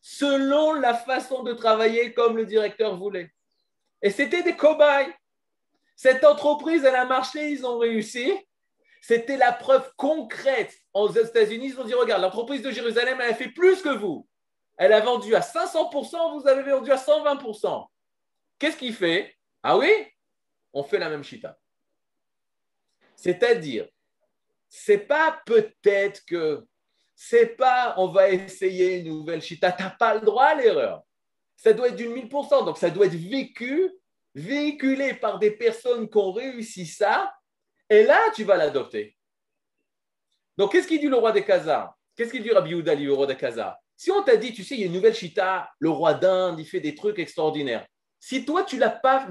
selon 0.00 0.74
la 0.74 0.94
façon 0.94 1.42
de 1.42 1.52
travailler 1.52 2.12
comme 2.12 2.36
le 2.36 2.46
directeur 2.46 2.96
voulait. 2.96 3.30
Et 4.02 4.10
c'était 4.10 4.42
des 4.42 4.56
cobayes. 4.56 5.12
Cette 5.96 6.24
entreprise, 6.24 6.84
elle 6.84 6.94
a 6.94 7.04
marché, 7.04 7.50
ils 7.50 7.66
ont 7.66 7.78
réussi. 7.78 8.32
C'était 9.02 9.36
la 9.36 9.52
preuve 9.52 9.90
concrète. 9.96 10.76
Aux 10.92 11.10
États-Unis, 11.10 11.70
ils 11.70 11.80
ont 11.80 11.84
dit, 11.84 11.94
regarde, 11.94 12.22
l'entreprise 12.22 12.62
de 12.62 12.70
Jérusalem, 12.70 13.18
elle 13.20 13.32
a 13.32 13.34
fait 13.34 13.48
plus 13.48 13.82
que 13.82 13.88
vous. 13.88 14.28
Elle 14.76 14.92
a 14.92 15.00
vendu 15.00 15.34
à 15.34 15.40
500%, 15.40 16.40
vous 16.40 16.46
avez 16.46 16.70
vendu 16.70 16.92
à 16.92 16.96
120%. 16.96 17.86
Qu'est-ce 18.58 18.76
qu'il 18.76 18.94
fait? 18.94 19.34
Ah 19.62 19.76
oui? 19.76 19.90
On 20.72 20.84
fait 20.84 20.98
la 20.98 21.08
même 21.08 21.24
chita. 21.24 21.58
C'est-à-dire, 23.16 23.88
c'est 24.68 24.98
pas 24.98 25.42
peut-être 25.44 26.24
que 26.24 26.64
c'est 27.20 27.56
pas 27.56 27.94
on 27.96 28.06
va 28.12 28.30
essayer 28.30 28.98
une 28.98 29.08
nouvelle 29.08 29.42
chita. 29.42 29.72
Tu 29.72 29.82
n'as 29.82 29.90
pas 29.90 30.14
le 30.14 30.20
droit 30.20 30.44
à 30.44 30.54
l'erreur. 30.54 31.02
Ça 31.56 31.72
doit 31.72 31.88
être 31.88 31.96
d'une 31.96 32.14
1000%. 32.14 32.64
Donc, 32.64 32.78
ça 32.78 32.90
doit 32.90 33.06
être 33.06 33.16
vécu, 33.16 33.90
véhiculé 34.36 35.14
par 35.14 35.40
des 35.40 35.50
personnes 35.50 36.08
qui 36.08 36.16
ont 36.16 36.30
réussi 36.30 36.86
ça. 36.86 37.34
Et 37.90 38.04
là, 38.04 38.20
tu 38.36 38.44
vas 38.44 38.56
l'adopter. 38.56 39.16
Donc, 40.56 40.70
qu'est-ce 40.70 40.86
qu'il 40.86 41.00
dit 41.00 41.08
le 41.08 41.16
roi 41.16 41.32
des 41.32 41.44
Khazars? 41.44 41.92
Qu'est-ce 42.14 42.30
qu'il 42.30 42.44
dit 42.44 42.52
Rabbi 42.52 42.76
Oudali, 42.76 43.04
le 43.04 43.14
roi 43.14 43.26
des 43.26 43.36
Khazars? 43.36 43.76
Si 43.96 44.12
on 44.12 44.22
t'a 44.22 44.36
dit, 44.36 44.52
tu 44.52 44.62
sais, 44.62 44.76
il 44.76 44.80
y 44.80 44.84
a 44.84 44.86
une 44.86 44.92
nouvelle 44.92 45.14
chita, 45.14 45.72
le 45.80 45.90
roi 45.90 46.14
d'Inde, 46.14 46.60
il 46.60 46.66
fait 46.66 46.78
des 46.78 46.94
trucs 46.94 47.18
extraordinaires. 47.18 47.84
Si 48.20 48.44
toi, 48.44 48.62
tu 48.62 48.76
ne 48.76 48.82
l'as 48.82 48.90
pas 48.90 49.26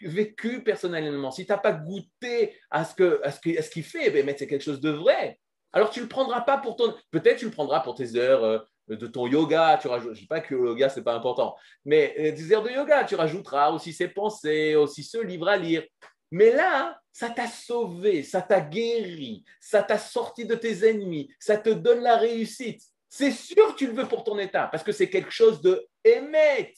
vécu, 0.00 0.62
personnellement, 0.62 1.32
si 1.32 1.44
tu 1.44 1.50
n'as 1.50 1.58
pas 1.58 1.72
goûté 1.72 2.56
à 2.70 2.84
ce 2.84 3.70
qu'il 3.70 3.84
fait, 3.84 4.10
ben, 4.10 4.32
c'est 4.38 4.46
quelque 4.46 4.64
chose 4.64 4.80
de 4.80 4.90
vrai. 4.90 5.40
Alors 5.74 5.90
tu 5.90 6.00
le 6.00 6.08
prendras 6.08 6.40
pas 6.40 6.56
pour 6.56 6.76
ton. 6.76 6.94
Peut-être 7.10 7.38
tu 7.38 7.46
le 7.46 7.50
prendras 7.50 7.80
pour 7.80 7.96
tes 7.96 8.14
heures 8.14 8.44
euh, 8.44 8.58
de 8.88 9.06
ton 9.08 9.26
yoga. 9.26 9.76
Tu 9.82 9.88
rajoutes... 9.88 10.14
Je 10.14 10.20
dis 10.20 10.26
pas 10.26 10.40
que 10.40 10.54
le 10.54 10.68
yoga, 10.68 10.88
ce 10.88 11.00
n'est 11.00 11.04
pas 11.04 11.14
important. 11.14 11.56
Mais 11.84 12.14
euh, 12.18 12.32
des 12.32 12.52
heures 12.52 12.62
de 12.62 12.70
yoga, 12.70 13.04
tu 13.04 13.16
rajouteras 13.16 13.72
aussi 13.72 13.92
ses 13.92 14.08
pensées, 14.08 14.76
aussi 14.76 15.02
ce 15.02 15.18
livre 15.18 15.48
à 15.48 15.56
lire. 15.56 15.82
Mais 16.30 16.52
là, 16.52 16.98
ça 17.12 17.28
t'a 17.28 17.48
sauvé, 17.48 18.22
ça 18.22 18.40
t'a 18.40 18.60
guéri, 18.60 19.44
ça 19.60 19.82
t'a 19.82 19.98
sorti 19.98 20.46
de 20.46 20.54
tes 20.54 20.88
ennemis, 20.88 21.32
ça 21.38 21.56
te 21.56 21.70
donne 21.70 22.00
la 22.00 22.16
réussite. 22.16 22.82
C'est 23.08 23.30
sûr 23.30 23.68
que 23.68 23.78
tu 23.78 23.86
le 23.86 23.92
veux 23.92 24.08
pour 24.08 24.24
ton 24.24 24.38
état, 24.38 24.66
parce 24.66 24.82
que 24.82 24.90
c'est 24.90 25.08
quelque 25.08 25.30
chose 25.30 25.60
de 25.60 25.86
émet 26.02 26.72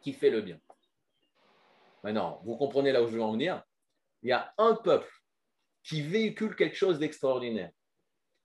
qui 0.00 0.12
fait 0.12 0.30
le 0.30 0.42
bien. 0.42 0.60
Maintenant, 2.04 2.40
vous 2.44 2.56
comprenez 2.56 2.92
là 2.92 3.02
où 3.02 3.08
je 3.08 3.16
veux 3.16 3.22
en 3.22 3.32
venir 3.32 3.64
Il 4.22 4.28
y 4.28 4.32
a 4.32 4.54
un 4.58 4.74
peuple 4.74 5.10
qui 5.86 6.02
véhicule 6.02 6.56
quelque 6.56 6.76
chose 6.76 6.98
d'extraordinaire 6.98 7.70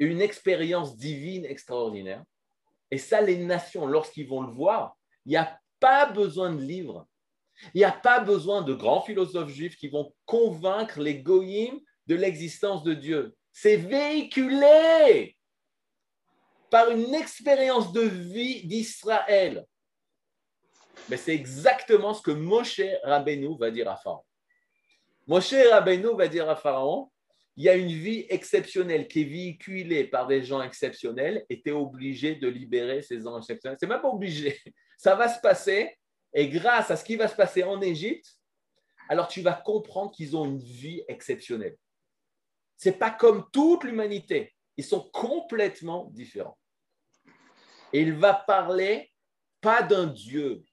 une 0.01 0.19
expérience 0.19 0.97
divine 0.97 1.45
extraordinaire. 1.45 2.23
Et 2.89 2.97
ça, 2.97 3.21
les 3.21 3.37
nations, 3.37 3.85
lorsqu'ils 3.85 4.27
vont 4.27 4.41
le 4.41 4.51
voir, 4.51 4.97
il 5.25 5.29
n'y 5.29 5.37
a 5.37 5.59
pas 5.79 6.07
besoin 6.07 6.51
de 6.51 6.59
livres. 6.59 7.07
Il 7.75 7.77
n'y 7.77 7.83
a 7.83 7.91
pas 7.91 8.19
besoin 8.19 8.63
de 8.63 8.73
grands 8.73 9.01
philosophes 9.01 9.51
juifs 9.51 9.75
qui 9.75 9.89
vont 9.89 10.11
convaincre 10.25 10.99
les 10.99 11.21
goyim 11.21 11.79
de 12.07 12.15
l'existence 12.15 12.81
de 12.81 12.95
Dieu. 12.95 13.35
C'est 13.51 13.75
véhiculé 13.75 15.37
par 16.71 16.89
une 16.89 17.13
expérience 17.13 17.93
de 17.93 18.01
vie 18.01 18.65
d'Israël. 18.65 19.67
Mais 21.09 21.17
c'est 21.17 21.35
exactement 21.35 22.15
ce 22.15 22.23
que 22.23 22.31
Moshe 22.31 22.81
Rabbeinu 23.03 23.55
va 23.59 23.69
dire 23.69 23.87
à 23.87 23.97
Pharaon. 23.97 24.23
Moshe 25.27 25.53
Rabbeinu 25.53 26.15
va 26.17 26.27
dire 26.27 26.49
à 26.49 26.55
Pharaon, 26.55 27.10
il 27.61 27.65
y 27.65 27.69
a 27.69 27.75
une 27.75 27.91
vie 27.91 28.25
exceptionnelle 28.29 29.07
qui 29.07 29.21
est 29.21 29.25
véhiculée 29.25 30.05
par 30.05 30.25
des 30.25 30.43
gens 30.43 30.63
exceptionnels 30.63 31.45
et 31.47 31.61
tu 31.61 31.69
es 31.69 31.71
obligé 31.71 32.33
de 32.33 32.47
libérer 32.47 33.03
ces 33.03 33.21
gens 33.21 33.37
exceptionnels. 33.37 33.77
C'est 33.79 33.85
même 33.85 34.01
pas 34.01 34.09
obligé. 34.09 34.59
Ça 34.97 35.13
va 35.13 35.29
se 35.29 35.39
passer 35.39 35.95
et 36.33 36.49
grâce 36.49 36.89
à 36.89 36.97
ce 36.97 37.03
qui 37.03 37.17
va 37.17 37.27
se 37.27 37.35
passer 37.35 37.63
en 37.63 37.79
Égypte, 37.79 38.25
alors 39.09 39.27
tu 39.27 39.41
vas 39.41 39.53
comprendre 39.53 40.09
qu'ils 40.09 40.35
ont 40.35 40.45
une 40.45 40.57
vie 40.57 41.03
exceptionnelle. 41.07 41.77
C'est 42.77 42.97
pas 42.97 43.11
comme 43.11 43.47
toute 43.53 43.83
l'humanité. 43.83 44.55
Ils 44.75 44.83
sont 44.83 45.11
complètement 45.13 46.05
différents. 46.15 46.57
Et 47.93 48.01
il 48.01 48.13
va 48.13 48.33
parler 48.33 49.13
pas 49.61 49.83
d'un 49.83 50.07
Dieu. 50.07 50.63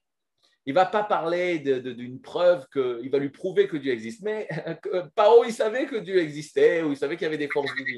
Il 0.69 0.75
va 0.75 0.85
pas 0.85 1.03
parler 1.03 1.61
d'une 1.61 2.21
preuve 2.21 2.69
que, 2.69 3.01
il 3.03 3.09
va 3.09 3.17
lui 3.17 3.31
prouver 3.31 3.67
que 3.67 3.79
Dieu 3.79 3.91
existe. 3.91 4.21
Mais 4.21 4.47
euh, 4.93 5.07
Paro, 5.15 5.43
il 5.45 5.53
savait 5.55 5.87
que 5.87 5.97
Dieu 5.97 6.19
existait 6.19 6.83
ou 6.83 6.93
il 6.93 6.97
savait 6.99 7.17
qu'il 7.17 7.25
y 7.25 7.27
avait 7.27 7.39
des 7.39 7.49
forces 7.49 7.75
divines. 7.75 7.97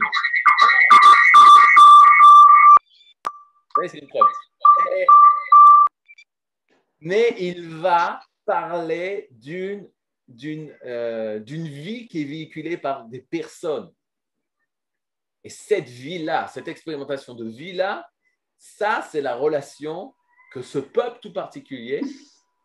c'est 3.89 3.99
une 3.99 4.07
preuve. 4.07 4.29
Mais 7.01 7.35
il 7.41 7.69
va 7.81 8.21
parler 8.45 9.27
d'une 9.33 9.91
euh, 10.85 11.41
d'une 11.41 11.67
vie 11.67 12.07
qui 12.07 12.23
est 12.23 12.25
véhiculée 12.25 12.77
par 12.77 13.07
des 13.07 13.23
personnes. 13.23 13.93
Et 15.43 15.51
cette 15.51 15.89
vie-là, 15.89 16.47
cette 16.47 16.69
expérimentation 16.69 17.35
de 17.35 17.49
vie-là, 17.49 18.09
ça, 18.57 19.05
c'est 19.11 19.23
la 19.23 19.35
relation 19.35 20.15
que 20.53 20.63
ce 20.63 20.79
peuple 20.79 21.19
tout 21.21 21.33
particulier, 21.33 22.01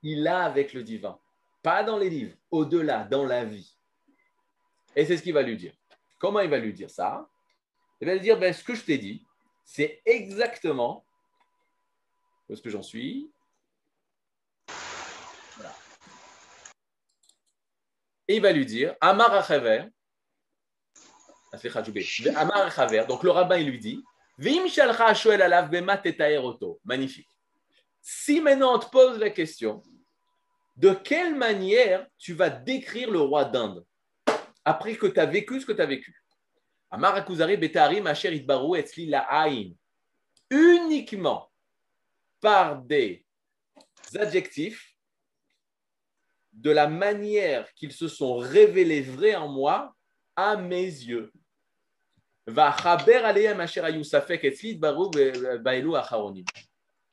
il 0.05 0.27
a 0.27 0.43
avec 0.43 0.73
le 0.73 0.83
divin. 0.83 1.19
Pas 1.63 1.83
dans 1.83 1.97
les 1.97 2.09
livres, 2.09 2.37
au-delà, 2.51 3.03
dans 3.03 3.25
la 3.25 3.43
vie. 3.43 3.75
Et 4.95 5.03
c'est 5.03 5.17
ce 5.17 5.23
qu'il 5.23 5.33
va 5.33 5.41
lui 5.41 5.57
dire. 5.57 5.73
Comment 6.19 6.39
il 6.41 6.49
va 6.49 6.59
lui 6.59 6.73
dire 6.73 6.89
ça? 6.89 7.27
Il 7.99 8.07
va 8.07 8.13
lui 8.13 8.21
dire, 8.21 8.37
ben, 8.37 8.53
ce 8.53 8.63
que 8.63 8.75
je 8.75 8.83
t'ai 8.83 8.99
dit, 8.99 9.25
c'est 9.63 10.01
exactement 10.05 11.05
est-ce 12.49 12.61
que 12.61 12.69
j'en 12.69 12.83
suis 12.83 13.31
Et 18.27 18.35
il 18.37 18.41
va 18.41 18.51
lui 18.51 18.65
dire, 18.65 18.95
Amar 19.01 19.33
Achaver, 19.33 19.85
Amar 22.35 23.07
donc 23.07 23.23
le 23.23 23.31
rabbin 23.31 23.57
il 23.57 23.69
lui 23.69 23.79
dit, 23.79 24.03
Magnifique. 26.83 27.29
Si 28.01 28.41
maintenant 28.41 28.75
on 28.75 28.79
te 28.79 28.89
pose 28.89 29.19
la 29.19 29.29
question, 29.29 29.81
de 30.75 30.91
quelle 30.91 31.35
manière 31.35 32.05
tu 32.17 32.33
vas 32.33 32.49
décrire 32.49 33.09
le 33.11 33.19
roi 33.19 33.45
d'Inde 33.45 33.85
après 34.63 34.95
que 34.95 35.07
tu 35.07 35.19
as 35.19 35.25
vécu 35.25 35.61
ce 35.61 35.65
que 35.65 35.71
tu 35.71 35.81
as 35.81 35.85
vécu 35.85 36.21
Uniquement 40.49 41.51
par 42.39 42.81
des 42.81 43.25
adjectifs 44.15 44.95
de 46.53 46.71
la 46.71 46.87
manière 46.87 47.71
qu'ils 47.73 47.91
se 47.91 48.07
sont 48.07 48.37
révélés 48.37 49.01
vrais 49.01 49.35
en 49.35 49.47
moi 49.47 49.93
à 50.35 50.55
mes 50.55 50.85
yeux. 50.85 51.31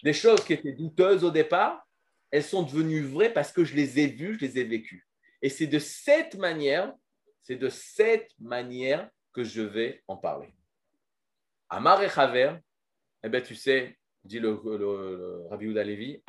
Des 0.02 0.12
choses 0.12 0.44
qui 0.44 0.52
étaient 0.52 0.72
douteuses 0.72 1.24
au 1.24 1.30
départ, 1.30 1.86
elles 2.32 2.42
sont 2.42 2.62
devenues 2.62 3.02
vraies 3.02 3.32
parce 3.32 3.52
que 3.52 3.62
je 3.62 3.76
les 3.76 4.00
ai 4.00 4.08
vues, 4.08 4.36
je 4.40 4.46
les 4.46 4.58
ai 4.58 4.64
vécues. 4.64 5.06
Et 5.42 5.50
c'est 5.50 5.66
de 5.66 5.78
cette 5.78 6.34
manière, 6.34 6.92
c'est 7.42 7.56
de 7.56 7.68
cette 7.68 8.30
manière 8.40 9.08
que 9.32 9.44
je 9.44 9.60
vais 9.60 10.02
en 10.08 10.16
parler. 10.16 10.52
Amar 11.68 12.02
et 12.02 12.08
Chaver, 12.08 12.56
eh 13.22 13.28
bien, 13.28 13.40
tu 13.40 13.54
sais, 13.54 13.98
dit 14.24 14.38
le, 14.38 14.60
le, 14.64 15.46
Rabbi 15.50 15.66
Uda 15.66 15.84
Levi, 15.84 16.22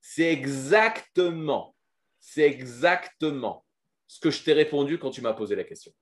c'est 0.00 0.32
exactement, 0.32 1.74
c'est 2.20 2.42
exactement 2.42 3.64
ce 4.06 4.20
que 4.20 4.30
je 4.30 4.42
t'ai 4.42 4.52
répondu 4.52 4.98
quand 4.98 5.10
tu 5.10 5.22
m'as 5.22 5.32
posé 5.32 5.56
la 5.56 5.64
question. 5.64 5.92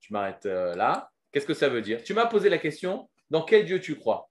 Tu 0.00 0.12
m'arrêtes 0.12 0.46
euh, 0.46 0.74
là. 0.74 1.10
Qu'est-ce 1.32 1.46
que 1.46 1.54
ça 1.54 1.68
veut 1.68 1.82
dire? 1.82 2.02
Tu 2.02 2.14
m'as 2.14 2.26
posé 2.26 2.48
la 2.48 2.58
question, 2.58 3.10
dans 3.30 3.42
quel 3.42 3.66
Dieu 3.66 3.80
tu 3.80 3.96
crois? 3.96 4.30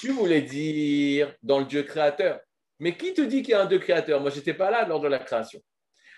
Tu 0.00 0.10
voulais 0.10 0.42
dire 0.42 1.34
dans 1.42 1.58
le 1.58 1.64
Dieu 1.64 1.82
créateur. 1.82 2.40
Mais 2.78 2.96
qui 2.96 3.14
te 3.14 3.20
dit 3.20 3.42
qu'il 3.42 3.52
y 3.52 3.54
a 3.54 3.62
un 3.62 3.66
Dieu 3.66 3.78
créateur? 3.78 4.20
Moi, 4.20 4.30
je 4.30 4.36
n'étais 4.36 4.54
pas 4.54 4.70
là 4.70 4.86
lors 4.86 5.00
de 5.00 5.08
la 5.08 5.18
création. 5.18 5.60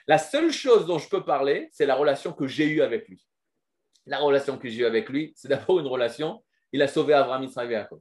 La 0.07 0.19
seule 0.19 0.53
chose 0.53 0.87
dont 0.87 0.99
je 0.99 1.09
peux 1.09 1.25
parler, 1.25 1.69
c'est 1.73 1.87
la 1.87 1.95
relation 1.95 2.33
que 2.33 2.47
j'ai 2.47 2.67
eue 2.67 2.83
avec 2.83 3.09
lui. 3.09 3.25
La 4.07 4.19
relation 4.19 4.59
que 4.59 4.69
j'ai 4.69 4.83
eue 4.83 4.87
avec 4.87 5.09
lui, 5.09 5.33
c'est 5.37 5.49
d'abord 5.49 5.79
une 5.81 5.87
relation. 5.87 6.45
Il 6.73 6.83
a 6.83 6.89
sauvé 6.89 7.15
Abraham, 7.15 7.45
Israël 7.45 7.89
et. 7.93 7.97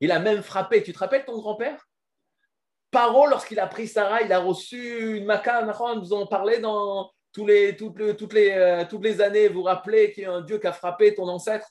Il 0.00 0.12
a 0.12 0.18
même 0.18 0.42
frappé. 0.42 0.82
Tu 0.82 0.92
te 0.92 0.98
rappelles 0.98 1.24
ton 1.24 1.38
grand-père? 1.38 1.88
Paro, 2.90 3.26
lorsqu'il 3.26 3.60
a 3.60 3.66
pris 3.66 3.86
Sarah, 3.86 4.22
il 4.22 4.32
a 4.32 4.40
reçu 4.40 5.16
une 5.16 5.24
maca. 5.24 5.62
Nous 5.96 6.12
en 6.12 6.26
parlait 6.26 6.58
dans, 6.58 7.10
toutes, 7.32 7.48
les, 7.48 7.76
euh, 8.50 8.84
toutes 8.88 9.04
les 9.04 9.20
années, 9.20 9.48
vous 9.48 9.62
rappelez 9.62 10.12
qu'il 10.12 10.24
y 10.24 10.26
a 10.26 10.32
un 10.32 10.40
Dieu 10.40 10.58
qui 10.58 10.66
a 10.66 10.72
frappé 10.72 11.14
ton 11.14 11.28
ancêtre, 11.28 11.68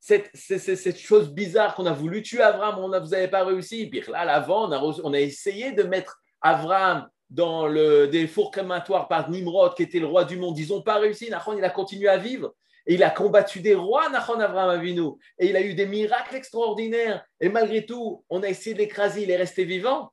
cette, 0.00 0.30
cette, 0.34 0.98
chose 0.98 1.30
bizarre 1.30 1.74
qu'on 1.74 1.84
a 1.84 1.92
voulu 1.92 2.22
tuer 2.22 2.40
Abraham, 2.40 2.78
on 2.78 2.92
a, 2.92 3.00
vous 3.00 3.08
n'avez 3.08 3.28
pas 3.28 3.44
réussi. 3.44 3.86
Puis 3.86 4.02
là, 4.08 4.20
avant, 4.20 4.68
on 4.68 4.72
a, 4.72 4.80
on 4.80 5.12
a 5.12 5.20
essayé 5.20 5.72
de 5.72 5.82
mettre 5.82 6.20
Abraham 6.40 7.06
dans 7.28 7.66
le, 7.66 8.08
des 8.08 8.26
fours 8.26 8.50
crématoires 8.50 9.08
par 9.08 9.30
Nimrod, 9.30 9.74
qui 9.74 9.82
était 9.82 10.00
le 10.00 10.06
roi 10.06 10.24
du 10.24 10.36
monde. 10.36 10.58
Ils 10.58 10.68
n'ont 10.70 10.82
pas 10.82 10.98
réussi. 10.98 11.28
Nahon, 11.30 11.56
il 11.56 11.64
a 11.64 11.70
continué 11.70 12.08
à 12.08 12.16
vivre. 12.16 12.54
Et 12.86 12.94
il 12.94 13.02
a 13.02 13.10
combattu 13.10 13.60
des 13.60 13.74
rois, 13.74 14.08
Nahon 14.08 14.40
Abraham 14.40 14.70
Avinu. 14.70 15.10
Et 15.38 15.50
il 15.50 15.56
a 15.56 15.60
eu 15.60 15.74
des 15.74 15.86
miracles 15.86 16.34
extraordinaires. 16.34 17.22
Et 17.38 17.50
malgré 17.50 17.84
tout, 17.84 18.24
on 18.30 18.42
a 18.42 18.48
essayé 18.48 18.72
de 18.74 18.80
l'écraser. 18.80 19.24
Il 19.24 19.30
est 19.30 19.36
resté 19.36 19.64
vivant. 19.64 20.12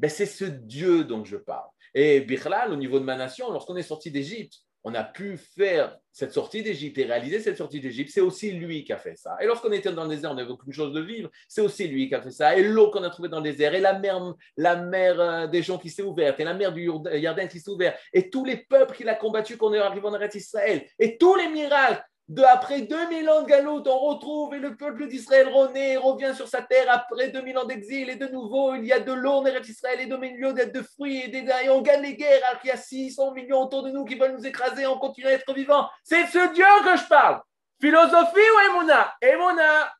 Ben, 0.00 0.10
c'est 0.10 0.26
ce 0.26 0.44
Dieu 0.44 1.04
dont 1.04 1.24
je 1.24 1.36
parle. 1.36 1.68
Et 1.94 2.20
Birlal, 2.20 2.72
au 2.72 2.76
niveau 2.76 2.98
de 2.98 3.04
ma 3.04 3.16
nation, 3.16 3.50
lorsqu'on 3.52 3.76
est 3.76 3.82
sorti 3.82 4.10
d'Égypte, 4.10 4.58
on 4.84 4.94
a 4.94 5.04
pu 5.04 5.36
faire 5.36 5.98
cette 6.12 6.32
sortie 6.32 6.62
d'Égypte 6.62 6.98
et 6.98 7.04
réaliser 7.04 7.40
cette 7.40 7.58
sortie 7.58 7.80
d'Égypte. 7.80 8.10
C'est 8.12 8.20
aussi 8.20 8.52
lui 8.52 8.84
qui 8.84 8.92
a 8.92 8.98
fait 8.98 9.16
ça. 9.16 9.36
Et 9.40 9.46
lorsqu'on 9.46 9.72
était 9.72 9.92
dans 9.92 10.04
le 10.04 10.10
désert, 10.10 10.32
on 10.32 10.34
n'avait 10.34 10.50
aucune 10.50 10.72
chose 10.72 10.92
de 10.92 11.00
vivre. 11.00 11.30
C'est 11.46 11.60
aussi 11.60 11.86
lui 11.88 12.08
qui 12.08 12.14
a 12.14 12.22
fait 12.22 12.30
ça. 12.30 12.56
Et 12.56 12.62
l'eau 12.62 12.90
qu'on 12.90 13.02
a 13.02 13.10
trouvée 13.10 13.28
dans 13.28 13.38
le 13.38 13.44
désert, 13.50 13.74
et 13.74 13.80
la 13.80 13.98
mer, 13.98 14.34
la 14.56 14.76
mer 14.76 15.20
euh, 15.20 15.46
des 15.46 15.62
gens 15.62 15.78
qui 15.78 15.90
s'est 15.90 16.02
ouverte, 16.02 16.40
et 16.40 16.44
la 16.44 16.54
mer 16.54 16.72
du 16.72 16.90
Yarden 17.12 17.48
qui 17.48 17.60
s'est 17.60 17.70
ouverte, 17.70 17.98
et 18.12 18.30
tous 18.30 18.44
les 18.44 18.56
peuples 18.56 18.96
qu'il 18.96 19.08
a 19.08 19.14
combattus 19.14 19.56
quand 19.56 19.68
on 19.68 19.74
est 19.74 19.78
arrivé 19.78 20.06
en 20.06 20.18
Israël, 20.34 20.86
et 20.98 21.18
tous 21.18 21.34
les 21.36 21.48
miracles 21.48 22.02
de 22.28 22.42
après 22.42 22.82
2000 22.82 23.30
ans 23.30 23.42
de 23.42 23.46
galoute, 23.46 23.86
on 23.86 23.98
retrouve 23.98 24.54
et 24.54 24.58
le 24.58 24.76
peuple 24.76 25.08
d'Israël 25.08 25.48
renaît, 25.48 25.96
revient 25.96 26.32
sur 26.34 26.46
sa 26.46 26.60
terre. 26.60 26.90
Après 26.90 27.30
2000 27.30 27.56
ans 27.56 27.64
d'exil 27.64 28.10
et 28.10 28.16
de 28.16 28.26
nouveau 28.26 28.74
il 28.74 28.84
y 28.84 28.92
a 28.92 29.00
de 29.00 29.12
l'eau 29.12 29.32
en 29.32 29.46
Israël 29.46 30.00
et 30.00 30.06
de 30.06 30.16
millions 30.16 30.52
de 30.52 30.82
fruits 30.82 31.22
et, 31.22 31.28
des, 31.28 31.46
et 31.64 31.70
on 31.70 31.80
gagne 31.80 32.02
les 32.02 32.16
guerres. 32.16 32.42
Alors 32.48 32.60
qu'il 32.60 32.68
y 32.68 32.72
a 32.72 32.76
600 32.76 33.32
millions 33.32 33.62
autour 33.62 33.82
de 33.82 33.90
nous 33.90 34.04
qui 34.04 34.16
veulent 34.16 34.36
nous 34.36 34.46
écraser, 34.46 34.86
on 34.86 34.98
continue 34.98 35.26
à 35.26 35.32
être 35.32 35.54
vivants. 35.54 35.88
C'est 36.04 36.26
ce 36.26 36.52
Dieu 36.52 36.66
que 36.84 36.98
je 36.98 37.08
parle. 37.08 37.40
Philosophie 37.80 38.36
ou 38.36 38.70
Emouna 38.70 39.14
Emouna 39.22 39.94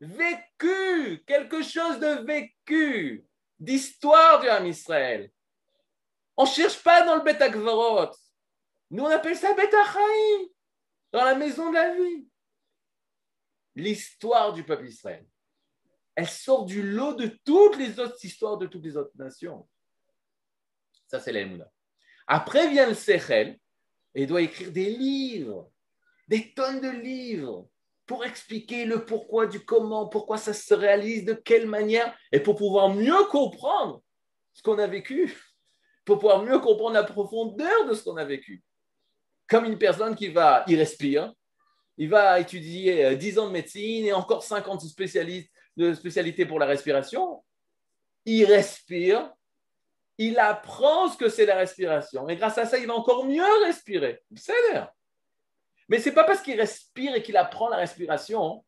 Vécu, 0.00 1.24
quelque 1.26 1.62
chose 1.62 1.98
de 1.98 2.24
vécu, 2.24 3.24
d'histoire 3.58 4.40
du 4.40 4.48
Ham 4.48 4.66
Israël. 4.66 5.30
On 6.36 6.44
ne 6.44 6.48
cherche 6.48 6.82
pas 6.82 7.02
dans 7.02 7.16
le 7.16 7.22
Beth 7.22 7.40
nous, 8.90 9.04
on 9.04 9.10
appelle 9.10 9.36
ça 9.36 9.52
Betachaï, 9.54 10.50
dans 11.12 11.24
la 11.24 11.34
maison 11.34 11.70
de 11.70 11.74
la 11.74 11.94
vie. 11.94 12.28
L'histoire 13.74 14.52
du 14.52 14.64
peuple 14.64 14.86
Israël. 14.86 15.26
Elle 16.14 16.28
sort 16.28 16.64
du 16.64 16.82
lot 16.82 17.14
de 17.14 17.26
toutes 17.44 17.76
les 17.76 17.98
autres 17.98 18.24
histoires 18.24 18.56
de 18.56 18.66
toutes 18.66 18.84
les 18.84 18.96
autres 18.96 19.12
nations. 19.16 19.68
Ça, 21.08 21.20
c'est 21.20 21.32
l'Elmouna. 21.32 21.70
Après 22.26 22.68
vient 22.68 22.86
le 22.86 22.94
Sechel, 22.94 23.58
et 24.14 24.22
il 24.22 24.26
doit 24.26 24.40
écrire 24.42 24.72
des 24.72 24.90
livres, 24.90 25.70
des 26.26 26.54
tonnes 26.54 26.80
de 26.80 26.88
livres, 26.88 27.68
pour 28.06 28.24
expliquer 28.24 28.84
le 28.84 29.04
pourquoi 29.04 29.46
du 29.46 29.64
comment, 29.64 30.08
pourquoi 30.08 30.38
ça 30.38 30.54
se 30.54 30.72
réalise, 30.72 31.24
de 31.24 31.34
quelle 31.34 31.66
manière, 31.66 32.16
et 32.32 32.40
pour 32.40 32.54
pouvoir 32.56 32.94
mieux 32.94 33.24
comprendre 33.30 34.02
ce 34.54 34.62
qu'on 34.62 34.78
a 34.78 34.86
vécu, 34.86 35.36
pour 36.04 36.18
pouvoir 36.18 36.42
mieux 36.44 36.60
comprendre 36.60 36.94
la 36.94 37.04
profondeur 37.04 37.86
de 37.86 37.94
ce 37.94 38.04
qu'on 38.04 38.16
a 38.16 38.24
vécu 38.24 38.62
comme 39.48 39.64
une 39.64 39.78
personne 39.78 40.14
qui 40.14 40.28
va, 40.28 40.64
il 40.66 40.78
respire, 40.78 41.32
il 41.98 42.08
va 42.08 42.40
étudier 42.40 43.16
10 43.16 43.38
euh, 43.38 43.40
ans 43.40 43.46
de 43.46 43.52
médecine 43.52 44.04
et 44.04 44.12
encore 44.12 44.42
50 44.42 44.82
spécialistes 44.82 45.50
de 45.76 45.92
spécialité 45.94 46.46
pour 46.46 46.58
la 46.58 46.66
respiration, 46.66 47.42
il 48.24 48.44
respire, 48.44 49.32
il 50.18 50.38
apprend 50.38 51.08
ce 51.08 51.16
que 51.16 51.28
c'est 51.28 51.46
la 51.46 51.56
respiration. 51.56 52.28
Et 52.28 52.36
grâce 52.36 52.58
à 52.58 52.66
ça, 52.66 52.78
il 52.78 52.86
va 52.86 52.94
encore 52.94 53.26
mieux 53.26 53.44
respirer. 53.64 54.22
C'est 54.34 54.52
Mais 55.88 55.98
ce 55.98 56.08
n'est 56.08 56.14
pas 56.14 56.24
parce 56.24 56.42
qu'il 56.42 56.58
respire 56.58 57.14
et 57.14 57.22
qu'il 57.22 57.36
apprend 57.36 57.68
la 57.68 57.76
respiration 57.76 58.64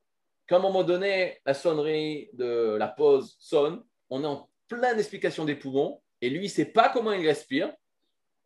qu'à 0.46 0.56
un 0.56 0.60
moment 0.60 0.84
donné, 0.84 1.40
la 1.44 1.54
sonnerie 1.54 2.30
de 2.32 2.76
la 2.78 2.88
pause 2.88 3.36
sonne, 3.38 3.82
on 4.10 4.22
est 4.22 4.26
en 4.26 4.48
pleine 4.68 4.98
explication 4.98 5.44
des 5.44 5.54
poumons, 5.54 6.02
et 6.20 6.30
lui, 6.30 6.40
il 6.40 6.44
ne 6.44 6.48
sait 6.48 6.64
pas 6.66 6.88
comment 6.88 7.12
il 7.12 7.26
respire. 7.26 7.72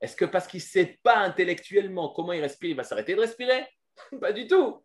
Est-ce 0.02 0.16
que 0.16 0.24
parce 0.24 0.48
qu'il 0.48 0.58
ne 0.58 0.64
sait 0.64 0.98
pas 1.02 1.18
intellectuellement 1.18 2.08
comment 2.10 2.32
il 2.32 2.40
respire, 2.40 2.70
il 2.70 2.76
va 2.76 2.82
s'arrêter 2.82 3.14
de 3.14 3.20
respirer? 3.20 3.64
Pas 4.20 4.32
du 4.32 4.48
tout. 4.48 4.84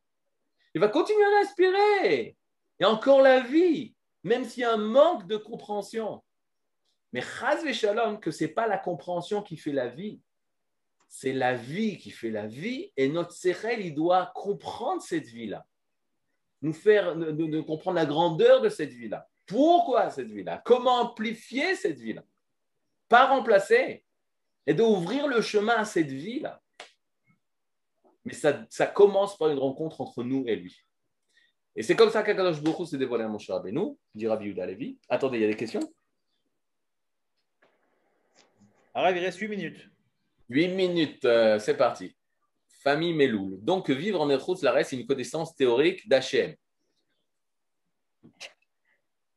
Il 0.76 0.80
va 0.80 0.90
continuer 0.90 1.24
à 1.24 1.40
respirer. 1.40 2.38
Il 2.80 2.84
y 2.84 2.86
a 2.86 2.92
encore 2.92 3.22
la 3.22 3.40
vie, 3.40 3.96
même 4.24 4.46
s'il 4.46 4.62
y 4.62 4.64
a 4.64 4.74
un 4.74 4.78
manque 4.78 5.26
de 5.26 5.38
compréhension. 5.38 6.24
Mais 7.12 7.22
chas 7.22 7.66
shalom, 7.74 8.20
que 8.20 8.30
ce 8.30 8.44
n'est 8.44 8.52
pas 8.52 8.68
la 8.68 8.78
compréhension 8.78 9.42
qui 9.42 9.58
fait 9.58 9.72
la 9.72 9.88
vie, 9.88 10.22
c'est 11.08 11.34
la 11.34 11.56
vie 11.56 11.98
qui 11.98 12.12
fait 12.12 12.30
la 12.30 12.46
vie, 12.46 12.92
et 12.96 13.08
notre 13.08 13.32
sérel, 13.32 13.84
il 13.84 13.96
doit 13.96 14.32
comprendre 14.36 15.02
cette 15.02 15.26
vie-là, 15.26 15.66
nous 16.62 16.74
faire 16.74 17.16
comprendre 17.66 17.96
la 17.96 18.06
grandeur 18.06 18.62
de 18.62 18.70
cette 18.70 18.92
vie-là. 18.92 19.28
Pourquoi 19.48 20.12
cette 20.12 20.30
vie-là? 20.30 20.62
Comment 20.64 21.02
amplifier 21.02 21.76
cette 21.76 21.98
vie-là? 21.98 22.24
Pas 23.08 23.28
remplacer, 23.28 24.04
et 24.68 24.74
d'ouvrir 24.74 25.28
le 25.28 25.42
chemin 25.42 25.76
à 25.76 25.86
cette 25.86 26.12
vie-là. 26.12 26.62
Mais 28.26 28.34
ça, 28.34 28.88
commence 28.88 29.38
par 29.38 29.50
une 29.50 29.58
rencontre 29.58 30.02
entre 30.02 30.22
nous 30.24 30.44
et 30.48 30.58
lui. 30.58 30.84
Et 31.78 31.84
c'est 31.84 31.96
comme 31.96 32.10
ça 32.10 32.22
qu'Akadosh 32.22 32.62
Baruch 32.62 32.90
s'est 32.90 32.98
dévoilé 32.98 33.24
à 33.24 33.30
Moshe 33.30 33.50
Rabbeinu, 33.50 33.96
dit 34.14 34.28
Rabbi 34.28 34.48
Yehuda 34.48 34.66
Levi. 34.66 35.00
Attendez, 35.08 35.38
il 35.38 35.42
y 35.42 35.46
a 35.46 35.48
des 35.48 35.56
questions? 35.56 35.80
Alors, 38.94 39.12
il 39.12 39.20
reste 39.20 39.38
8 39.38 39.48
minutes. 39.48 39.90
8 40.50 40.68
minutes, 40.70 41.24
euh, 41.24 41.60
c'est 41.60 41.78
parti. 41.78 42.18
Famille 42.84 43.14
Meloul. 43.14 43.64
Donc, 43.64 43.90
vivre 43.90 44.20
en 44.20 44.30
Erchutz, 44.30 44.62
la 44.64 44.72
reste, 44.72 44.90
c'est 44.90 45.00
une 45.00 45.08
connaissance 45.08 45.56
théorique 45.56 46.10
d'Hachem. 46.10 46.56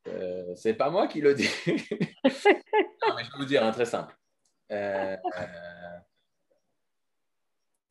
Euh, 0.08 0.54
c'est 0.56 0.74
pas 0.74 0.90
moi 0.90 1.06
qui 1.06 1.20
le 1.20 1.34
dis. 1.34 1.48
non, 1.66 3.14
mais 3.16 3.24
je 3.24 3.30
vais 3.30 3.38
vous 3.38 3.44
dire 3.44 3.62
un 3.62 3.70
très 3.70 3.84
simple. 3.84 4.16
Euh, 4.70 5.16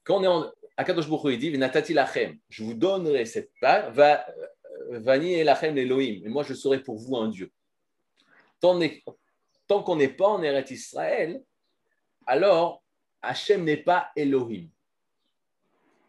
quand 0.03 0.19
on 0.19 0.23
est 0.23 0.27
en, 0.27 0.51
Akadosh 0.77 1.09
Baruch 1.09 1.33
il 1.33 1.39
dit 1.39 1.57
Natati 1.57 1.93
lachem, 1.93 2.39
je 2.47 2.63
vous 2.63 2.73
donnerai 2.73 3.25
cette 3.25 3.51
part, 3.59 3.91
va, 3.91 4.25
euh, 4.29 4.99
vani 4.99 5.33
et 5.33 5.43
lachem 5.43 5.77
Elohim, 5.77 6.21
et 6.25 6.29
moi 6.29 6.43
je 6.43 6.53
serai 6.53 6.81
pour 6.81 6.97
vous 6.97 7.17
un 7.17 7.27
Dieu. 7.27 7.51
Tant, 8.61 8.79
tant 9.67 9.83
qu'on 9.83 9.97
n'est 9.97 10.07
pas 10.07 10.27
en 10.27 10.41
Eretz 10.41 10.71
Israël, 10.71 11.43
alors 12.25 12.81
Hachem 13.21 13.65
n'est 13.65 13.83
pas 13.83 14.11
Elohim. 14.15 14.69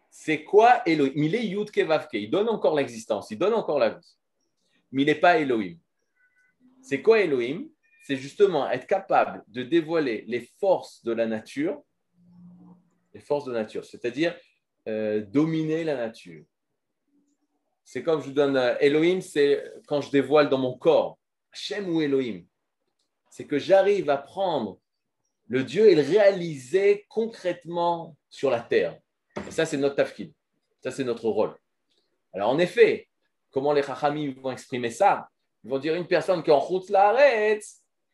C'est 0.08 0.44
quoi 0.44 0.82
Elohim? 0.86 1.12
Il 1.16 1.34
est 1.34 1.46
Yud 1.46 1.70
Kevavke, 1.70 2.14
il 2.14 2.30
donne 2.30 2.48
encore 2.48 2.76
l'existence, 2.76 3.30
il 3.30 3.38
donne 3.38 3.54
encore 3.54 3.78
la 3.78 3.90
vie, 3.90 4.16
mais 4.92 5.02
il 5.02 5.06
n'est 5.06 5.14
pas 5.14 5.38
Elohim. 5.38 5.78
C'est 6.82 7.02
quoi 7.02 7.20
Elohim? 7.20 7.68
C'est 8.02 8.16
justement 8.16 8.70
être 8.70 8.86
capable 8.86 9.44
de 9.48 9.62
dévoiler 9.62 10.24
les 10.26 10.48
forces 10.58 11.04
de 11.04 11.12
la 11.12 11.26
nature, 11.26 11.82
les 13.14 13.20
forces 13.20 13.44
de 13.44 13.52
nature, 13.52 13.84
c'est-à-dire 13.84 14.34
euh, 14.88 15.20
dominer 15.20 15.84
la 15.84 15.96
nature. 15.96 16.44
C'est 17.84 18.02
comme 18.02 18.20
je 18.20 18.26
vous 18.26 18.32
donne 18.32 18.56
euh, 18.56 18.76
Elohim, 18.80 19.20
c'est 19.20 19.64
quand 19.86 20.00
je 20.00 20.10
dévoile 20.10 20.48
dans 20.48 20.58
mon 20.58 20.78
corps, 20.78 21.18
Hachem 21.52 21.88
ou 21.88 22.00
Elohim. 22.00 22.44
C'est 23.30 23.46
que 23.46 23.58
j'arrive 23.58 24.08
à 24.10 24.16
prendre 24.16 24.78
le 25.48 25.64
Dieu 25.64 25.90
et 25.90 25.94
le 25.94 26.02
réaliser 26.02 27.04
concrètement 27.08 28.16
sur 28.28 28.50
la 28.50 28.60
terre. 28.60 28.98
Et 29.46 29.50
ça, 29.50 29.66
c'est 29.66 29.76
notre 29.76 29.96
tafkid. 29.96 30.32
Ça, 30.82 30.90
c'est 30.90 31.04
notre 31.04 31.28
rôle. 31.28 31.54
Alors, 32.32 32.50
en 32.50 32.58
effet, 32.58 33.08
comment 33.50 33.72
les 33.72 33.82
Chachamim 33.82 34.32
vont 34.40 34.52
exprimer 34.52 34.90
ça? 34.90 35.28
Ils 35.64 35.70
vont 35.70 35.78
dire 35.78 35.94
une 35.94 36.06
personne 36.06 36.42
qui 36.42 36.50
est 36.50 36.54
en 36.54 36.60
route 36.60 36.88
la 36.88 37.08
arrête, 37.08 37.64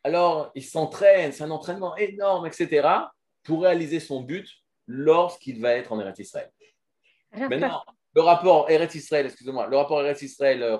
alors 0.03 0.51
il 0.55 0.63
s'entraîne, 0.63 1.31
c'est 1.31 1.43
un 1.43 1.51
entraînement 1.51 1.95
énorme, 1.97 2.47
etc., 2.47 2.87
pour 3.43 3.63
réaliser 3.63 3.99
son 3.99 4.21
but 4.21 4.47
lorsqu'il 4.87 5.61
va 5.61 5.73
être 5.73 5.91
en 5.91 5.99
Eretz 5.99 6.19
Israël. 6.19 6.51
Maintenant, 7.33 7.83
le 8.13 8.21
rapport 8.21 8.69
Eretz 8.69 8.95
Israël, 8.95 9.25
excusez-moi, 9.25 9.67
le 9.67 9.77
rapport 9.77 10.01
Eretz 10.01 10.21
Israël, 10.21 10.63
euh, 10.63 10.77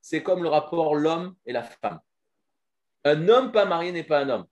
c'est 0.00 0.22
comme 0.22 0.42
le 0.42 0.48
rapport 0.48 0.94
l'homme 0.94 1.34
et 1.46 1.52
la 1.52 1.62
femme. 1.62 2.00
Un 3.04 3.28
homme 3.28 3.52
pas 3.52 3.64
marié 3.64 3.92
n'est 3.92 4.04
pas 4.04 4.20
un 4.20 4.28
homme. 4.28 4.46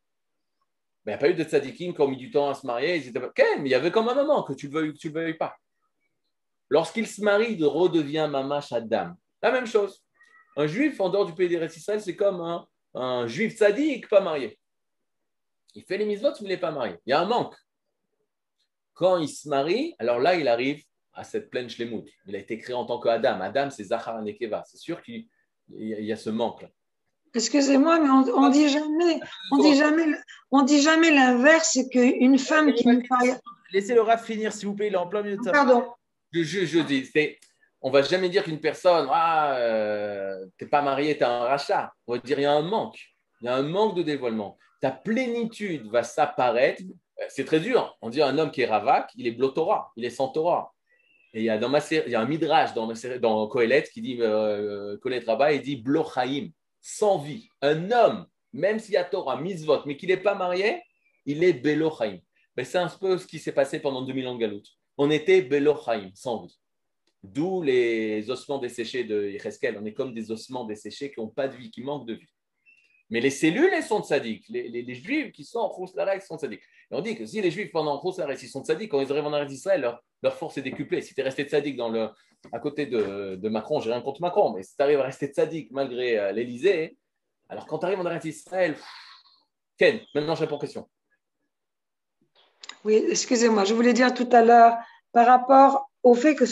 Mais 1.04 1.12
il 1.12 1.14
n'y 1.14 1.18
a 1.18 1.18
pas 1.18 1.28
eu 1.30 1.34
de 1.34 1.42
tzadikim 1.42 1.94
qui 1.94 2.00
ont 2.00 2.08
mis 2.08 2.16
du 2.16 2.30
temps 2.30 2.50
à 2.50 2.54
se 2.54 2.66
marier. 2.66 2.96
Ils 2.96 3.08
étaient 3.08 3.20
pas... 3.20 3.32
mais 3.36 3.68
il 3.68 3.70
y 3.70 3.74
avait 3.74 3.90
comme 3.90 4.08
un 4.08 4.14
moment, 4.14 4.42
que 4.42 4.52
tu 4.52 4.68
le 4.68 4.72
veuilles 4.72 4.90
ou 4.90 4.92
que 4.92 4.98
tu 4.98 5.08
ne 5.08 5.14
le 5.14 5.20
veuilles 5.20 5.38
pas. 5.38 5.56
Lorsqu'il 6.68 7.06
se 7.06 7.22
marie, 7.22 7.54
il 7.54 7.64
redevient 7.64 8.28
mamash 8.30 8.72
Adam. 8.72 9.14
La 9.42 9.50
même 9.50 9.66
chose. 9.66 10.02
Un 10.56 10.66
juif 10.66 11.00
en 11.00 11.08
dehors 11.08 11.26
du 11.26 11.34
pays 11.34 11.48
d'Eretz 11.48 11.76
Israël, 11.76 12.00
c'est 12.00 12.14
comme 12.14 12.40
un, 12.40 12.66
un 12.94 13.26
juif 13.26 13.56
tzadik 13.56 14.08
pas 14.08 14.20
marié. 14.20 14.58
Il 15.74 15.82
fait 15.84 15.96
les 15.96 16.04
mitzvot, 16.04 16.30
mais 16.32 16.36
il 16.40 16.48
n'est 16.48 16.56
pas 16.58 16.70
marié. 16.70 16.96
Il 17.06 17.10
y 17.10 17.12
a 17.12 17.20
un 17.20 17.26
manque. 17.26 17.54
Quand 18.94 19.16
il 19.18 19.28
se 19.28 19.48
marie, 19.48 19.94
alors 19.98 20.18
là, 20.18 20.34
il 20.34 20.46
arrive 20.48 20.82
à 21.14 21.24
cette 21.24 21.50
pleine 21.50 21.68
shlemut. 21.68 22.04
Il 22.26 22.36
a 22.36 22.38
été 22.38 22.58
créé 22.58 22.74
en 22.74 22.84
tant 22.84 23.00
qu'Adam. 23.00 23.40
Adam, 23.40 23.70
c'est 23.70 23.84
Zachar 23.84 24.20
Nekeva. 24.22 24.64
C'est 24.66 24.76
sûr 24.76 25.02
qu'il 25.02 25.26
y 25.70 26.12
a 26.12 26.16
ce 26.16 26.30
manque-là. 26.30 26.68
Excusez-moi, 27.34 27.98
mais 28.00 28.10
on, 28.10 28.50
dit 28.50 28.68
jamais, 28.68 29.20
on 29.52 29.62
dit 29.62 29.74
jamais, 29.74 30.04
on 30.50 30.62
dit 30.62 30.82
jamais 30.82 31.10
l'inverse, 31.10 31.70
c'est 31.72 31.88
qu'une 31.88 32.38
femme 32.38 32.74
qui 32.74 32.86
ne 32.86 33.00
pas. 33.08 33.20
Laissez 33.72 33.94
le 33.94 34.02
raf 34.02 34.26
finir, 34.26 34.52
s'il 34.52 34.68
vous 34.68 34.74
plaît, 34.74 34.88
il 34.88 34.92
est 34.92 34.98
en 34.98 35.06
plein 35.06 35.22
milieu 35.22 35.38
de 35.38 35.42
ça. 35.42 35.50
Pardon. 35.50 35.86
Je, 36.30 36.42
je, 36.42 36.66
je 36.66 36.80
dis, 36.80 37.06
c'est, 37.06 37.38
on 37.82 37.90
va 37.90 38.02
jamais 38.02 38.28
dire 38.28 38.44
qu'une 38.44 38.60
personne, 38.60 39.08
ah, 39.10 39.56
euh, 39.56 40.46
t'es 40.56 40.66
pas 40.66 40.82
marié, 40.82 41.18
tu 41.18 41.24
as 41.24 41.30
un 41.30 41.44
rachat. 41.44 41.92
On 42.06 42.14
va 42.14 42.18
dire, 42.18 42.38
il 42.38 42.42
y 42.42 42.46
a 42.46 42.52
un 42.52 42.62
manque. 42.62 42.98
Il 43.40 43.46
y 43.46 43.48
a 43.48 43.56
un 43.56 43.62
manque 43.62 43.96
de 43.96 44.02
dévoilement. 44.02 44.56
Ta 44.80 44.92
plénitude 44.92 45.88
va 45.90 46.02
s'apparaître. 46.02 46.82
C'est 47.28 47.44
très 47.44 47.60
dur. 47.60 47.96
On 48.00 48.08
dit 48.08 48.22
un 48.22 48.38
homme 48.38 48.50
qui 48.50 48.62
est 48.62 48.66
ravak, 48.66 49.10
il 49.16 49.26
est 49.26 49.32
blotora, 49.32 49.92
il 49.96 50.04
est 50.04 50.10
sans 50.10 50.28
Torah. 50.28 50.72
Il 51.34 51.42
y 51.42 51.50
a, 51.50 51.56
dans 51.58 51.70
ma 51.70 51.78
il 51.90 52.10
y 52.10 52.14
a 52.14 52.20
un 52.20 52.26
midrash 52.26 52.74
dans, 52.74 52.92
dans 53.20 53.46
Kohelet 53.48 53.84
qui 53.84 54.02
dit, 54.02 54.18
euh, 54.20 54.98
Kohelet 54.98 55.24
Rabbah, 55.26 55.52
il 55.52 55.62
dit 55.62 55.76
blochaim, 55.76 56.48
sans 56.80 57.18
vie. 57.18 57.48
Un 57.62 57.90
homme, 57.90 58.26
même 58.52 58.78
s'il 58.78 58.94
y 58.94 58.98
a 58.98 59.04
Torah, 59.04 59.40
misvot, 59.40 59.80
mais 59.86 59.96
qu'il 59.96 60.10
n'est 60.10 60.18
pas 60.18 60.34
marié, 60.34 60.82
il 61.24 61.42
est 61.42 61.54
belochaim. 61.54 62.18
Mais 62.56 62.64
c'est 62.64 62.78
un 62.78 62.88
peu 62.88 63.16
ce 63.16 63.26
qui 63.26 63.38
s'est 63.38 63.52
passé 63.52 63.80
pendant 63.80 64.02
2000 64.02 64.28
ans 64.28 64.34
de 64.34 64.40
Galout. 64.40 64.62
On 64.98 65.10
était 65.10 65.40
belochaim, 65.40 66.10
sans 66.14 66.42
vie. 66.42 66.58
D'où 67.22 67.62
les 67.62 68.28
ossements 68.30 68.58
desséchés 68.58 69.04
de 69.04 69.28
Yecheskel. 69.28 69.78
On 69.80 69.84
est 69.84 69.92
comme 69.92 70.12
des 70.12 70.30
ossements 70.30 70.64
desséchés 70.64 71.12
qui 71.12 71.20
n'ont 71.20 71.28
pas 71.28 71.46
de 71.46 71.56
vie, 71.56 71.70
qui 71.70 71.82
manquent 71.82 72.06
de 72.06 72.14
vie. 72.14 72.28
Mais 73.10 73.20
les 73.20 73.30
cellules, 73.30 73.70
elles 73.72 73.84
sont 73.84 74.02
sadiques. 74.02 74.46
Les, 74.48 74.68
les, 74.68 74.94
juifs 74.94 75.32
qui 75.32 75.44
sont 75.44 75.58
en 75.60 75.68
Khouslarex 75.68 76.26
sont 76.26 76.38
sadiques. 76.38 76.62
Et 76.90 76.94
on 76.94 77.00
dit 77.02 77.14
que 77.14 77.26
si 77.26 77.40
les 77.42 77.50
juifs 77.50 77.70
pendant 77.70 77.98
Khouslarex, 77.98 78.42
ils 78.42 78.48
sont 78.48 78.64
sadiques, 78.64 78.90
quand 78.90 79.00
ils 79.00 79.12
arrivent 79.12 79.26
en 79.26 79.34
Eretz 79.34 79.52
Israël, 79.52 79.98
leur, 80.22 80.34
force 80.34 80.56
est 80.56 80.62
décuplée. 80.62 81.02
Si 81.02 81.14
tu 81.14 81.20
es 81.20 81.24
resté 81.24 81.46
sadique 81.46 81.76
dans 81.76 81.90
le, 81.90 82.08
à 82.50 82.58
côté 82.58 82.86
de, 82.86 83.36
de 83.36 83.48
Macron, 83.50 83.80
j'ai 83.80 83.92
rien 83.92 84.00
contre 84.00 84.22
Macron, 84.22 84.54
mais 84.54 84.62
si 84.62 84.74
tu 84.74 84.82
arrives 84.82 84.98
à 84.98 85.04
rester 85.04 85.30
sadique 85.32 85.70
malgré 85.72 86.18
euh, 86.18 86.32
l'Elysée, 86.32 86.96
alors 87.48 87.66
quand 87.66 87.80
tu 87.80 87.86
arrives 87.86 88.00
en 88.00 88.06
Eretz 88.06 88.24
Israël, 88.24 88.76
Ken, 89.76 90.00
maintenant 90.14 90.34
je 90.34 90.40
réponds 90.40 90.56
aux 90.56 90.60
questions. 90.60 90.88
Oui, 92.84 93.04
excusez-moi, 93.10 93.64
je 93.64 93.74
voulais 93.74 93.92
dire 93.92 94.14
tout 94.14 94.28
à 94.32 94.42
l'heure 94.42 94.76
par 95.12 95.26
rapport 95.26 95.90
au 96.02 96.14
fait 96.14 96.34
que 96.34 96.46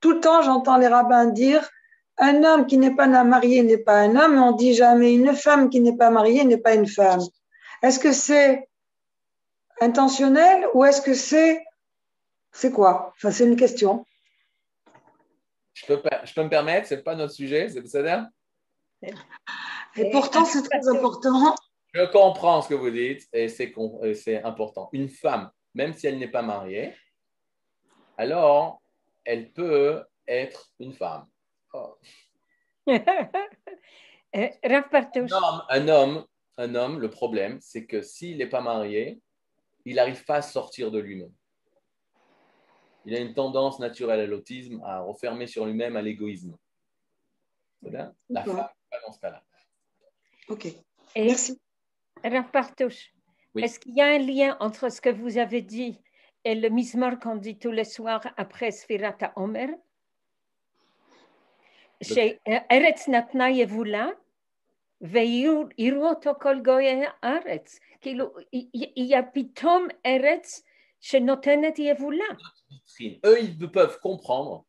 tout 0.00 0.12
le 0.12 0.20
temps 0.20 0.42
j'entends 0.42 0.76
les 0.76 0.88
rabbins 0.88 1.26
dire 1.26 1.68
un 2.18 2.44
homme 2.44 2.66
qui 2.66 2.76
n'est 2.76 2.94
pas 2.94 3.06
marié 3.06 3.62
n'est 3.62 3.78
pas 3.78 4.00
un 4.00 4.16
homme, 4.16 4.34
et 4.34 4.38
on 4.38 4.52
dit 4.52 4.74
jamais 4.74 5.14
une 5.14 5.34
femme 5.34 5.70
qui 5.70 5.80
n'est 5.80 5.96
pas 5.96 6.10
mariée 6.10 6.44
n'est 6.44 6.58
pas 6.58 6.74
une 6.74 6.86
femme. 6.86 7.20
Est-ce 7.82 7.98
que 7.98 8.12
c'est 8.12 8.68
intentionnel 9.80 10.66
ou 10.74 10.84
est-ce 10.84 11.00
que 11.00 11.14
c'est 11.14 11.64
c'est 12.52 12.72
quoi? 12.72 13.12
Enfin, 13.16 13.30
c'est 13.30 13.44
une 13.44 13.56
question. 13.56 14.04
Je 15.72 15.86
peux, 15.86 16.02
je 16.24 16.34
peux 16.34 16.42
me 16.42 16.48
permettre, 16.48 16.88
c'est 16.88 17.02
pas 17.02 17.14
notre 17.14 17.32
sujet, 17.32 17.68
c'est 17.68 17.86
ça 17.86 18.28
Et 19.96 20.10
pourtant, 20.10 20.44
c'est 20.44 20.62
très 20.62 20.88
important. 20.88 21.54
Je 21.94 22.04
comprends 22.12 22.60
ce 22.62 22.68
que 22.68 22.74
vous 22.74 22.90
dites 22.90 23.26
et 23.32 23.48
c'est 23.48 24.42
important. 24.44 24.88
Une 24.92 25.08
femme, 25.08 25.50
même 25.74 25.92
si 25.94 26.06
elle 26.06 26.18
n'est 26.18 26.30
pas 26.30 26.42
mariée, 26.42 26.94
alors 28.18 28.79
elle 29.30 29.52
peut 29.52 30.04
être 30.26 30.72
une 30.80 30.92
femme. 30.92 31.26
Oh. 31.72 31.96
un, 35.68 35.88
homme, 35.88 36.26
un, 36.56 36.74
homme, 36.74 36.98
le 36.98 37.10
problème, 37.10 37.58
c'est 37.60 37.86
que 37.86 38.02
s'il 38.02 38.38
n'est 38.38 38.48
pas 38.48 38.60
marié, 38.60 39.20
il 39.84 39.94
n'arrive 39.94 40.24
pas 40.24 40.36
à 40.36 40.42
sortir 40.42 40.90
de 40.90 40.98
lui-même. 40.98 41.32
Il 43.04 43.14
a 43.14 43.20
une 43.20 43.34
tendance 43.34 43.78
naturelle 43.78 44.18
à 44.18 44.26
l'autisme, 44.26 44.82
à 44.84 45.00
refermer 45.00 45.46
sur 45.46 45.64
lui-même, 45.64 45.94
à 45.94 46.02
l'égoïsme. 46.02 46.56
La 47.82 48.12
femme, 48.44 48.68
pas 48.90 49.00
dans 49.06 49.12
ce 49.12 49.20
cas-là. 49.20 49.44
Ok. 50.48 50.66
Et 50.66 51.26
Merci. 51.26 51.60
Rav 52.24 52.50
Partouche, 52.50 53.12
Oui. 53.54 53.62
est-ce 53.62 53.78
qu'il 53.78 53.94
y 53.94 54.00
a 54.00 54.06
un 54.06 54.18
lien 54.18 54.56
entre 54.58 54.90
ce 54.90 55.00
que 55.00 55.10
vous 55.10 55.38
avez 55.38 55.62
dit 55.62 56.00
et 56.43 56.55
le 56.55 56.69
mismar 56.69 57.19
qu'on 57.19 57.35
dit 57.35 57.57
tous 57.57 57.71
les 57.71 57.83
soirs 57.83 58.25
après 58.37 58.71
Sfirata 58.71 59.33
Omer 59.35 59.69
chez 62.01 62.39
Eretz 62.45 63.07
Natna 63.07 63.49
Yevula 63.51 64.07
ויראו 65.01 66.09
אותו 66.09 66.31
כל 66.41 66.61
גויי 66.65 67.01
הארץ. 67.23 67.79
כאילו, 68.01 68.33
il 68.53 69.09
y 69.09 69.15
a 69.15 69.21
פתאום 69.33 69.87
ארץ 70.05 70.63
שנותנת 71.01 71.79
יבולה. 71.79 72.25
vitrine. 72.71 73.19
Eux, 73.25 73.39
ils 73.41 73.71
peuvent 73.71 73.99
comprendre 73.99 74.63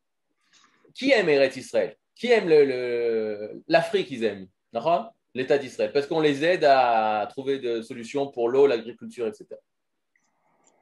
qui 0.93 1.11
aime 1.11 1.29
Eretz 1.29 1.55
Israël, 1.57 1.95
qui 2.15 2.27
aime 2.31 2.47
le- 2.49 2.65
le- 2.65 3.63
l'Afrique, 3.67 4.11
ils 4.11 4.23
aiment, 4.23 4.47
d'accord 4.73 5.13
l'État 5.33 5.57
d'Israël, 5.57 5.91
parce 5.93 6.07
qu'on 6.07 6.19
les 6.19 6.43
aide 6.43 6.65
à 6.65 7.27
trouver 7.29 7.59
des 7.59 7.83
solutions 7.83 8.25
pour 8.31 8.49
l'eau, 8.49 8.65
l'agriculture, 8.67 9.27
etc. 9.27 9.45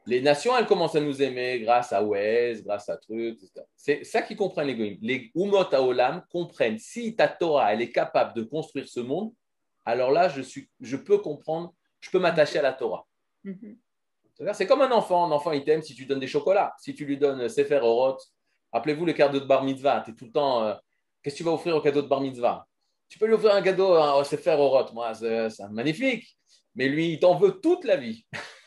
Les 0.07 0.21
nations, 0.21 0.57
elles 0.57 0.67
commencent 0.67 0.97
à 0.97 1.01
nous 1.01 1.21
aimer 1.23 1.61
grâce 1.61 1.93
à 1.93 2.03
Wes, 2.03 2.63
grâce 2.65 2.89
à 2.89 2.97
trucs, 2.97 3.37
etc. 3.37 3.65
C'est 3.77 4.03
ça 4.05 4.23
qu'ils 4.23 4.37
comprennent 4.37 4.67
les 4.67 4.75
goïms. 4.75 4.99
Les 5.03 5.31
Umot 5.35 5.73
Haolam 5.75 6.25
comprennent 6.31 6.79
si 6.79 7.15
ta 7.15 7.29
Torah, 7.29 7.73
elle 7.73 7.83
est 7.83 7.93
capable 7.93 8.35
de 8.35 8.43
construire 8.43 8.89
ce 8.89 9.01
monde, 9.01 9.33
alors 9.85 10.11
là, 10.11 10.29
je, 10.29 10.43
suis, 10.43 10.69
je 10.81 10.97
peux 10.97 11.19
comprendre, 11.19 11.75
je 12.01 12.11
peux 12.11 12.19
m'attacher 12.19 12.59
à 12.59 12.63
la 12.63 12.73
Torah. 12.73 13.07
C'est-à-dire, 14.35 14.55
C'est 14.55 14.67
comme 14.67 14.83
un 14.83 14.91
enfant. 14.91 15.27
Un 15.27 15.33
enfant, 15.33 15.53
il 15.53 15.65
t'aime 15.65 15.83
si 15.83 15.95
tu 15.95 16.07
donnes 16.07 16.21
des 16.21 16.27
chocolats. 16.27 16.73
Si 16.79 16.95
tu 16.95 17.05
lui 17.05 17.17
donnes 17.19 17.49
Sefer 17.49 17.81
Orot, 17.83 18.17
rappelez-vous 18.73 19.05
le 19.05 19.13
cadeau 19.13 19.41
de 19.41 19.45
bar 19.45 19.65
mitzvah. 19.65 20.03
Tu 20.05 20.13
es 20.13 20.15
tout 20.15 20.27
le 20.27 20.33
temps. 20.33 20.63
euh, 20.65 20.75
Qu'est-ce 21.23 21.35
que 21.35 21.39
tu 21.39 21.45
vas 21.45 21.53
offrir 21.53 21.77
au 21.77 21.81
cadeau 21.81 22.03
de 22.03 22.09
bar 22.09 22.21
mitzvah? 22.21 22.67
Tu 23.09 23.19
peux 23.19 23.27
lui 23.27 23.35
offrir 23.35 23.55
un 23.55 23.63
cadeau 23.63 23.95
à 23.95 24.23
Sefer 24.25 24.53
Orot. 24.53 24.93
Moi, 24.93 25.13
c'est 25.15 25.49
magnifique. 25.71 26.39
Mais 26.75 26.89
lui, 26.89 27.13
il 27.15 27.21
t'en 27.21 27.35
veut 27.35 27.61
toute 27.61 27.85
la 27.85 27.97
vie. 27.97 28.25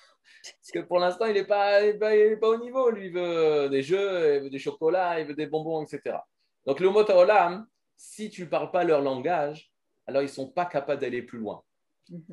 Que 0.74 0.80
pour 0.80 1.00
l'instant, 1.00 1.26
il 1.26 1.34
n'est 1.34 1.46
pas, 1.46 1.82
pas, 1.94 2.12
pas 2.42 2.50
au 2.50 2.58
niveau. 2.58 2.90
Lui, 2.90 3.08
il 3.08 3.14
veut 3.14 3.70
des 3.70 3.84
jeux, 3.84 4.38
il 4.38 4.42
veut 4.44 4.50
des 4.50 4.60
chocolats, 4.60 5.20
il 5.20 5.28
veut 5.28 5.36
des 5.36 5.46
bonbons, 5.48 5.84
etc. 5.84 6.18
Donc, 6.66 6.80
le 6.80 6.90
mot 6.90 7.04
Olam, 7.10 7.68
si 7.96 8.30
tu 8.30 8.42
ne 8.42 8.48
parles 8.48 8.72
pas 8.72 8.84
leur 8.84 9.02
langage, 9.02 9.72
alors 10.08 10.22
ils 10.22 10.26
ne 10.26 10.32
sont 10.32 10.50
pas 10.50 10.66
capables 10.66 11.02
d'aller 11.02 11.22
plus 11.22 11.40
loin. 11.40 11.64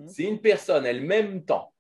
Si 0.09 0.25
une 0.25 0.41
personne, 0.41 0.87
elle 0.87 1.03
m'aime 1.03 1.45
tant, 1.45 1.73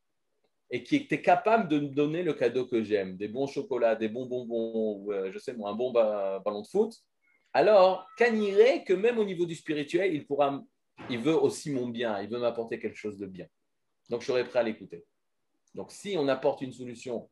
et 0.70 0.84
qui 0.84 0.96
était 0.96 1.20
capable 1.20 1.68
de 1.68 1.80
me 1.80 1.88
donner 1.88 2.22
le 2.22 2.32
cadeau 2.34 2.66
que 2.66 2.84
j'aime, 2.84 3.16
des 3.16 3.28
bons 3.28 3.46
chocolats, 3.46 3.96
des 3.96 4.08
bons 4.08 4.26
bonbons, 4.26 4.72
ou, 4.98 5.12
euh, 5.12 5.30
je 5.32 5.38
sais 5.38 5.52
moi, 5.54 5.70
un 5.70 5.74
bon 5.74 5.90
ba- 5.90 6.40
ballon 6.44 6.62
de 6.62 6.66
foot, 6.68 6.94
alors 7.52 8.06
irait 8.20 8.84
que 8.84 8.92
même 8.92 9.18
au 9.18 9.24
niveau 9.24 9.46
du 9.46 9.56
spirituel, 9.56 10.14
il 10.14 10.26
pourra, 10.26 10.62
il 11.08 11.18
veut 11.18 11.34
aussi 11.34 11.72
mon 11.72 11.88
bien, 11.88 12.20
il 12.20 12.28
veut 12.28 12.38
m'apporter 12.38 12.78
quelque 12.78 12.96
chose 12.96 13.18
de 13.18 13.26
bien. 13.26 13.46
Donc 14.08 14.20
je 14.20 14.26
serai 14.26 14.44
prêt 14.44 14.60
à 14.60 14.62
l'écouter. 14.62 15.04
Donc 15.74 15.92
si 15.92 16.16
on 16.18 16.28
apporte 16.28 16.62
une 16.62 16.72
solution 16.72 17.28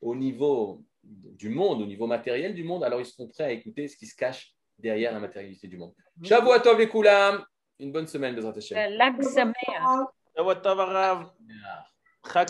au 0.00 0.14
niveau 0.14 0.82
du 1.02 1.48
monde, 1.48 1.82
au 1.82 1.86
niveau 1.86 2.06
matériel 2.06 2.54
du 2.54 2.64
monde, 2.64 2.84
alors 2.84 3.00
ils 3.00 3.06
seront 3.06 3.28
prêts 3.28 3.44
à 3.44 3.52
écouter 3.52 3.88
ce 3.88 3.96
qui 3.96 4.06
se 4.06 4.16
cache 4.16 4.54
derrière 4.78 5.12
la 5.12 5.20
matérialité 5.20 5.68
du 5.68 5.76
monde. 5.76 5.92
Shavua 6.22 6.60
Tov 6.60 6.78
les 6.78 6.88
Koulam. 6.88 7.44
Une 7.78 7.92
bonne 7.92 8.06
semaine, 8.06 8.34
Bezrat 8.36 8.56
Hashem. 8.56 8.78
Euh, 8.78 8.88
Chag 12.32 12.46